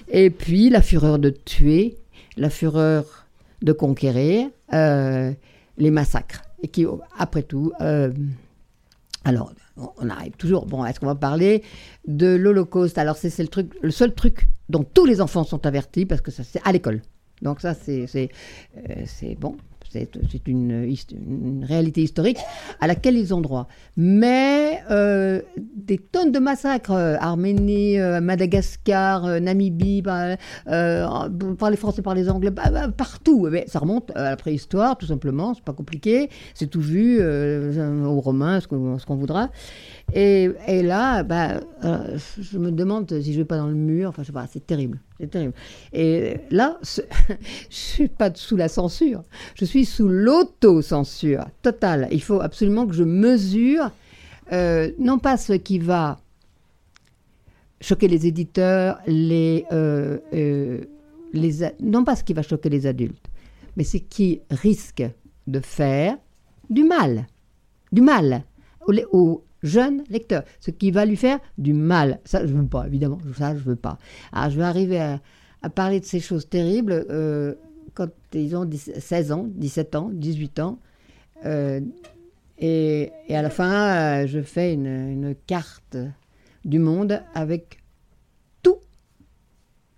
[0.09, 1.97] Et puis la fureur de tuer,
[2.37, 3.25] la fureur
[3.61, 5.31] de conquérir, euh,
[5.77, 6.41] les massacres.
[6.63, 6.85] Et qui,
[7.17, 8.11] après tout, euh,
[9.23, 9.53] alors
[9.97, 10.65] on arrive toujours.
[10.65, 11.63] Bon, est-ce qu'on va parler
[12.07, 12.97] de l'Holocauste?
[12.97, 16.43] Alors c'est le le seul truc dont tous les enfants sont avertis parce que ça
[16.43, 17.01] c'est à l'école.
[17.45, 18.07] Donc ça, c'est
[18.75, 19.55] euh, bon,
[19.91, 20.09] c'est
[20.47, 22.39] une, une, réalité historique
[22.81, 23.67] à laquelle ils ont droit.
[23.95, 25.41] Mais euh,
[25.75, 32.71] des tonnes de massacres, euh, Arménie, Madagascar, Namibie, par, les Français, par les Anglais, bah,
[32.71, 33.47] bah, partout.
[33.67, 38.59] Ça remonte à la préhistoire, tout simplement, c'est pas compliqué, c'est tout vu, aux Romains,
[38.59, 39.51] ce qu'on voudra.
[40.13, 44.27] Et, là, bah, je me demande si je vais pas dans le mur, enfin je
[44.27, 44.99] sais pas, c'est terrible.
[45.19, 45.53] C'est terrible.
[45.93, 46.95] Et là, je
[47.69, 49.23] suis pas sous la censure,
[49.55, 52.07] je suis sous l'auto-censure totale.
[52.11, 53.91] Il faut absolument que je mesure,
[54.53, 56.19] euh, non pas ce qui va
[57.81, 60.81] choquer les éditeurs, les, euh, euh,
[61.81, 63.27] non pas ce qui va choquer les adultes,
[63.75, 65.03] mais ce qui risque
[65.47, 66.17] de faire
[66.69, 67.27] du mal,
[67.91, 68.43] du mal
[69.65, 72.19] jeune lecteur, ce qui va lui faire du mal.
[72.23, 73.97] Ça, je ne veux pas, évidemment, ça, je veux pas.
[74.31, 75.19] Alors, je vais arriver à,
[75.73, 77.55] parler de ces choses terribles euh,
[77.95, 80.79] quand ils ont 16 ans, 17 ans, 18 ans.
[81.45, 81.81] Euh,
[82.59, 85.97] et, à la fin, euh, je fais une, carte
[86.63, 87.79] du monde avec
[88.61, 88.77] tous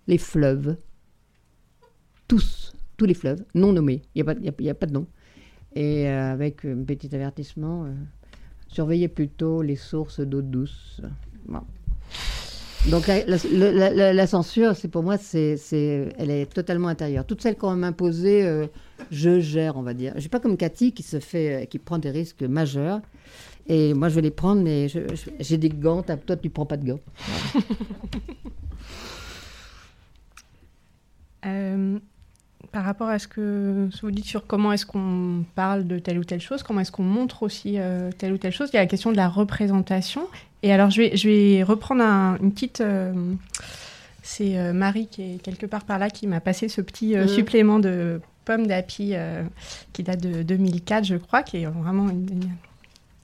[0.06, 0.76] les fleuves,
[2.26, 5.06] tous, tous les fleuves, non nommés, il n'y a, a, pas de nom.
[5.74, 7.86] Et avec un petit avertissement
[8.68, 11.00] surveillez plutôt les sources d'eau douce.
[12.90, 15.58] Donc la, censure, c'est pour moi, c'est,
[16.16, 17.24] elle est totalement intérieure.
[17.26, 18.66] Toutes celles qu'on m'a euh,
[19.10, 20.12] je gère, on va dire.
[20.14, 23.00] Je suis pas comme Cathy qui se fait, qui prend des risques majeurs.
[23.66, 24.86] Et moi, je vais les prendre, mais
[25.40, 26.02] j'ai des gants.
[26.02, 27.00] Toi, tu prends pas de gants.
[31.46, 32.00] Euh,
[32.72, 36.24] par rapport à ce que, vous dites sur comment est-ce qu'on parle de telle ou
[36.24, 38.82] telle chose, comment est-ce qu'on montre aussi euh, telle ou telle chose, il y a
[38.82, 40.28] la question de la représentation.
[40.62, 42.02] Et alors, je vais, je vais reprendre
[42.42, 42.80] une petite.
[42.80, 43.12] Euh,
[44.22, 47.28] c'est euh, Marie qui est quelque part par là qui m'a passé ce petit mmh.
[47.28, 49.14] supplément de pommes d'api
[49.92, 52.50] qui date de 2004, je crois, qui est vraiment une,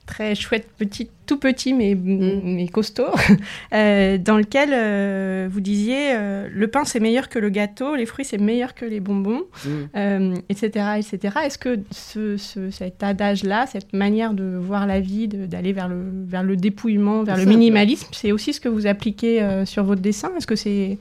[0.07, 2.41] très chouette, petit, tout petit mais, mm.
[2.45, 3.07] mais costaud,
[3.73, 8.07] euh, dans lequel euh, vous disiez euh, le pain c'est meilleur que le gâteau, les
[8.07, 9.97] fruits c'est meilleur que les bonbons, etc.
[9.97, 10.35] Mm.
[10.49, 11.35] etc.
[11.45, 12.37] Est-ce que ce,
[12.71, 17.37] cet adage-là, cette manière de voir la vie, d'aller vers le, vers le dépouillement, vers
[17.37, 20.31] le minimalisme, c'est aussi ce que vous appliquez sur votre dessin?
[20.37, 20.99] Est-ce que c'est...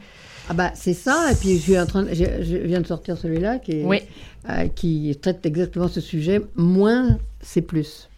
[0.49, 3.59] Ah bah c'est ça, et puis je, suis en train je, viens de sortir celui-là
[3.59, 3.81] qui,
[4.75, 8.09] qui traite exactement ce sujet, moins c'est plus.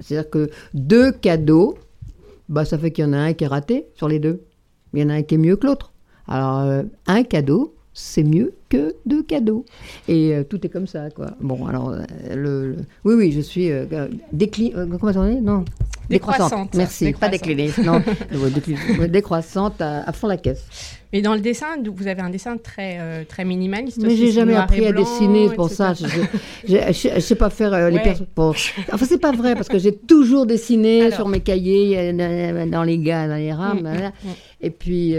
[0.00, 1.76] C'est-à-dire que deux cadeaux,
[2.48, 4.42] bah, ça fait qu'il y en a un qui est raté sur les deux.
[4.92, 5.92] Il y en a un qui est mieux que l'autre.
[6.28, 9.64] Alors, euh, un cadeau, c'est mieux que deux cadeaux.
[10.08, 11.32] Et euh, tout est comme ça, quoi.
[11.40, 12.04] Bon, alors, euh,
[12.34, 13.70] le, oui, oui, je suis
[14.32, 14.72] décli...
[14.72, 15.64] comment ça Non.
[16.08, 16.74] Décroissante.
[16.74, 17.70] Merci, pas déclinée.
[17.84, 18.02] Non,
[19.08, 20.66] décroissante à, fond la caisse.
[21.12, 23.98] Mais dans le dessin, vous avez un dessin très, euh, très minimaliste.
[24.02, 25.94] Mais j'ai jamais appris à dessiner pour ça.
[25.94, 26.04] Je
[26.66, 28.26] ne sais pas faire euh, les personnes.
[28.36, 32.98] Enfin, c'est pas vrai parce que j'ai toujours dessiné sur mes cahiers, euh, dans les
[32.98, 33.82] gars, dans les rames.
[33.82, 34.34] Mm, mm, mm.
[34.60, 35.14] Et puis,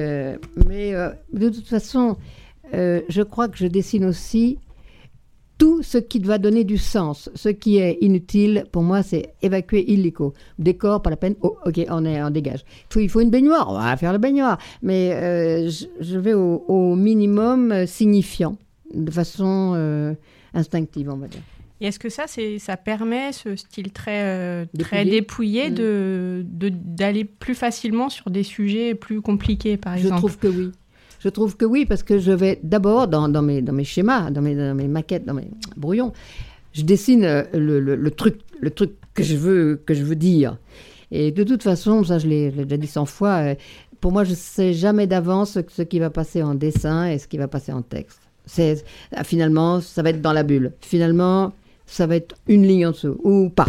[0.68, 0.94] mais
[1.34, 2.18] de toute façon,
[2.74, 4.60] je crois que je dessine aussi
[5.58, 7.30] tout ce qui va donner du sens.
[7.36, 10.34] Ce qui est inutile, pour moi, c'est évacuer illico.
[10.60, 11.36] Décor, pas la peine.
[11.42, 12.66] Oh, ok, on est en dégage.
[12.90, 14.58] Il faut, il faut une baignoire, on va faire la baignoire.
[14.82, 15.70] Mais euh,
[16.02, 18.58] je, vais au, minimum euh, signifiant,
[18.94, 20.14] de façon euh,
[20.54, 21.42] instinctive, on va dire.
[21.82, 28.08] Et est-ce que ça, ça permet, ce style très, très dépouillé, de, d'aller plus facilement
[28.08, 30.16] sur des sujets plus compliqués, par exemple?
[30.16, 30.72] Je trouve que oui.
[31.26, 35.26] Je trouve que oui, parce que je vais d'abord dans, mes, schémas, dans mes, maquettes,
[35.26, 36.14] dans mes brouillons,
[36.72, 38.42] je dessine euh, le, truc,
[39.16, 40.60] que je veux, dire.
[41.10, 43.56] Et de toute façon, ça je l'ai déjà dit 100 fois, euh,
[44.02, 47.28] pour moi je ne sais jamais d'avance ce qui va passer en dessin et ce
[47.28, 48.20] qui va passer en texte.
[49.12, 50.74] Ah, finalement ça va être dans la bulle.
[50.80, 51.54] Finalement
[51.88, 53.66] ça va être une ligne en dessous ou pas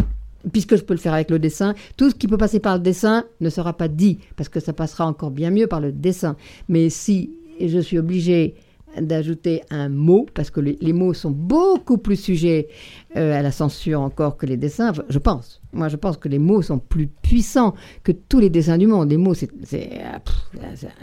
[0.51, 2.81] puisque je peux le faire avec le dessin, tout ce qui peut passer par le
[2.81, 6.35] dessin ne sera pas dit, parce que ça passera encore bien mieux par le dessin.
[6.69, 8.55] Mais si et je suis obligée
[9.01, 12.67] d'ajouter un mot, parce que les, mots sont beaucoup plus sujets
[13.15, 15.61] euh, à la censure encore que les dessins, je pense.
[15.73, 19.09] Moi, je pense que les mots sont plus puissants que tous les dessins du monde.
[19.09, 19.49] Les mots, c'est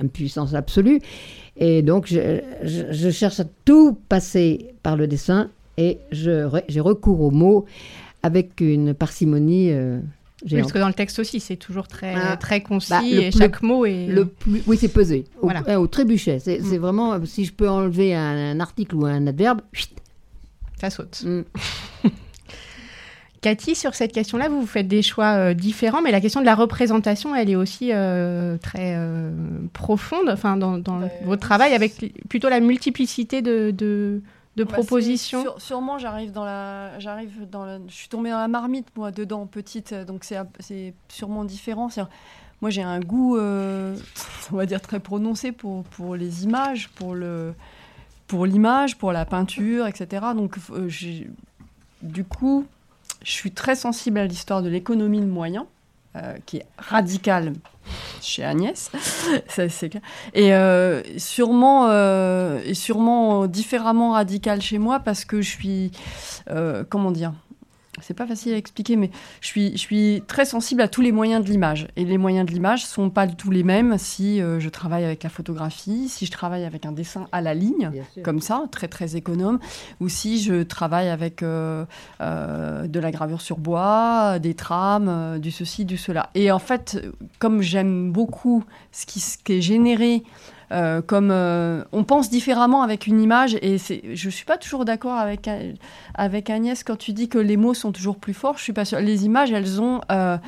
[0.01, 1.01] une puissance absolue.
[1.57, 7.65] Et donc, je, cherche à tout passer par le dessin et j'ai recours aux mots
[8.23, 9.71] avec une parcimonie.
[9.71, 10.01] Euh,
[10.51, 12.37] parce que dans le texte aussi, c'est toujours très, ah.
[12.37, 14.07] très concis bah, et chaque mot est.
[14.07, 15.25] Le plus, oui, c'est pesé.
[15.41, 15.81] Au, voilà.
[15.81, 16.39] au trébuchet.
[16.39, 16.77] C'est mm.
[16.77, 19.61] vraiment, si je peux enlever un, article ou un adverbe,
[20.81, 21.23] ça saute.
[21.25, 21.43] Mm.
[23.45, 26.47] Cathy, sur cette question-là, vous, vous faites des choix euh, différents, mais la question de
[26.47, 29.33] la représentation, elle est aussi euh, très euh,
[29.75, 34.23] profonde enfin, dans, dans votre travail, avec plutôt la multiplicité de, de
[34.57, 38.89] de bah, propositions Sûrement, j'arrive dans la, j'arrive dans je suis tombée dans la marmite
[38.97, 41.89] moi dedans petite, donc c'est, c'est sûrement différent.
[42.61, 43.97] moi, j'ai un goût, euh,
[44.53, 47.55] on va dire très prononcé pour pour les images, pour le,
[48.27, 50.27] pour l'image, pour la peinture, etc.
[50.35, 50.89] Donc, euh,
[52.03, 52.67] du coup,
[53.23, 55.67] je suis très sensible à l'histoire de l'économie de moyens.
[56.17, 57.55] Euh, qui est radical
[58.21, 58.91] chez Agnès,
[59.49, 60.03] c'est clair.
[60.35, 65.91] Et euh, sûrement, euh, et sûrement différemment radical chez moi parce que je suis,
[66.89, 67.33] comment dire,
[68.01, 69.11] c'est pas facile à expliquer, mais
[69.41, 71.89] je suis, je suis très sensible à tous les moyens de l'image.
[71.97, 75.23] Et les moyens de l'image sont pas tous les mêmes si euh, je travaille avec
[75.23, 77.91] la photographie, si je travaille avec un dessin à la ligne,
[78.23, 79.59] comme ça, très très économe,
[80.01, 81.85] ou si je travaille avec euh,
[82.21, 86.31] euh, de la gravure sur bois, des trames, du ceci, du cela.
[86.35, 87.05] Et en fait,
[87.39, 90.23] comme j'aime beaucoup ce qui, ce qui est généré
[90.73, 95.15] euh, comme euh, on pense différemment avec une image et je suis pas toujours d'accord
[95.15, 95.49] avec
[96.15, 98.59] avec Agnès quand tu dis que les mots sont toujours plus forts.
[98.59, 98.85] Je suis pas.
[99.01, 100.39] Les images, elles ont euh,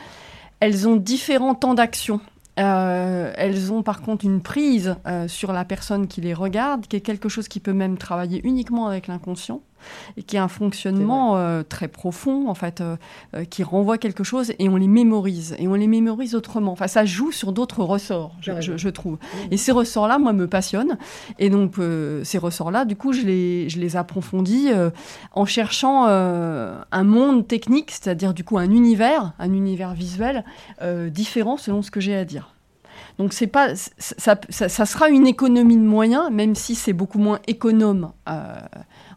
[0.60, 2.20] elles ont différents temps d'action.
[2.56, 7.28] elles ont par contre une prise sur la personne qui les regarde, qui est quelque
[7.28, 9.60] chose qui peut même travailler uniquement avec l'inconscient
[10.16, 12.96] et qui a un fonctionnement euh, très profond, en fait, euh,
[13.34, 15.54] euh, qui renvoie quelque chose et on les mémorise.
[15.58, 16.72] Et on les mémorise autrement.
[16.72, 19.18] Enfin, ça joue sur d'autres ressorts, je, trouve.
[19.50, 20.98] Et ces ressorts-là, moi, me passionnent.
[21.38, 21.74] Et donc,
[22.22, 24.70] ces ressorts-là, du coup, je les, je les approfondis
[25.32, 30.44] en cherchant un monde technique, c'est-à-dire, du coup, un univers, un univers visuel
[31.10, 32.56] différent selon ce que j'ai à dire.
[33.18, 37.38] Donc c'est pas, ça, ça, sera une économie de moyens, même si c'est beaucoup moins
[37.46, 38.12] économe.
[38.28, 38.60] Euh,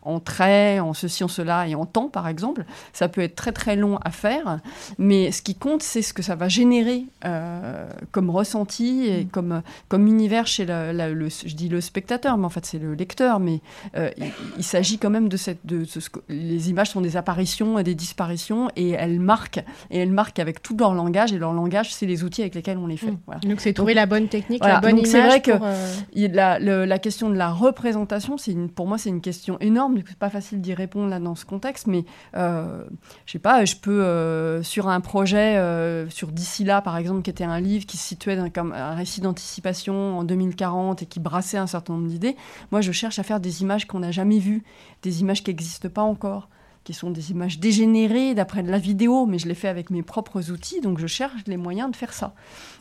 [0.01, 2.65] en traits, en ceci, en cela et en temps, par exemple.
[2.93, 4.59] Ça peut être très très long à faire,
[4.97, 9.27] mais ce qui compte, c'est ce que ça va générer euh, comme ressenti et mm.
[9.29, 13.39] comme, comme univers chez le, je dis le spectateur, mais en fait c'est le lecteur.
[13.39, 13.61] Mais
[13.97, 14.09] euh,
[14.57, 15.85] il, s'agit quand même de cette, de,
[16.29, 20.61] les images sont des apparitions et des disparitions et elles marquent et elles marquent avec
[20.61, 23.11] tout leur langage et leur langage, c'est les outils avec lesquels on les fait.
[23.11, 23.49] Mm.
[23.49, 25.11] Donc c'est trouver la bonne technique, la bonne image.
[25.11, 29.57] C'est vrai que euh, la, question de la représentation, c'est pour moi c'est une question
[29.59, 32.05] énorme c'est pas facile d'y répondre là dans ce contexte, mais
[32.35, 32.83] euh,
[33.25, 37.21] je sais pas, je peux euh, sur un projet, euh, sur d'ici là par exemple,
[37.21, 41.05] qui était un livre qui se situait dans, comme un récit d'anticipation en 2040 et
[41.05, 42.35] qui brassait un certain nombre d'idées.
[42.71, 44.63] Moi, je cherche à faire des images qu'on n'a jamais vues,
[45.03, 46.49] des images qui n'existent pas encore
[46.83, 50.01] qui sont des images dégénérées d'après de la vidéo, mais je les fais avec mes
[50.01, 52.33] propres outils, donc je cherche les moyens de faire ça.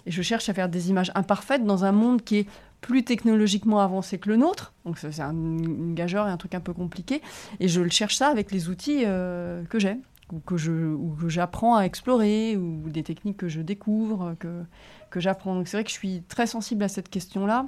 [0.09, 2.47] Et je cherche à faire des images imparfaites dans un monde qui est
[2.81, 4.73] plus technologiquement avancé que le nôtre.
[4.87, 7.21] Donc c'est un, une gageure et un truc un peu compliqué.
[7.61, 9.99] Et je le cherche ça avec les outils euh, que j'ai,
[10.33, 14.63] ou que je, que j'apprends à explorer, ou des techniques que je découvre, que,
[15.11, 15.55] que j'apprends.
[15.55, 17.67] Donc c'est vrai que je suis très sensible à cette question-là.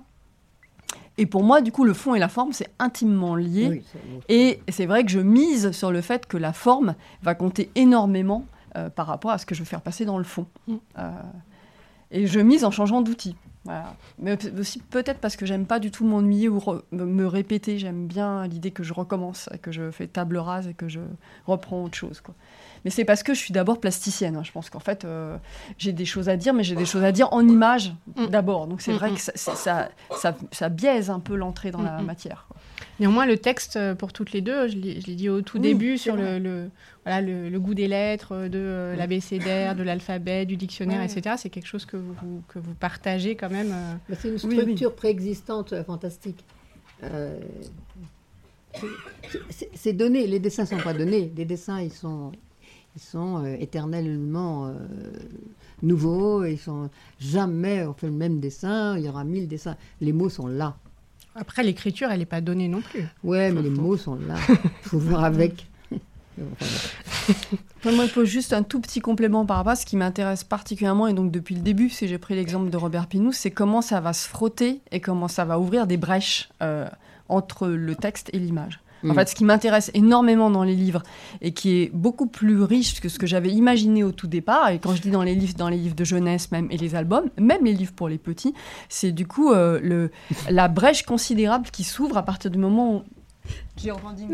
[1.18, 3.82] Et pour moi, du coup, le fond et la forme, c'est intimement lié.
[4.30, 8.46] et c'est vrai que je mise sur le fait que la forme va compter énormément
[8.76, 10.46] euh, par rapport à ce que je veux faire passer dans le fond.
[10.66, 10.76] Mm.
[10.98, 11.10] Euh,
[12.10, 13.36] et je mise en changeant d'outil.
[14.18, 16.60] Mais aussi peut-être parce que j'aime pas du tout m'ennuyer ou
[16.92, 17.78] me répéter.
[17.78, 21.00] J'aime bien l'idée que je recommence, que je fais table rase et que je
[21.46, 22.20] reprends autre chose.
[22.20, 22.34] Quoi.
[22.84, 24.36] Mais c'est parce que je suis d'abord plasticienne.
[24.36, 24.42] Hein.
[24.42, 25.36] Je pense qu'en fait, euh,
[25.78, 28.26] j'ai des choses à dire, mais j'ai des choses à dire en image mm.
[28.26, 28.66] d'abord.
[28.66, 29.14] Donc c'est mm, vrai mm.
[29.14, 32.46] que ça, ça, ça, biaise un peu l'entrée dans la matière.
[33.00, 36.16] Néanmoins, le texte euh, pour toutes les deux, je l'ai dit au tout début sur
[36.16, 36.68] le,
[37.04, 41.36] voilà, le, goût des lettres, de euh, l'abécédaire, de l'alphabet, du dictionnaire, etc.
[41.38, 43.72] C'est quelque chose que vous, que vous partagez quand même.
[43.72, 44.14] Euh.
[44.18, 46.44] C'est une structure préexistante fantastique.
[49.74, 51.32] c'est donné, les dessins ne sont pas donnés.
[51.34, 52.32] Les dessins, ils sont,
[53.00, 54.72] ils sont éternellement
[55.82, 56.44] nouveaux.
[56.44, 58.98] Ils sont jamais on fait le même dessin.
[58.98, 59.76] Il y aura mille dessins.
[60.00, 60.76] Les mots sont là.
[61.34, 63.04] Après, l'écriture, elle n'est pas donnée non plus.
[63.22, 64.34] Ouais, mais les mots sont là.
[64.48, 65.66] Il faut voir avec.
[67.84, 71.06] moi, il faut juste un tout petit complément par rapport à ce qui m'intéresse particulièrement,
[71.06, 74.00] et donc depuis le début, si j'ai pris l'exemple de Robert Pinoult, c'est comment ça
[74.00, 76.88] va se frotter et comment ça va ouvrir des brèches euh,
[77.28, 78.80] entre le texte et l'image.
[79.04, 79.14] En mm.
[79.14, 81.02] fait, ce qui m'intéresse énormément dans les livres
[81.40, 84.78] et qui est beaucoup plus riche que ce que j'avais imaginé au tout départ, et
[84.78, 87.30] quand je dis dans les livres, dans les livres de jeunesse même et les albums,
[87.38, 88.54] même les livres pour les petits,
[88.88, 90.10] c'est du coup euh, le,
[90.48, 93.02] la brèche considérable qui s'ouvre à partir du moment où
[93.76, 94.24] j'ai entendu.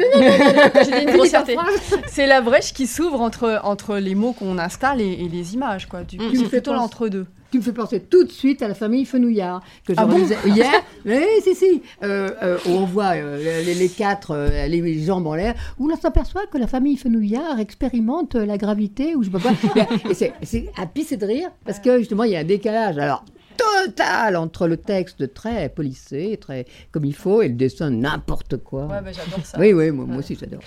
[2.08, 6.02] C'est la brèche qui s'ouvre entre, entre les mots qu'on installe et, les images, quoi.
[6.02, 7.26] Du coup, c'est plutôt l'entre-deux.
[7.50, 10.08] Tu me fais penser tout de suite à la famille Fenouillard, que je ah
[10.46, 10.82] hier.
[11.04, 11.82] oui, si, si.
[12.02, 16.46] Euh, euh, où on voit euh, les, quatre, les jambes en l'air, où l'on s'aperçoit
[16.46, 19.86] que la famille Fenouillard expérimente la gravité, ou je sais pas quoi.
[20.42, 22.98] c'est à pisser de rire, parce que justement, il y a un décalage.
[22.98, 23.24] Alors,
[23.56, 28.86] total entre le texte très polissé, très comme il faut, et le dessin n'importe quoi.
[28.86, 29.58] Ouais, bah, j'adore ça.
[29.58, 30.60] Oui, oui, moi, aussi j'adore.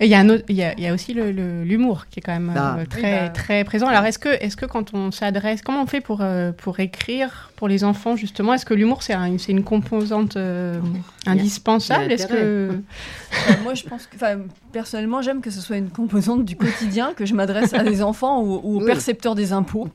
[0.00, 2.78] Et il y, a il y, a, aussi l'humour qui est quand même ah.
[2.78, 3.28] euh, très, bah.
[3.28, 3.86] très présent.
[3.86, 7.50] Alors, est-ce que, est que quand on s'adresse, comment on fait pour, euh, pour écrire
[7.56, 8.54] pour les enfants, justement?
[8.54, 9.14] Est-ce que l'humour, c'est
[9.48, 10.80] une composante euh,
[11.26, 12.12] indispensable?
[12.12, 12.70] Est-ce que...
[13.62, 14.16] moi, je pense que,
[14.72, 18.42] personnellement, j'aime que ce soit une composante du quotidien, que je m'adresse à des enfants
[18.42, 19.88] ou, aux percepteurs des impôts.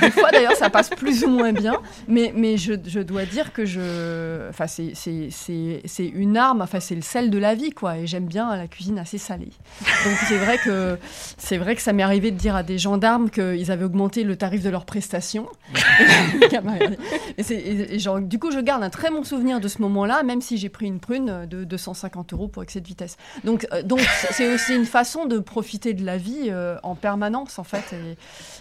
[0.00, 3.52] Des fois, d'ailleurs, ça passe plus ou moins bien, mais, mais je, je dois dire
[3.52, 4.48] que je...
[4.48, 8.54] Enfin, c'est une arme, enfin, c'est le sel de la vie, quoi, et j'aime bien
[8.56, 9.52] la cuisine assez salée.
[9.80, 10.98] Donc, c'est vrai que,
[11.36, 14.36] c'est vrai que ça m'est arrivé de dire à des gendarmes qu'ils avaient augmenté le
[14.36, 15.48] tarif de leurs prestations.
[17.38, 20.56] et, genre, du coup, je garde un très bon souvenir de ce moment-là, même si
[20.56, 23.16] j'ai pris une prune de 250 euros pour excès de vitesse.
[23.44, 24.00] Donc, euh, donc
[24.30, 27.94] c'est aussi une façon de profiter de la vie euh, en permanence, en fait.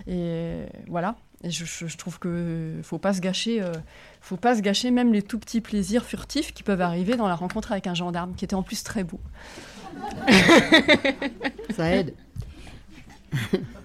[0.07, 1.15] Et, voilà.
[1.43, 3.61] Et je, trouve que faut pas se gâcher.
[3.61, 3.72] Euh,
[4.22, 7.35] faut pas se gâcher même les tout petits plaisirs furtifs qui peuvent arriver dans la
[7.35, 9.19] rencontre avec un gendarme, qui était en plus très beau.
[11.76, 12.14] Ça aide.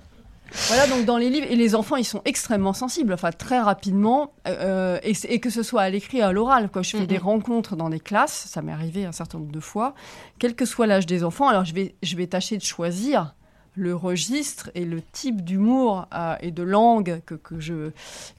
[0.69, 4.33] Voilà, donc dans les livres, et les enfants, ils sont extrêmement sensibles, enfin très rapidement,
[4.47, 6.69] euh, et, que ce soit à l'écrit, à l'oral.
[6.71, 9.61] Quand je fais des rencontres dans des classes, ça m'est arrivé un certain nombre de
[9.61, 9.95] fois,
[10.39, 13.35] quel que soit l'âge des enfants, alors je vais, je vais tâcher de choisir
[13.75, 17.91] le registre et le type d'humour euh, et de langue que, que je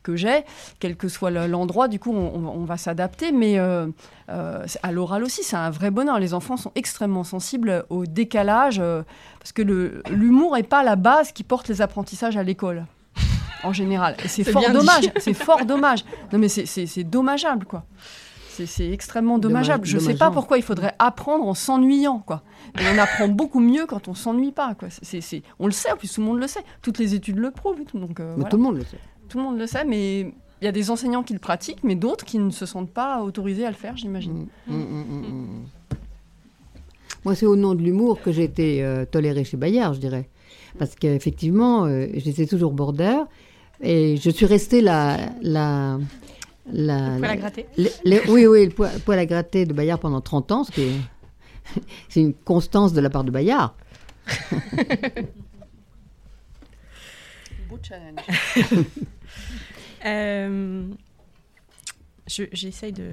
[0.04, 0.44] que j'ai,
[0.80, 3.32] quel que soit l'endroit, du coup, on, va s'adapter.
[3.32, 3.88] Mais euh,
[4.30, 6.20] euh, à l'oral aussi, c'est un vrai bonheur.
[6.20, 8.82] Les enfants sont extrêmement sensibles au décalage,
[9.40, 9.62] parce que
[10.10, 12.86] l'humour n'est pas la base qui porte les apprentissages à l'école.
[13.64, 14.16] en général.
[14.28, 15.12] C'est fort dommage.
[15.18, 16.06] C'est fort dommage.
[16.32, 17.86] Non, mais c'est dommageable, quoi.
[18.54, 19.86] C'est extrêmement dommageable.
[19.86, 22.44] je ne sais pas pourquoi il faudrait apprendre en s'ennuyant, quoi.
[22.80, 24.90] Et on apprend beaucoup mieux quand on s'ennuie pas, quoi.
[25.60, 26.64] on le sait, en plus tout le monde le sait.
[26.82, 27.80] Toutes les études le prouvent.
[27.94, 29.00] Donc, euh, Tout le monde le sait.
[29.30, 31.96] Tout le monde le sait, mais il y a des enseignants qui le pratiquent, mais
[31.96, 34.48] d'autres qui ne se sentent pas autorisés à le faire, j'imagine.
[34.68, 35.48] Mmh, mmh, mmh,
[37.26, 40.30] Moi, c'est au nom de l'humour que j'ai été euh, tolérée chez Bayard, je dirais.
[40.80, 43.24] Parce qu'effectivement, euh, j'étais toujours border.
[43.82, 46.00] Et je suis restée la, la,
[46.72, 47.66] la, le poil à gratter
[48.28, 50.72] Oui, oui, le poil, à gratter de Bayard pendant 30 ans, ce
[52.10, 53.76] c'est une constance de la part de Bayard.
[57.70, 58.20] Beau challenge.
[60.06, 60.88] euh,
[62.28, 63.12] J'essaye de...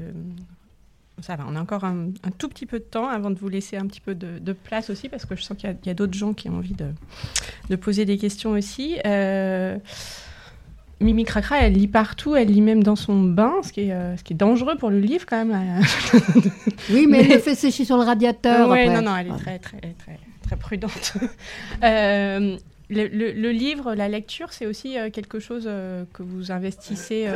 [1.20, 3.76] Ça va, on a encore un, tout petit peu de temps avant de vous laisser
[3.76, 6.32] un petit peu de, place aussi, parce que je sens qu'il y a, d'autres gens
[6.32, 6.86] qui ont envie de,
[7.68, 8.98] de, poser des questions aussi.
[9.04, 9.78] Euh,
[11.00, 14.16] Mimi Cracra, elle lit partout, elle lit même dans son bain, ce qui est, euh,
[14.18, 15.82] ce qui est dangereux pour le livre quand même.
[16.90, 18.68] oui, mais, elle le fait sécher sur le radiateur.
[18.68, 21.14] Oui, non, non, elle est très, très, très, très prudente.
[21.84, 22.56] euh,
[22.90, 25.70] le, livre, la lecture, c'est aussi euh, quelque chose
[26.12, 27.28] que vous investissez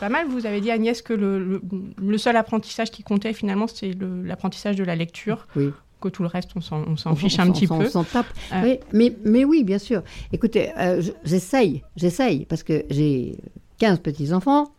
[0.00, 0.26] pas mal.
[0.26, 1.62] Vous avez dit, Agnès, que le,
[1.96, 3.92] le seul apprentissage qui comptait finalement, c'est
[4.24, 5.46] l'apprentissage de la lecture.
[5.54, 5.70] Oui
[6.04, 7.74] que tout le reste, on s'en fiche un petit peu.
[7.74, 8.26] On s'en tape.
[8.62, 10.02] Oui, mais, mais oui, bien sûr.
[10.32, 13.36] Écoutez, euh, j'essaye, j'essaye, parce que j'ai
[13.78, 14.72] 15 petits-enfants.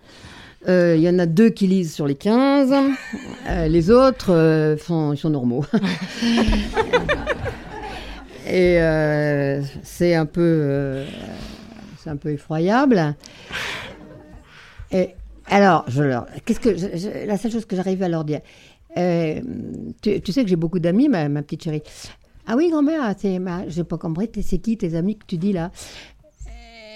[0.68, 2.74] Euh, il y en a deux qui lisent sur les 15.
[3.48, 5.66] Euh, les autres sont, ils sont normaux.
[8.48, 8.78] Et
[9.84, 11.04] c'est un peu,
[12.02, 13.16] c'est un peu effroyable.
[14.92, 15.16] Et
[15.48, 18.42] alors, je leur, qu'est-ce que, la seule chose que j'arrive à leur dire,
[18.98, 19.42] euh,
[20.02, 21.84] tu, sais que j'ai beaucoup d'amis, ma, petite chérie.
[22.48, 25.72] Ah oui, grand-mère, c'est, j'ai pas compris, c'est qui tes amis que tu dis là?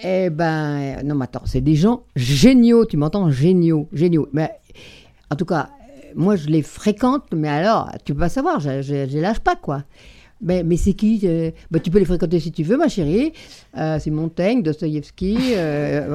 [0.03, 4.30] Eh ben, non, mais attends, c'est des gens géniaux, tu m'entends Géniaux, géniaux.
[4.31, 4.51] Mais
[5.30, 5.69] en tout cas,
[6.15, 9.84] moi je les fréquente, mais alors, tu peux pas savoir, je, je, lâche pas, quoi.
[10.41, 13.34] Mais, mais c'est qui euh, bah, Tu peux les fréquenter si tu veux, ma chérie.
[13.77, 15.35] Euh, c'est Montaigne, Dostoïevski.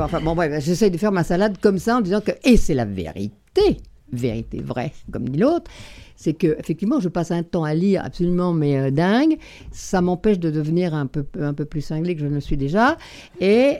[0.00, 2.32] enfin, bon, bref, j'essaye de faire ma salade comme ça en disant que.
[2.42, 3.82] Et c'est la vérité
[4.12, 5.70] vérité vraie, comme dit l'autre,
[6.16, 9.36] c'est que effectivement, je passe un temps à lire absolument mais euh, dingue.
[9.72, 12.56] Ça m'empêche de devenir un peu un peu plus cinglé que je ne le suis
[12.56, 12.96] déjà.
[13.40, 13.78] Et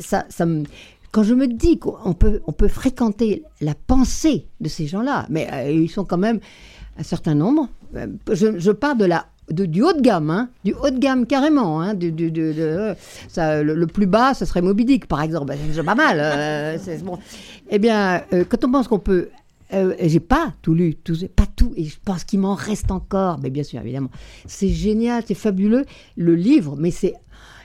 [0.00, 0.64] ça, ça me
[1.12, 5.48] quand je me dis qu'on peut, on peut fréquenter la pensée de ces gens-là, mais
[5.52, 6.40] euh, ils sont quand même
[6.98, 7.68] un certain nombre.
[7.94, 10.98] Euh, je, je pars de la de, du haut de gamme, hein, du haut de
[10.98, 11.80] gamme carrément.
[11.80, 12.94] Hein, du, de,
[13.28, 15.46] ça, le, plus bas, ce serait Moby Dick, par exemple.
[15.46, 16.80] Ben, c'est pas mal.
[17.04, 17.18] bon.
[17.70, 19.28] Eh bien, quand on pense qu'on peut
[19.74, 20.94] euh, j'ai pas tout lu,
[21.36, 23.38] pas tout, et je pense qu'il m'en reste encore.
[23.42, 24.10] Mais bien sûr, évidemment,
[24.46, 25.84] c'est génial, c'est fabuleux.
[26.16, 27.14] Le livre, mais c'est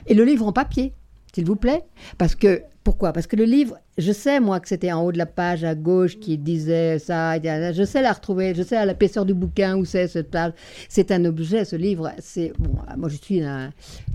[0.06, 0.94] et le livre en papier,
[1.34, 1.84] s'il vous plaît,
[2.18, 3.12] parce que pourquoi?
[3.12, 5.74] Parce que le livre, je sais moi que c'était en haut de la page à
[5.74, 7.38] gauche qui disait ça.
[7.38, 10.52] Je sais la retrouver, je sais à l'épaisseur du bouquin où c'est cette page.
[10.88, 12.10] C'est un objet, ce livre.
[12.18, 12.74] C'est bon.
[12.96, 13.70] Moi, je suis un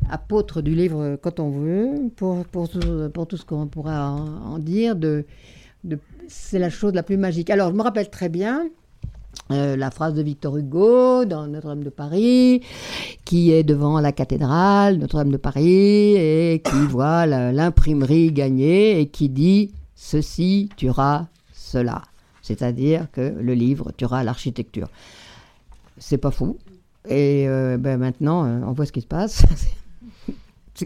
[0.10, 2.68] apôtre du livre quand on veut, pour pour
[3.14, 5.26] pour tout ce qu'on pourra en, dire de
[5.84, 7.50] de c'est la chose la plus magique.
[7.50, 8.68] Alors, je me rappelle très bien
[9.52, 12.62] euh, la phrase de Victor Hugo dans Notre-Dame de Paris,
[13.26, 19.30] qui est devant la cathédrale Notre-Dame de Paris et qui voit l'imprimerie gagner et qui
[19.30, 22.02] dit Ceci tuera cela.
[22.42, 24.88] C'est-à-dire que le livre tuera l'architecture.
[25.98, 26.58] C'est pas fou.
[27.08, 29.44] Et euh, ben maintenant, euh, on voit ce qui se passe.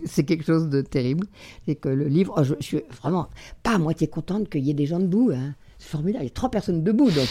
[0.06, 1.28] c'est quelque chose de terrible.
[1.66, 3.28] C'est que le livre, oh, je, suis vraiment
[3.64, 5.32] pas à moitié contente qu'il y ait des gens debout.
[5.34, 5.56] Hein.
[5.78, 7.30] C'est formidable, il y a trois personnes debout, donc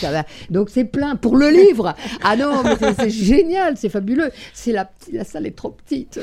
[0.48, 1.94] donc c'est plein pour le livre.
[2.22, 2.62] Ah non,
[2.98, 4.30] c'est génial, c'est fabuleux.
[4.54, 6.18] C'est la, la salle est trop petite.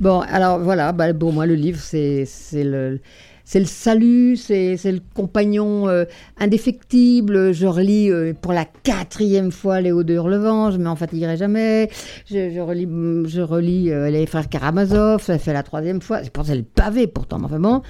[0.00, 3.00] Bon, alors voilà, bah, bon moi le livre c'est le
[3.46, 6.04] c'est le salut, c'est le compagnon euh,
[6.36, 7.52] indéfectible.
[7.52, 11.88] Je relis euh, pour la quatrième fois Léo de Hurlevent, je m'en fatiguerai jamais.
[12.28, 12.88] Je, relis,
[13.30, 16.22] je relis euh, Les Frères Karamazov, ça fait la troisième fois.
[16.32, 17.82] Pour ça le pavé pourtant, enfin bon.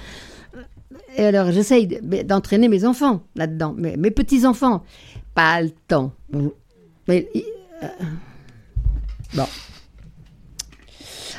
[1.17, 4.83] Et alors j'essaye d'entraîner mes enfants là-dedans, mes, petits-enfants.
[5.33, 6.11] Pas le temps.
[7.07, 7.27] Mais,
[9.33, 9.45] bon.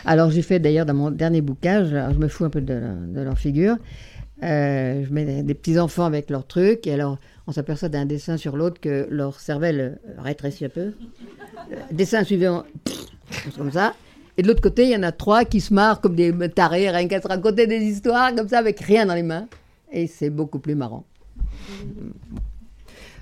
[0.05, 3.39] Alors j'ai fait d'ailleurs dans mon dernier bouquin, je, me fous un peu de leur
[3.39, 3.77] figure,
[4.43, 8.37] euh, je mets des petits enfants avec leurs trucs, et alors on s'aperçoit d'un dessin
[8.37, 10.93] sur l'autre que leur cervelle rétrécit un peu.
[11.73, 12.65] Euh, dessin suivant,
[13.57, 13.95] comme ça.
[14.37, 16.89] Et de l'autre côté, il y en a trois qui se marrent comme des tarés,
[16.91, 19.49] rien qu'à se raconter des histoires comme ça avec rien dans les mains.
[19.91, 21.05] Et c'est beaucoup plus marrant.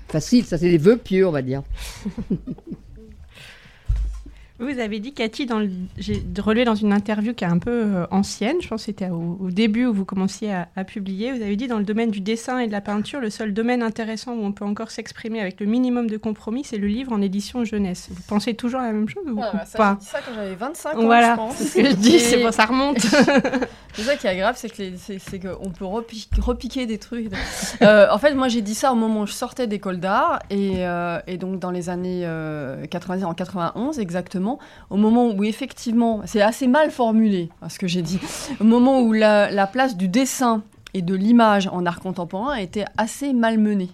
[0.07, 1.63] Facile, ça c'est des vœux pieux, on va dire.
[4.59, 5.67] Vous avez dit, Cathy, dans
[5.99, 9.09] j'ai relevé dans une interview qui est un peu euh, ancienne, je pense que c'était
[9.09, 12.57] au, début où vous commenciez à, publier, vous avez dit dans le domaine du dessin
[12.57, 15.67] et de la peinture, le seul domaine intéressant où on peut encore s'exprimer avec le
[15.67, 18.07] minimum de compromis, c'est le livre en édition jeunesse.
[18.09, 20.97] Vous pensez toujours la même chose ou bah, ça, pas dit ça quand j'avais 25
[20.97, 21.55] ans, voilà, je pense.
[21.55, 22.99] c'est ce que je dis, c'est bon, ça remonte.
[23.93, 27.31] c'est ça qui est grave, c'est qu'on peut repiquer des trucs.
[27.83, 30.85] Euh, en fait, moi j'ai dit ça au moment où je sortais d'école d'art et,
[30.85, 32.27] euh, et, donc dans les années
[32.89, 34.46] 90, en 91 exactement
[34.89, 38.19] au moment où effectivement, c'est assez mal formulé, hein, ce que j'ai dit,
[38.59, 40.63] au moment où la, place du dessin
[40.93, 43.89] et de l'image en art contemporain était assez malmenée,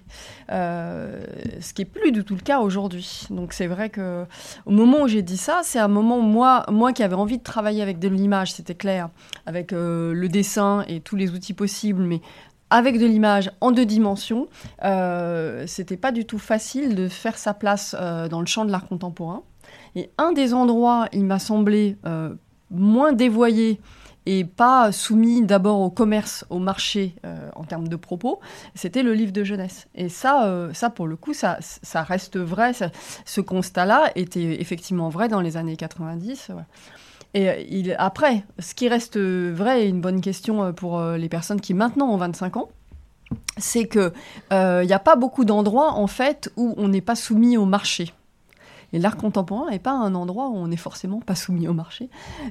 [0.51, 1.23] euh,
[1.59, 3.27] ce qui est plus du tout le cas aujourd'hui.
[3.31, 4.25] Donc c'est vrai que
[4.65, 7.39] au moment où j'ai dit ça, c'est un moment où moi, moi qui avais envie
[7.39, 9.09] de travailler avec de l'image, c'était clair,
[9.47, 12.21] avec euh, le dessin et tous les outils possibles, mais
[12.73, 14.47] avec de l'image en deux dimensions,
[14.83, 18.71] euh, c'était pas du tout facile de faire sa place euh, dans le champ de
[18.71, 19.43] l'art contemporain.
[19.95, 22.33] Et un des endroits, il m'a semblé euh,
[22.71, 23.79] moins dévoyé
[24.25, 28.39] et pas soumis d'abord au commerce, au marché euh, en termes de propos,
[28.73, 29.87] c'était le livre de jeunesse.
[29.95, 31.59] Et ça, euh, ça pour le coup, ça,
[31.93, 32.71] reste vrai.
[33.25, 36.51] ce constat-là était effectivement vrai dans les années 90.
[37.35, 42.09] Et après, ce qui reste vrai, et une bonne question pour les personnes qui maintenant
[42.09, 42.69] ont 25 ans,
[43.57, 44.11] c'est qu'il
[44.51, 48.13] n'y a pas beaucoup d'endroits en fait où on n'est pas soumis au marché.
[48.93, 52.09] Et l'art contemporain n'est pas un endroit où on n'est forcément pas soumis au marché.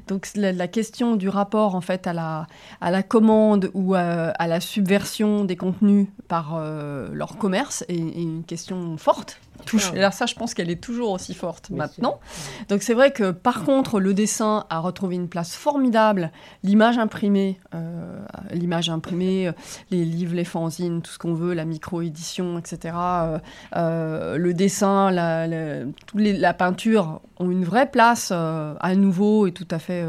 [0.09, 2.47] Donc la, question du rapport en fait à la,
[2.81, 8.43] à la commande ou à, la subversion des contenus par euh, leur commerce est, une
[8.45, 9.91] question forte touche.
[9.93, 12.21] Ah et alors ça, je pense qu'elle est toujours aussi forte maintenant.
[12.69, 16.31] Donc c'est vrai que par contre, le dessin a retrouvé une place formidable.
[16.63, 19.53] L'image imprimée, euh, l'image imprimée, euh,
[19.91, 22.95] les livres, les fanzines, tout ce qu'on veut, la micro-édition, etc.
[22.97, 23.39] Euh,
[23.77, 25.85] euh, le dessin, la, la,
[26.15, 30.05] les, la, peinture ont une vraie place à nouveau et tout à fait,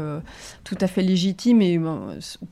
[0.62, 1.80] tout à fait légitime et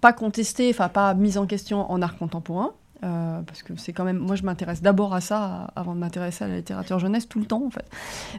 [0.01, 2.73] pas contestée, enfin pas mise en question en art contemporain.
[3.05, 6.45] Euh, parce que c'est quand même, moi je m'intéresse d'abord à ça avant de m'intéresser
[6.45, 7.85] à la littérature jeunesse tout le temps en fait.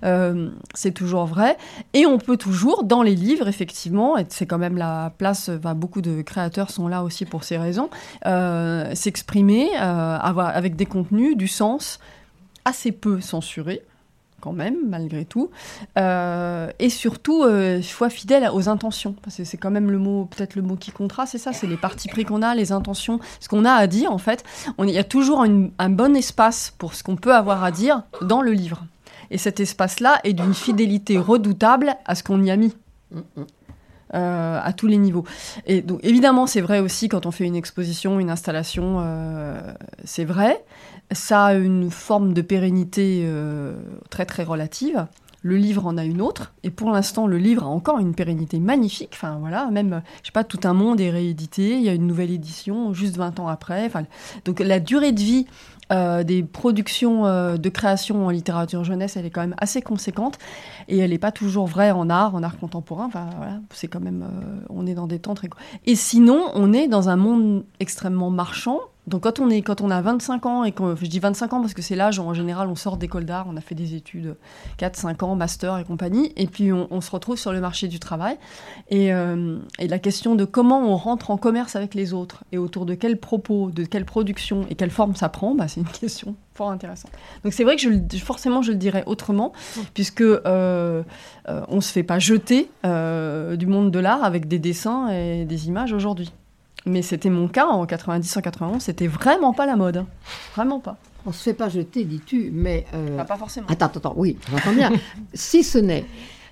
[0.06, 1.58] Euh, c'est toujours vrai.
[1.94, 6.02] Et on peut toujours, dans les livres, effectivement, et c'est quand même la place, beaucoup
[6.02, 7.90] de créateurs sont là aussi pour ces raisons,
[8.26, 12.00] euh, s'exprimer, avec des contenus, du sens
[12.66, 13.84] assez peu censurés
[14.44, 15.50] quand même, malgré tout.
[15.98, 19.16] Euh, et surtout, euh, soit fidèle aux intentions.
[19.24, 21.66] Parce que c'est quand même le mot, peut-être le mot qui comptera, c'est ça, c'est
[21.66, 24.44] les partis pris qu'on a, les intentions, ce qu'on a à dire, en fait.
[24.80, 28.42] Il y a toujours un bon espace pour ce qu'on peut avoir à dire dans
[28.42, 28.84] le livre.
[29.32, 32.76] Et cet espace-là est d'une fidélité redoutable à ce qu'on y a mis.
[34.14, 35.24] Euh, à tous les niveaux.
[35.66, 39.04] Et donc évidemment, c'est vrai aussi quand on fait une exposition, une installation,
[40.04, 40.64] c'est vrai
[41.14, 43.76] ça a une forme de pérennité euh,
[44.10, 45.08] très très relative.
[45.46, 48.62] Le livre en a une autre, et pour l'instant, le livre a encore une pérennité
[48.62, 49.10] magnifique.
[49.14, 51.76] Enfin voilà, même, je sais pas, tout un monde est réédité.
[51.76, 53.86] Il y a une nouvelle édition juste 20 ans après.
[53.86, 54.04] Enfin,
[54.46, 55.46] donc la durée de vie
[55.92, 60.40] euh, des productions euh, de création en littérature jeunesse, elle est quand même assez conséquente
[60.88, 63.08] et elle n'est pas toujours vraie en art, en art contemporain.
[63.08, 64.26] Enfin, voilà, c'est quand même,
[64.70, 65.50] on est dans des temps très.
[65.86, 69.90] Et sinon, on est dans un monde extrêmement marchand donc quand on, est, quand on
[69.90, 72.76] a 25 ans, et je dis 25 ans parce que c'est l'âge en général on
[72.76, 74.36] sort d'école d'art, on a fait des études
[74.80, 78.38] 4-5 ans, master et compagnie, et puis on, se retrouve sur le marché du travail.
[78.94, 82.86] Euh, et, la question de comment on rentre en commerce avec les autres, et autour
[82.86, 86.36] de quels propos, de quelle production et quelle forme ça prend, bah, c'est une question
[86.54, 87.12] fort intéressante.
[87.44, 89.52] Donc c'est vrai que forcément je le dirais autrement,
[89.94, 91.04] puisque euh,
[91.50, 95.44] euh, on ne se fait pas jeter du monde de l'art avec des dessins et
[95.46, 96.32] des images aujourd'hui.
[96.86, 99.98] Mais c'était mon cas en 90, 91, c'était vraiment pas la mode.
[99.98, 100.08] Hein.
[100.56, 100.98] Vraiment pas.
[101.26, 102.86] On se fait pas jeter, dis-tu, mais.
[102.94, 103.24] Euh...
[103.24, 103.68] pas forcément.
[103.70, 104.92] Attends, attends, oui, j'entends bien.
[105.34, 106.06] si ce n'est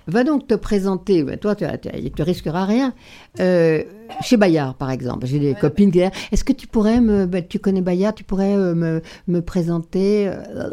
[0.06, 2.92] Va donc te présenter, toi, tu ne te risqueras rien.
[3.40, 3.82] Euh,
[4.20, 7.24] chez Bayard, par exemple, j'ai des copines qui disent Est-ce que tu pourrais me.
[7.26, 10.70] Ben, tu connais Bayard, tu pourrais euh, me, me, présenter euh,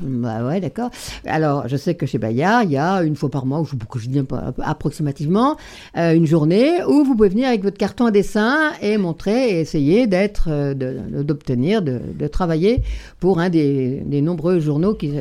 [0.00, 0.90] Bah ouais, d'accord.
[1.26, 3.74] Alors, je sais que chez Bayard, il y a une fois par mois, ou je,
[3.98, 4.22] je dis
[4.62, 5.56] approximativement,
[5.94, 10.06] une journée où vous pouvez venir avec votre carton à dessin et montrer et essayer
[10.06, 12.82] d'être, d'obtenir, de, de, travailler
[13.20, 15.12] pour un des, des nombreux journaux qui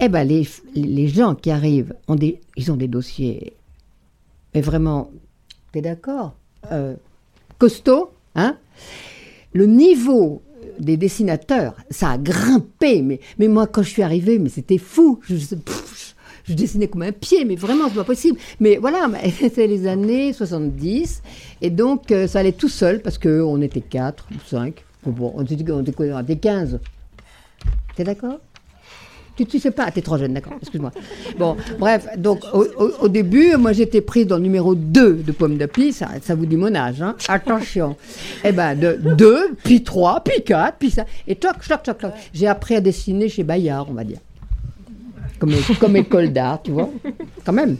[0.00, 3.54] eh ben les, les gens qui arrivent, ont des, ils ont des dossiers,
[4.54, 5.10] mais vraiment,
[5.72, 6.34] t'es d'accord
[6.72, 6.94] euh,
[7.58, 8.56] Costaud, hein?
[9.52, 10.42] Le niveau
[10.78, 15.20] des dessinateurs, ça a grimpé, mais, moi quand je suis arrivée, mais c'était fou.
[15.22, 18.38] Je, je, dessinais comme un pied, mais vraiment, c'est pas possible.
[18.60, 21.22] Mais voilà, c'était les années 70,
[21.62, 24.84] et donc euh, ça allait tout seul, parce qu'on était 4 ou 5.
[25.06, 26.80] Bon, on était, on était 15.
[27.94, 28.38] T'es d'accord?
[29.36, 30.92] Tu ne sais pas, t'es trop jeune, d'accord, excuse-moi.
[31.38, 35.92] Bon, bref, donc au, début, moi j'étais prise dans le numéro 2 de Pomme d'Api,
[35.92, 37.14] ça, ça vous dit mon âge, hein.
[37.28, 37.96] attention.
[38.44, 41.04] Eh ben, de 2, puis 3, puis 4, puis ça.
[41.28, 42.12] Et toc, toc, toc, toc.
[42.32, 44.18] J'ai appris à dessiner chez Bayard, on va dire.
[45.38, 46.88] Comme, comme école d'art, tu vois,
[47.44, 47.76] quand même.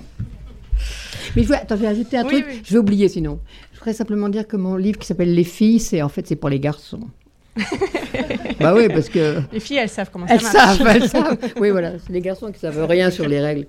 [1.34, 3.40] Mais je vais, attends, je vais ajouter un truc, je vais oublier sinon.
[3.72, 6.36] Je voudrais simplement dire que mon livre qui s'appelle Les filles, c'est en fait c'est
[6.36, 7.00] pour les garçons.
[8.60, 9.40] Bah oui, parce que.
[9.52, 11.38] Les filles, elles savent comment ça elles Savent, elles savent.
[11.58, 11.92] Oui, voilà.
[11.98, 13.66] C'est les garçons qui savent rien sur les règles.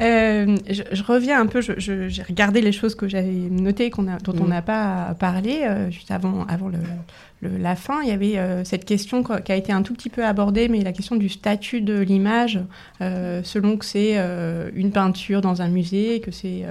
[0.00, 4.44] Euh, je, reviens un peu, j'ai regardé les choses que j'avais notées, a, dont on
[4.44, 4.48] mm.
[4.48, 6.78] n'a pas parlé euh, juste avant, avant le,
[7.42, 10.24] la fin, il y avait euh, cette question qui a été un tout petit peu
[10.24, 12.60] abordée, mais la question du statut de l'image,
[13.00, 16.64] euh, selon que c'est euh, une peinture dans un musée, que c'est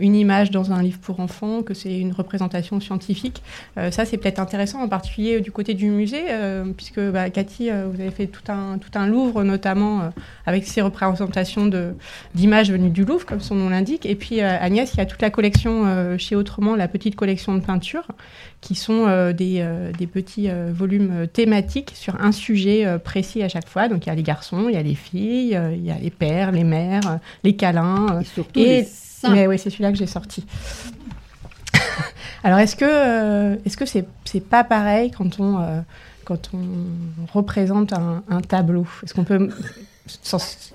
[0.00, 3.42] une image dans un livre pour enfants, que c'est une représentation scientifique.
[3.76, 6.24] ça, c'est peut-être intéressant, en particulier du côté du musée,
[6.76, 10.10] puisque bah, Cathy, vous avez fait tout un, Louvre, notamment
[10.46, 11.70] avec ces représentations
[12.34, 14.06] d'images venues du Louvre, comme son nom l'indique.
[14.06, 17.60] Et puis Agnès, il y a toute la collection chez Autrement, la petite collection de
[17.60, 18.08] peintures,
[18.66, 23.48] qui sont euh, des, euh, des, petits euh, volumes thématiques sur un sujet précis à
[23.48, 23.86] chaque fois.
[23.86, 26.10] Donc il y a les garçons, il y a les filles, il y a les
[26.10, 28.20] pères, les mères, les câlins.
[28.20, 28.88] Et surtout les.
[29.30, 30.44] Mais oui, c'est celui-là que j'ai sorti.
[32.42, 35.84] Alors est-ce que est-ce que c'est c'est pas pareil quand on
[36.24, 36.66] quand on
[37.32, 38.86] représente un, un tableau?
[39.04, 39.48] Est-ce qu'on peut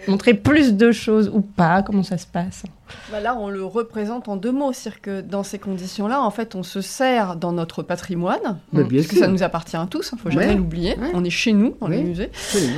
[0.07, 2.63] montrer plus de choses ou pas Comment ça se passe
[3.11, 4.73] bah Là, on le représente en deux mots.
[4.73, 9.15] C'est-à-dire que dans ces conditions-là, en fait, on se sert dans notre patrimoine, parce que
[9.17, 10.95] ça nous appartient à tous, il hein, ne faut jamais l'oublier.
[11.13, 12.31] On est chez nous, dans le musée.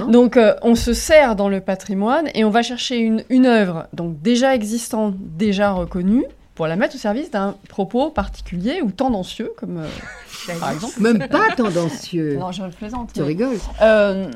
[0.10, 3.88] Donc, euh, on se sert dans le patrimoine et on va chercher une, une œuvre
[3.94, 6.26] donc déjà existante, déjà reconnue,
[6.56, 11.02] pour la mettre au service d'un propos particulier ou tendancieux, comme euh, par exemple.
[11.02, 12.38] Même pas tendancieux.
[12.38, 13.12] non, je le plaisante.
[13.14, 13.58] Tu rigoles.
[13.82, 14.30] Euh,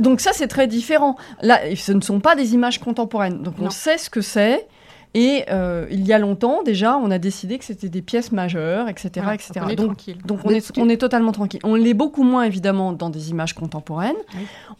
[0.00, 1.16] donc ça, c'est très différent.
[1.42, 3.42] Là, ce ne sont pas des images contemporaines.
[3.42, 4.66] Donc on sait ce que c'est.
[5.12, 8.88] Et euh, il y a longtemps déjà, on a décidé que c'était des pièces majeures,
[8.88, 9.10] etc.
[9.56, 10.18] on est donc, tranquille.
[10.24, 11.58] Donc on est, on est, totalement tranquille.
[11.64, 14.14] On l'est beaucoup moins évidemment dans des images contemporaines.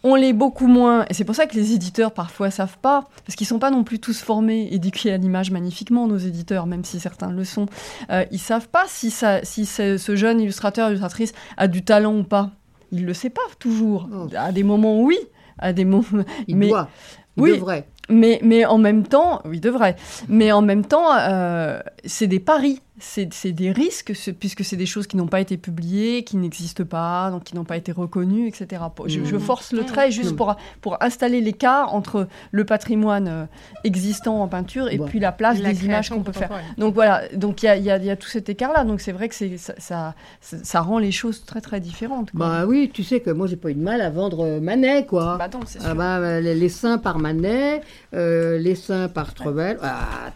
[0.03, 3.35] On l'est beaucoup moins, et c'est pour ça que les éditeurs parfois savent pas, parce
[3.35, 7.01] qu'ils sont pas non plus tous formés, éduqués à l'image magnifiquement, nos éditeurs, même si
[7.01, 7.65] certains le sont.
[8.09, 12.23] Euh, ils savent pas si, ça, si ce jeune illustrateur, illustratrice a du talent ou
[12.23, 12.51] pas
[12.91, 14.07] il le sait pas toujours.
[14.13, 14.27] Oh.
[14.35, 15.17] À des moments, oui.
[15.57, 16.05] À des moments,
[16.47, 16.89] il mais doit.
[17.37, 17.51] Il oui.
[17.53, 17.87] devrait.
[18.09, 19.95] Mais, mais en même temps, oui, devrait.
[20.27, 25.07] Mais en même temps, euh, c'est des paris c'est des risques, puisque c'est des choses
[25.07, 28.81] qui n'ont pas été publiées, qui n'existent pas, donc qui n'ont pas été reconnues, etc.
[29.07, 29.39] Je, mmh.
[29.39, 33.45] force le trait juste pour, pour installer l'écart entre le patrimoine euh,
[33.83, 36.51] existant en peinture et puis la place des images qu'on peut faire.
[36.77, 38.83] Donc voilà, donc il y a, y a, tout cet écart-là.
[38.83, 42.29] Donc c'est vrai que ça, ça, ça, rend les choses très très différentes.
[42.33, 45.37] Bah oui, tu sais que moi j'ai pas eu de mal à vendre Manet, quoi.
[45.37, 47.81] Bah c'est ah bah, les, seins par Manet,
[48.13, 49.77] euh, les seins par Trevel.
[49.81, 50.31] Ah,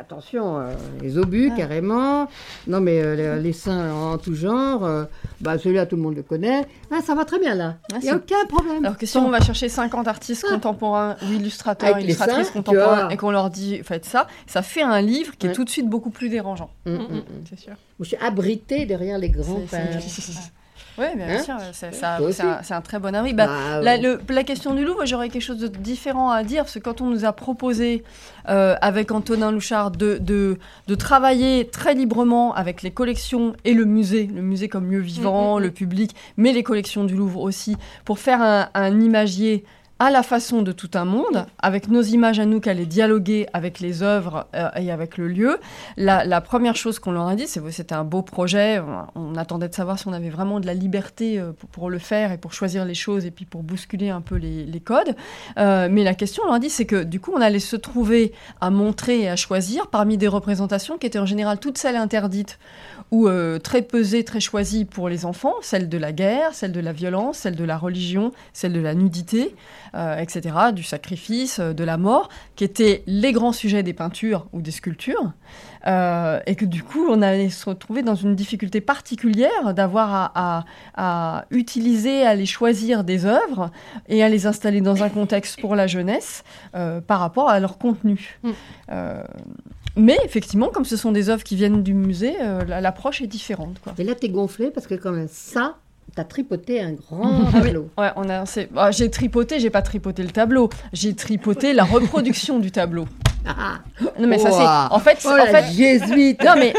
[0.00, 1.56] attention, euh, les obus ah.
[1.86, 5.04] Non, mais euh, les, seins en tout genre, euh,
[5.40, 6.66] bah, celui-là, tout le monde le connaît.
[6.90, 7.76] Ah, ça va très bien là.
[7.92, 8.84] Il n'y a aucun problème.
[8.84, 10.54] Alors que si on va chercher 50 artistes ah.
[10.54, 15.36] contemporains ou illustrateurs, illustratrices contemporains, et qu'on leur dit faites ça, ça fait un livre
[15.36, 16.70] qui est tout de suite beaucoup plus dérangeant.
[16.84, 17.72] Mm, mm, mm, c'est sûr.
[18.00, 19.98] Je suis abritée derrière les grands peintres.
[20.98, 23.34] Oui, bien hein sûr, c'est un, très bon avis.
[23.34, 23.96] Bah, bah la,
[24.28, 27.06] la, question du Louvre, j'aurais quelque chose de différent à dire, parce que quand on
[27.06, 28.02] nous a proposé,
[28.48, 33.84] euh, avec Antonin Louchard, de, de, de, travailler très librement avec les collections et le
[33.84, 35.72] musée, le musée comme lieu vivant, mm, mm, le mm.
[35.72, 39.64] public, mais les collections du Louvre aussi, pour faire un, un imagier
[39.98, 43.46] à la façon de tout un monde, avec nos images à nous, qu'elle est dialoguer
[43.54, 45.58] avec les œuvres euh, et avec le lieu.
[45.96, 48.82] La, première chose qu'on leur a dit, c'est que c'était un beau projet.
[49.14, 52.32] On, attendait de savoir si on avait vraiment de la liberté euh, pour, le faire
[52.32, 55.16] et pour choisir les choses et puis pour bousculer un peu les, codes.
[55.58, 57.76] Euh, mais la question, on leur a dit, c'est que du coup, on allait se
[57.76, 61.96] trouver à montrer et à choisir parmi des représentations qui étaient en général toutes celles
[61.96, 62.58] interdites
[63.10, 63.28] ou
[63.62, 67.38] très pesées, très choisies pour les enfants, celles de la guerre, celles de la violence,
[67.38, 69.54] celles de la religion, celles de la nudité.
[69.96, 74.46] Euh, etc., du sacrifice, euh, de la mort, qui étaient les grands sujets des peintures
[74.52, 75.32] ou des sculptures,
[75.86, 81.44] euh, et que du coup, on allait se retrouver dans une difficulté particulière d'avoir à,
[81.50, 83.70] utiliser, à les choisir des œuvres
[84.08, 88.38] et à les installer dans un contexte pour la jeunesse par rapport à leur contenu.
[88.42, 88.50] Mm.
[89.96, 92.34] Mais effectivement, comme ce sont des œuvres qui viennent du musée,
[92.66, 93.76] l'approche est différente.
[93.98, 95.78] Et là, tu gonflé parce que quand même ça,
[96.14, 97.90] T'as tripoté un grand tableau.
[97.98, 98.44] Ouais, on a.
[98.70, 100.70] Bah, j'ai tripoté, j'ai pas tripoté le tableau.
[100.94, 103.04] J'ai tripoté la reproduction du tableau.
[104.18, 106.74] non mais ça c'est en fait Oh, en fait jésuite non mais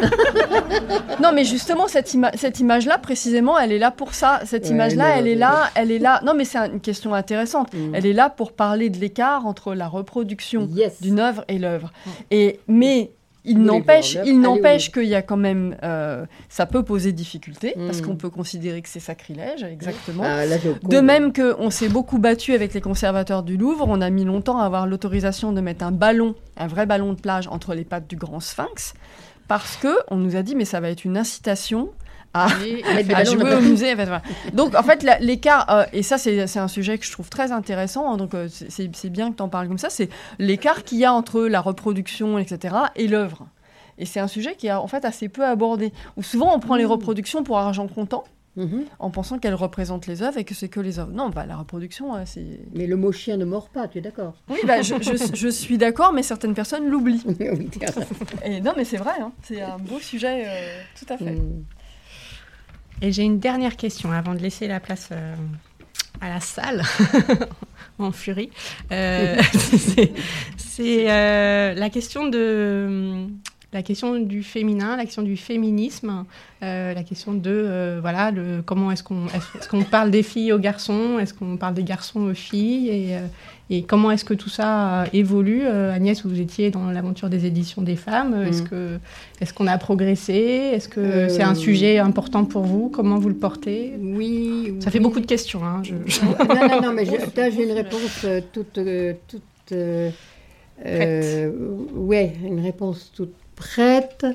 [1.21, 4.65] non mais justement cette, ima- cette image là précisément elle est là pour ça cette
[4.65, 7.13] Ouais, image là non, elle est là elle est là non mais c'est une question
[7.13, 7.95] intéressante Mm.
[7.95, 11.01] elle est là pour parler de l'écart entre la reproduction Yes.
[11.01, 11.91] d'une œuvre et l'œuvre
[12.31, 13.11] et mais
[13.47, 18.01] il n'empêche il n'empêche qu'il y a quand même euh, ça peut poser difficulté parce
[18.01, 18.05] Mm.
[18.05, 20.23] qu'on peut considérer que c'est sacrilège exactement.
[20.25, 24.25] Ah, de même qu'on s'est beaucoup battu avec les conservateurs du Louvre, on a mis
[24.25, 27.83] longtemps à avoir l'autorisation de mettre un ballon, un vrai ballon de plage entre les
[27.85, 28.93] pattes du grand sphinx,
[29.47, 31.89] parce que on nous a dit mais ça va être une incitation
[32.45, 32.47] à,
[32.93, 33.93] Mettre des à ballons jouer au musée.
[33.93, 34.21] en fait, voilà.
[34.53, 38.11] Donc en fait l'écart, euh, et ça c'est un sujet que je trouve très intéressant,
[38.11, 40.09] hein, donc euh, c'est- bien que tu en parles comme ça, c'est
[40.39, 43.47] l'écart qu'il y a entre la reproduction, etc., et l'œuvre.
[43.97, 45.91] Et c'est un sujet qui est en fait assez peu abordé.
[46.17, 48.23] Où souvent on prend les reproductions pour argent comptant
[48.55, 48.85] Mhm.
[48.97, 51.11] en pensant qu'elle représente les œuvres et que c'est que les œuvres.
[51.13, 52.59] Non, bah, la reproduction, c'est...
[52.73, 54.33] Mais le mot chien ne mord pas, tu es d'accord?
[54.49, 57.23] Oui, bah, je, je- je suis d'accord, mais certaines personnes l'oublient.
[57.39, 57.69] Oui.
[58.43, 61.33] Et non, mais c'est vrai, hein, c'est un beau sujet, euh, tout à fait.
[61.33, 61.63] Mm.
[63.01, 65.35] Et j'ai une dernière question avant de laisser la place euh,
[66.19, 66.81] à la salle
[67.99, 68.49] en furie.
[68.91, 69.39] Euh,
[70.57, 73.27] c'est euh, la question de
[73.73, 76.23] la question du féminin, la question du féminisme,
[76.63, 80.23] euh, la question de euh, voilà le, comment est-ce qu'on est-ce, est-ce qu'on parle des
[80.23, 83.19] filles aux garçons, est-ce qu'on parle des garçons aux filles et, euh,
[83.69, 87.97] et comment est-ce que tout ça évolue Agnès, vous étiez dans l'aventure des éditions des
[87.97, 88.33] femmes.
[88.47, 88.67] Est-ce Mm.
[88.69, 88.99] que
[89.41, 90.33] est-ce qu'on a progressé
[90.73, 93.91] Est-ce que Euh, c'est un sujet important pour vous Comment vous le portez?
[94.01, 94.73] Oui.
[94.79, 95.65] Ça fait beaucoup de questions.
[95.65, 98.79] Hein, je- je- non, non, non, mais j'ai une réponse toute.
[99.27, 99.73] toute
[101.95, 104.25] ouais, une réponse toute prête.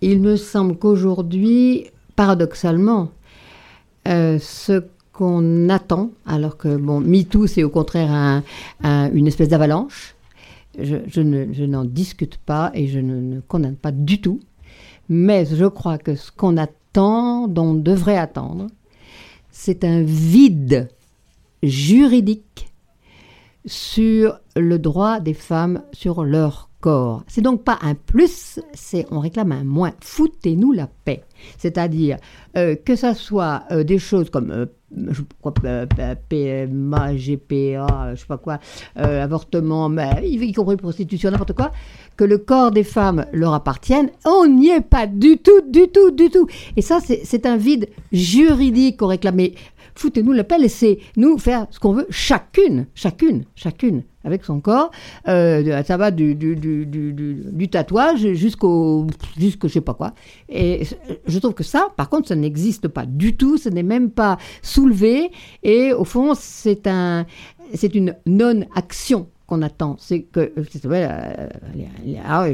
[0.00, 3.10] Il me semble qu'aujourd'hui, paradoxalement,
[4.06, 8.42] euh, ce qu'on attend, alors que, bon, MeToo, c'est au contraire un-
[8.82, 10.14] un- une espèce d'avalanche.
[10.76, 14.40] Je n'en discute pas et je ne, ne condamne pas du tout.
[15.08, 18.66] Mais je crois que ce qu'on attend, dont on devrait attendre,
[19.52, 20.88] c'est un vide
[21.62, 22.68] juridique
[23.66, 26.68] sur le droit des femmes sur leur
[27.28, 29.92] C'est donc pas un plus, c'est on réclame un moins.
[30.00, 31.24] Foutez-nous la paix.
[31.58, 32.18] C'est-à-dire
[32.56, 34.66] euh, que ça soit euh, des choses comme euh,
[35.10, 35.22] je
[36.28, 38.60] PMA, GPA, je sais pas quoi,
[38.94, 41.72] avortement, mais, y compris prostitution, n'importe quoi,
[42.16, 46.12] que le corps des femmes leur appartienne, on n'y est pas du tout, du tout,
[46.12, 46.46] du tout.
[46.76, 49.34] Et ça, c'est un vide juridique qu'on réclame.
[49.34, 49.54] Mais
[49.96, 54.90] foutez-nous la paix, laissez nous faire ce qu'on veut, chacune, chacune, chacune, avec son corps.
[55.28, 56.36] Euh, ça va du,
[57.70, 59.06] tatouage jusqu'au,
[59.38, 60.12] jusqu'au je sais pas quoi.
[60.48, 60.82] Et
[61.26, 64.38] je trouve que ça, par contre, ça n'existe pas du tout, ce n'est même pas
[64.62, 65.30] soulevé.
[65.62, 67.26] Et au fond, c'est un,
[67.94, 69.96] une non-action qu'on attend.
[69.98, 71.48] C'est que, c'est vrai, euh,
[72.24, 72.46] ah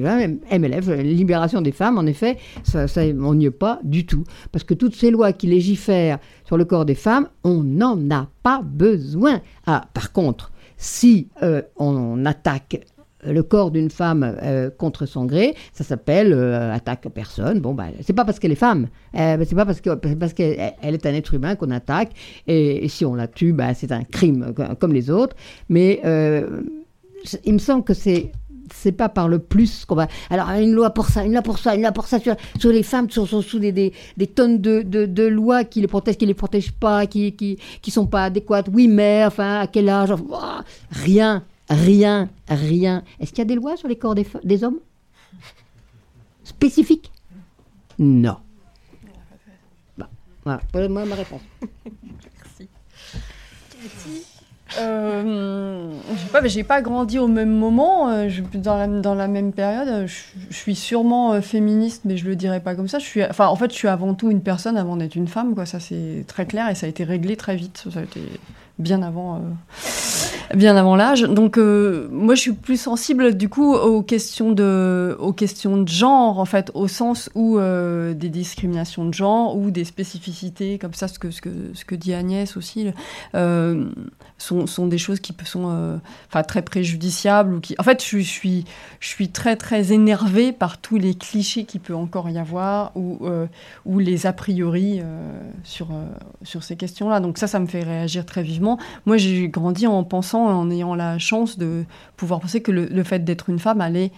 [0.59, 4.25] MLF, libération des femmes, en effet, ça, ça, on n'y est pas du tout.
[4.53, 8.29] Parce que toutes ces lois qui légifèrent sur le corps des femmes, on n'en a
[8.43, 9.41] pas besoin.
[9.67, 12.81] Ah, par contre, si euh, on attaque
[13.23, 17.61] le corps d'une femme euh, contre son gré, ça s'appelle euh, attaque personne.
[17.61, 20.73] Bon, bah, c'est pas parce qu'elle est femme, euh, c'est pas parce que parce qu'elle
[20.81, 22.12] elle est un être humain qu'on attaque.
[22.47, 25.36] Et, si on la tue, bah, c'est un crime co- comme les autres.
[25.69, 26.01] Mais
[27.44, 28.32] il me semble que c'est
[28.75, 30.09] c'est pas par le plus qu'on va.
[30.31, 32.71] Alors, une loi pour ça, une loi pour ça, une loi pour ça sur, sur
[32.71, 35.87] les femmes, sur, sur- sous des, des, des tonnes de, de, de lois qui les
[35.87, 38.67] protègent, qui les protègent pas, qui, qui, qui sont pas adéquates.
[38.73, 43.03] Oui, mais, enfin, à quel âge Enfin, Rien, rien, rien.
[43.19, 44.79] Est-ce qu'il y a des lois sur les corps des, des hommes?
[46.45, 47.11] Spécifiques?
[47.99, 48.37] Non.
[49.99, 50.09] Bah,
[50.45, 51.43] voilà, voilà moi, ma réponse.
[54.79, 59.29] Euh, je sais pas, j'ai pas grandi au même moment, euh, dans, la, dans la
[59.29, 59.89] même période.
[59.89, 62.99] euh, Je, suis sûrement euh, féministe, mais je le dirais pas comme ça.
[63.29, 65.55] Enfin, en fait, je suis avant tout une personne avant d'être une femme.
[65.67, 67.85] Ça, c'est très clair et ça a été réglé très vite.
[67.93, 68.21] Ça a été
[68.79, 69.43] bien avant,
[70.55, 71.23] bien avant l'âge.
[71.23, 76.39] Donc, moi, je suis plus sensible, du coup, aux questions de, aux questions de genre,
[76.39, 81.19] en fait, au sens où des discriminations de genre ou des spécificités, comme ça, ce
[81.19, 82.87] que, dit Agnès aussi.
[84.41, 85.97] Sont, sont des choses qui sont euh,
[86.29, 87.55] enfin, très préjudiciables.
[87.55, 87.75] Ou qui...
[87.79, 88.65] En fait, je, suis-
[88.99, 93.19] je, suis, très, très énervée par tous les clichés qu'il peut encore y avoir ou,
[93.23, 93.47] euh,
[93.85, 95.89] ou les a priori euh, sur,
[96.43, 97.21] sur ces questions-là.
[97.21, 98.79] Donc ça, ça me fait réagir très vivement.
[99.07, 101.85] Moi, j'ai grandi en pensant, en ayant la chance de
[102.17, 104.12] pouvoir penser que le, fait d'être une femme allait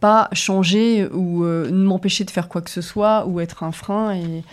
[0.00, 4.14] pas changer ou m'empêcher de faire quoi que ce soit ou être un frein.
[4.14, 4.44] Et,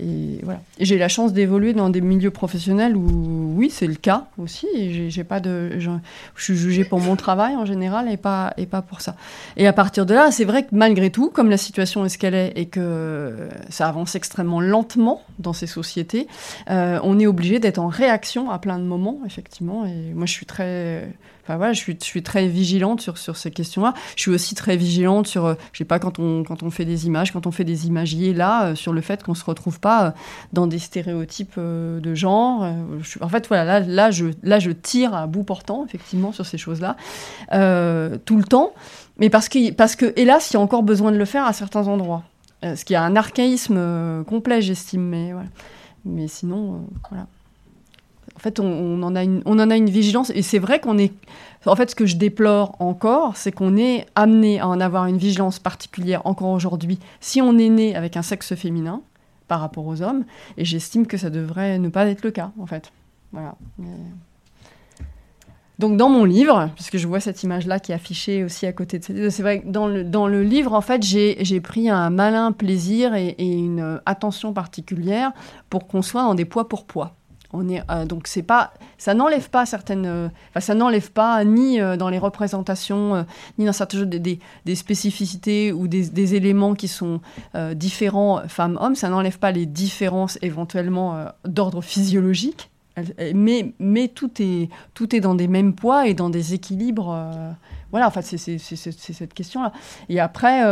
[0.00, 0.60] et voilà.
[0.78, 4.66] J'ai la chance d'évoluer dans des milieux professionnels où, oui, c'est le cas aussi.
[5.10, 5.90] J'ai pas de, je,
[6.36, 9.16] je, suis jugée pour mon travail en général et pas, et pas pour ça.
[9.56, 12.18] Et à partir de là, c'est vrai que malgré tout, comme la situation est ce
[12.18, 16.28] qu'elle est et que ça avance extrêmement lentement dans ces sociétés,
[16.70, 19.84] euh, on est obligé d'être en réaction à plein de moments, effectivement.
[19.84, 21.08] Et moi, je suis très
[21.48, 23.94] Enfin, voilà, je suis, très vigilante sur, ces questions-là.
[24.16, 27.32] Je suis aussi très vigilante sur, euh, je sais pas, quand on, fait des images,
[27.32, 30.10] quand on fait des imagiers, là, euh, sur le fait qu'on se retrouve pas euh,
[30.52, 32.70] dans des stéréotypes de genre.
[33.22, 36.96] en fait, voilà, là, je, tire à bout portant, effectivement, sur ces choses-là,
[38.26, 38.74] tout le temps.
[39.18, 42.24] Mais parce que, hélas, il y a encore besoin de le faire à certains endroits.
[42.62, 45.08] ce qui est un archaïsme complet, j'estime.
[45.08, 45.48] Mais, voilà.
[46.04, 47.26] mais sinon, voilà
[48.38, 50.30] en fait, on, en a une, en vigilance.
[50.32, 51.12] Et c'est vrai qu'on est.
[51.66, 55.18] En fait, ce que je déplore encore, c'est qu'on est amené à en avoir une
[55.18, 59.02] vigilance particulière encore aujourd'hui si on est né avec un sexe féminin
[59.48, 60.24] par rapport aux hommes.
[60.56, 62.92] Et j'estime que ça devrait ne pas être le cas, en fait.
[63.32, 63.56] Voilà.
[65.80, 69.00] Donc dans mon livre, puisque je vois cette image-là qui est affichée aussi à côté
[69.00, 69.30] de cette...
[69.30, 69.88] C'est vrai que dans
[70.28, 75.32] le, livre, en fait, j'ai pris un malin plaisir et, et une attention particulière
[75.70, 77.17] pour qu'on soit dans des poids pour poids.
[77.54, 80.28] Euh, donc c'est pas ça n'enlève pas certaines euh,
[80.60, 83.24] ça n'enlève pas ni euh, dans les représentations
[83.58, 87.20] ni dans certaines des, des, spécificités ou des, éléments qui sont
[87.74, 92.70] différents femmes-hommes ça n'enlève pas les différences éventuellement d'ordre physiologique.
[93.34, 97.16] Mais mais tout est tout est dans des mêmes poids et dans des équilibres
[97.90, 99.72] voilà enfin c'est cette question là
[100.08, 100.64] et après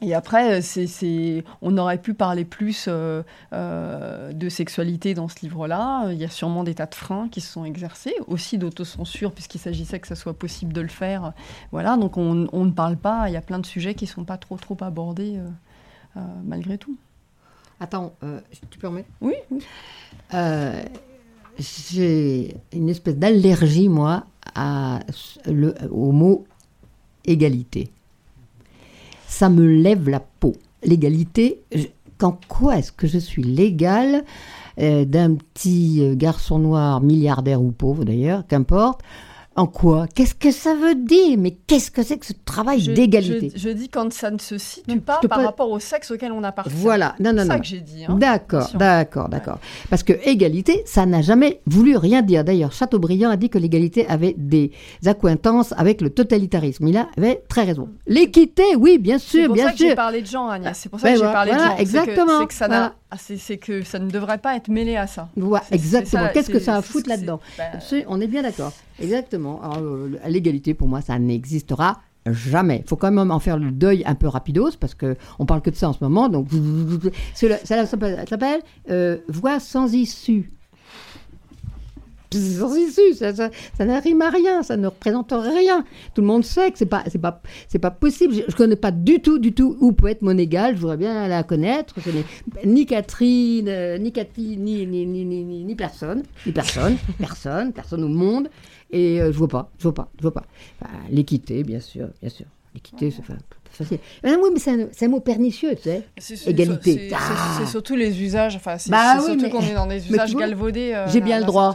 [0.00, 3.22] et après, c'est, on aurait pu parler plus euh,
[3.52, 6.12] euh, de sexualité dans ce livre-là.
[6.12, 9.58] Il y a sûrement des tas de freins qui se sont exercés, aussi d'autocensure, puisqu'il
[9.58, 11.32] s'agissait que ça soit possible de le faire.
[11.72, 14.24] Voilà, donc on, ne parle pas, il y a plein de sujets qui ne sont
[14.24, 15.40] pas trop, trop abordés
[16.16, 16.96] euh, malgré tout.
[17.80, 18.12] Attends,
[18.70, 19.34] tu permets Oui.
[21.58, 25.00] j'ai une espèce d'allergie, moi, à
[25.44, 26.46] le, au mot
[27.24, 27.90] égalité
[29.28, 30.54] ça me lève la peau.
[30.82, 31.60] L'égalité,
[32.16, 34.24] quand quoi est-ce que je suis légale
[34.80, 39.02] euh, d'un petit euh, garçon noir, milliardaire ou pauvre d'ailleurs, qu'importe,
[39.58, 40.06] en quoi?
[40.14, 41.36] Qu'est-ce que ça veut dire?
[41.36, 43.52] Mais qu'est-ce que c'est que ce travail d'égalité?
[43.54, 46.72] je, dis quand ça ne se situe pas par rapport au sexe auquel on appartient.
[46.76, 48.04] Voilà, non, non, C'est ça que j'ai dit.
[48.06, 48.14] Hein.
[48.18, 49.58] D'accord, d'accord, d'accord.
[49.90, 52.44] Parce que égalité, ça n'a jamais voulu rien dire.
[52.44, 54.70] D'ailleurs, Chateaubriand a dit que l'égalité avait des
[55.04, 56.86] accointances avec le totalitarisme.
[56.86, 57.88] Il avait très raison.
[58.06, 59.56] L'équité, oui, bien sûr, bien sûr.
[59.56, 60.78] C'est pour ça que j'ai parlé de gens, Agnès.
[60.78, 61.76] C'est pour ça que ben j'ai parlé de gens.
[61.78, 62.40] Exactement.
[62.42, 65.28] C'est que, ça c'est que ça ne devrait pas être mêlé à ça.
[65.70, 66.28] exactement.
[66.32, 68.72] Qu'est-ce que ça a foutre là-dedans ben, On est bien d'accord.
[69.00, 69.60] Exactement.
[69.76, 72.82] Euh, l'égalité, pour moi, ça n'existera jamais.
[72.84, 75.70] Il faut quand même en faire le deuil un peu rapidos, parce qu'on parle que
[75.70, 76.28] de ça en ce moment.
[76.28, 76.48] Donc,
[77.34, 78.60] ça, s'appelle
[78.90, 80.50] euh, Voix sans issue
[82.36, 85.84] sans issue, ça, ça, ça n'arrime à rien, ça ne représente rien.
[86.14, 88.34] Tout le monde sait que c'est pas, c'est pas, c'est pas possible.
[88.34, 90.76] Je, ne connais pas du tout, du tout où peut être mon égal.
[90.76, 91.94] Je voudrais bien la connaître.
[91.96, 92.24] Je connais
[92.64, 98.04] ni Catherine, euh, ni Cathy, ni ni, ni, ni, ni, personne, ni personne, personne, personne
[98.04, 98.48] au monde.
[98.90, 100.44] Et euh, je vois pas, je vois pas, je vois pas.
[101.10, 102.46] L'équité, bien sûr, bien sûr.
[102.74, 103.24] L'équité, c'est
[104.22, 104.58] Mais oui, mais
[104.92, 106.02] c'est un, mot pernicieux, tu sais.
[106.46, 107.10] Égalité.
[107.14, 107.58] Ah.
[107.58, 108.56] C'est surtout les usages.
[108.56, 110.92] Enfin, c'est bah surtout qu'on est dans des usages galvaudés.
[110.94, 111.74] Euh, j'ai bien le droit.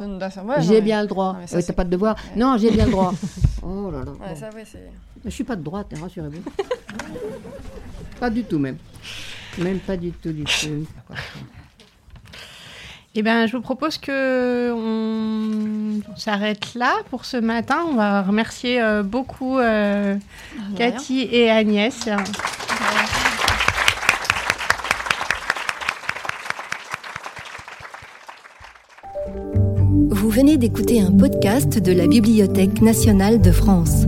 [0.59, 1.37] j'ai bien le droit.
[1.49, 3.13] T'as pas de devoir Non, j'ai bien le droit.
[3.63, 4.35] oh là là.
[4.35, 4.63] Ça, ouais,
[5.25, 6.43] je suis pas de droite, hein, rassurez-vous.
[8.19, 8.77] pas du tout, même.
[9.57, 10.85] Même pas du tout, du tout.
[13.15, 17.77] Eh bien, je vous propose que on s'arrête là pour ce matin.
[17.87, 20.15] On va remercier euh, beaucoup euh,
[20.75, 22.09] Cathy et Agnès.
[30.09, 34.07] Vous venez d'écouter un podcast de la Bibliothèque nationale de France.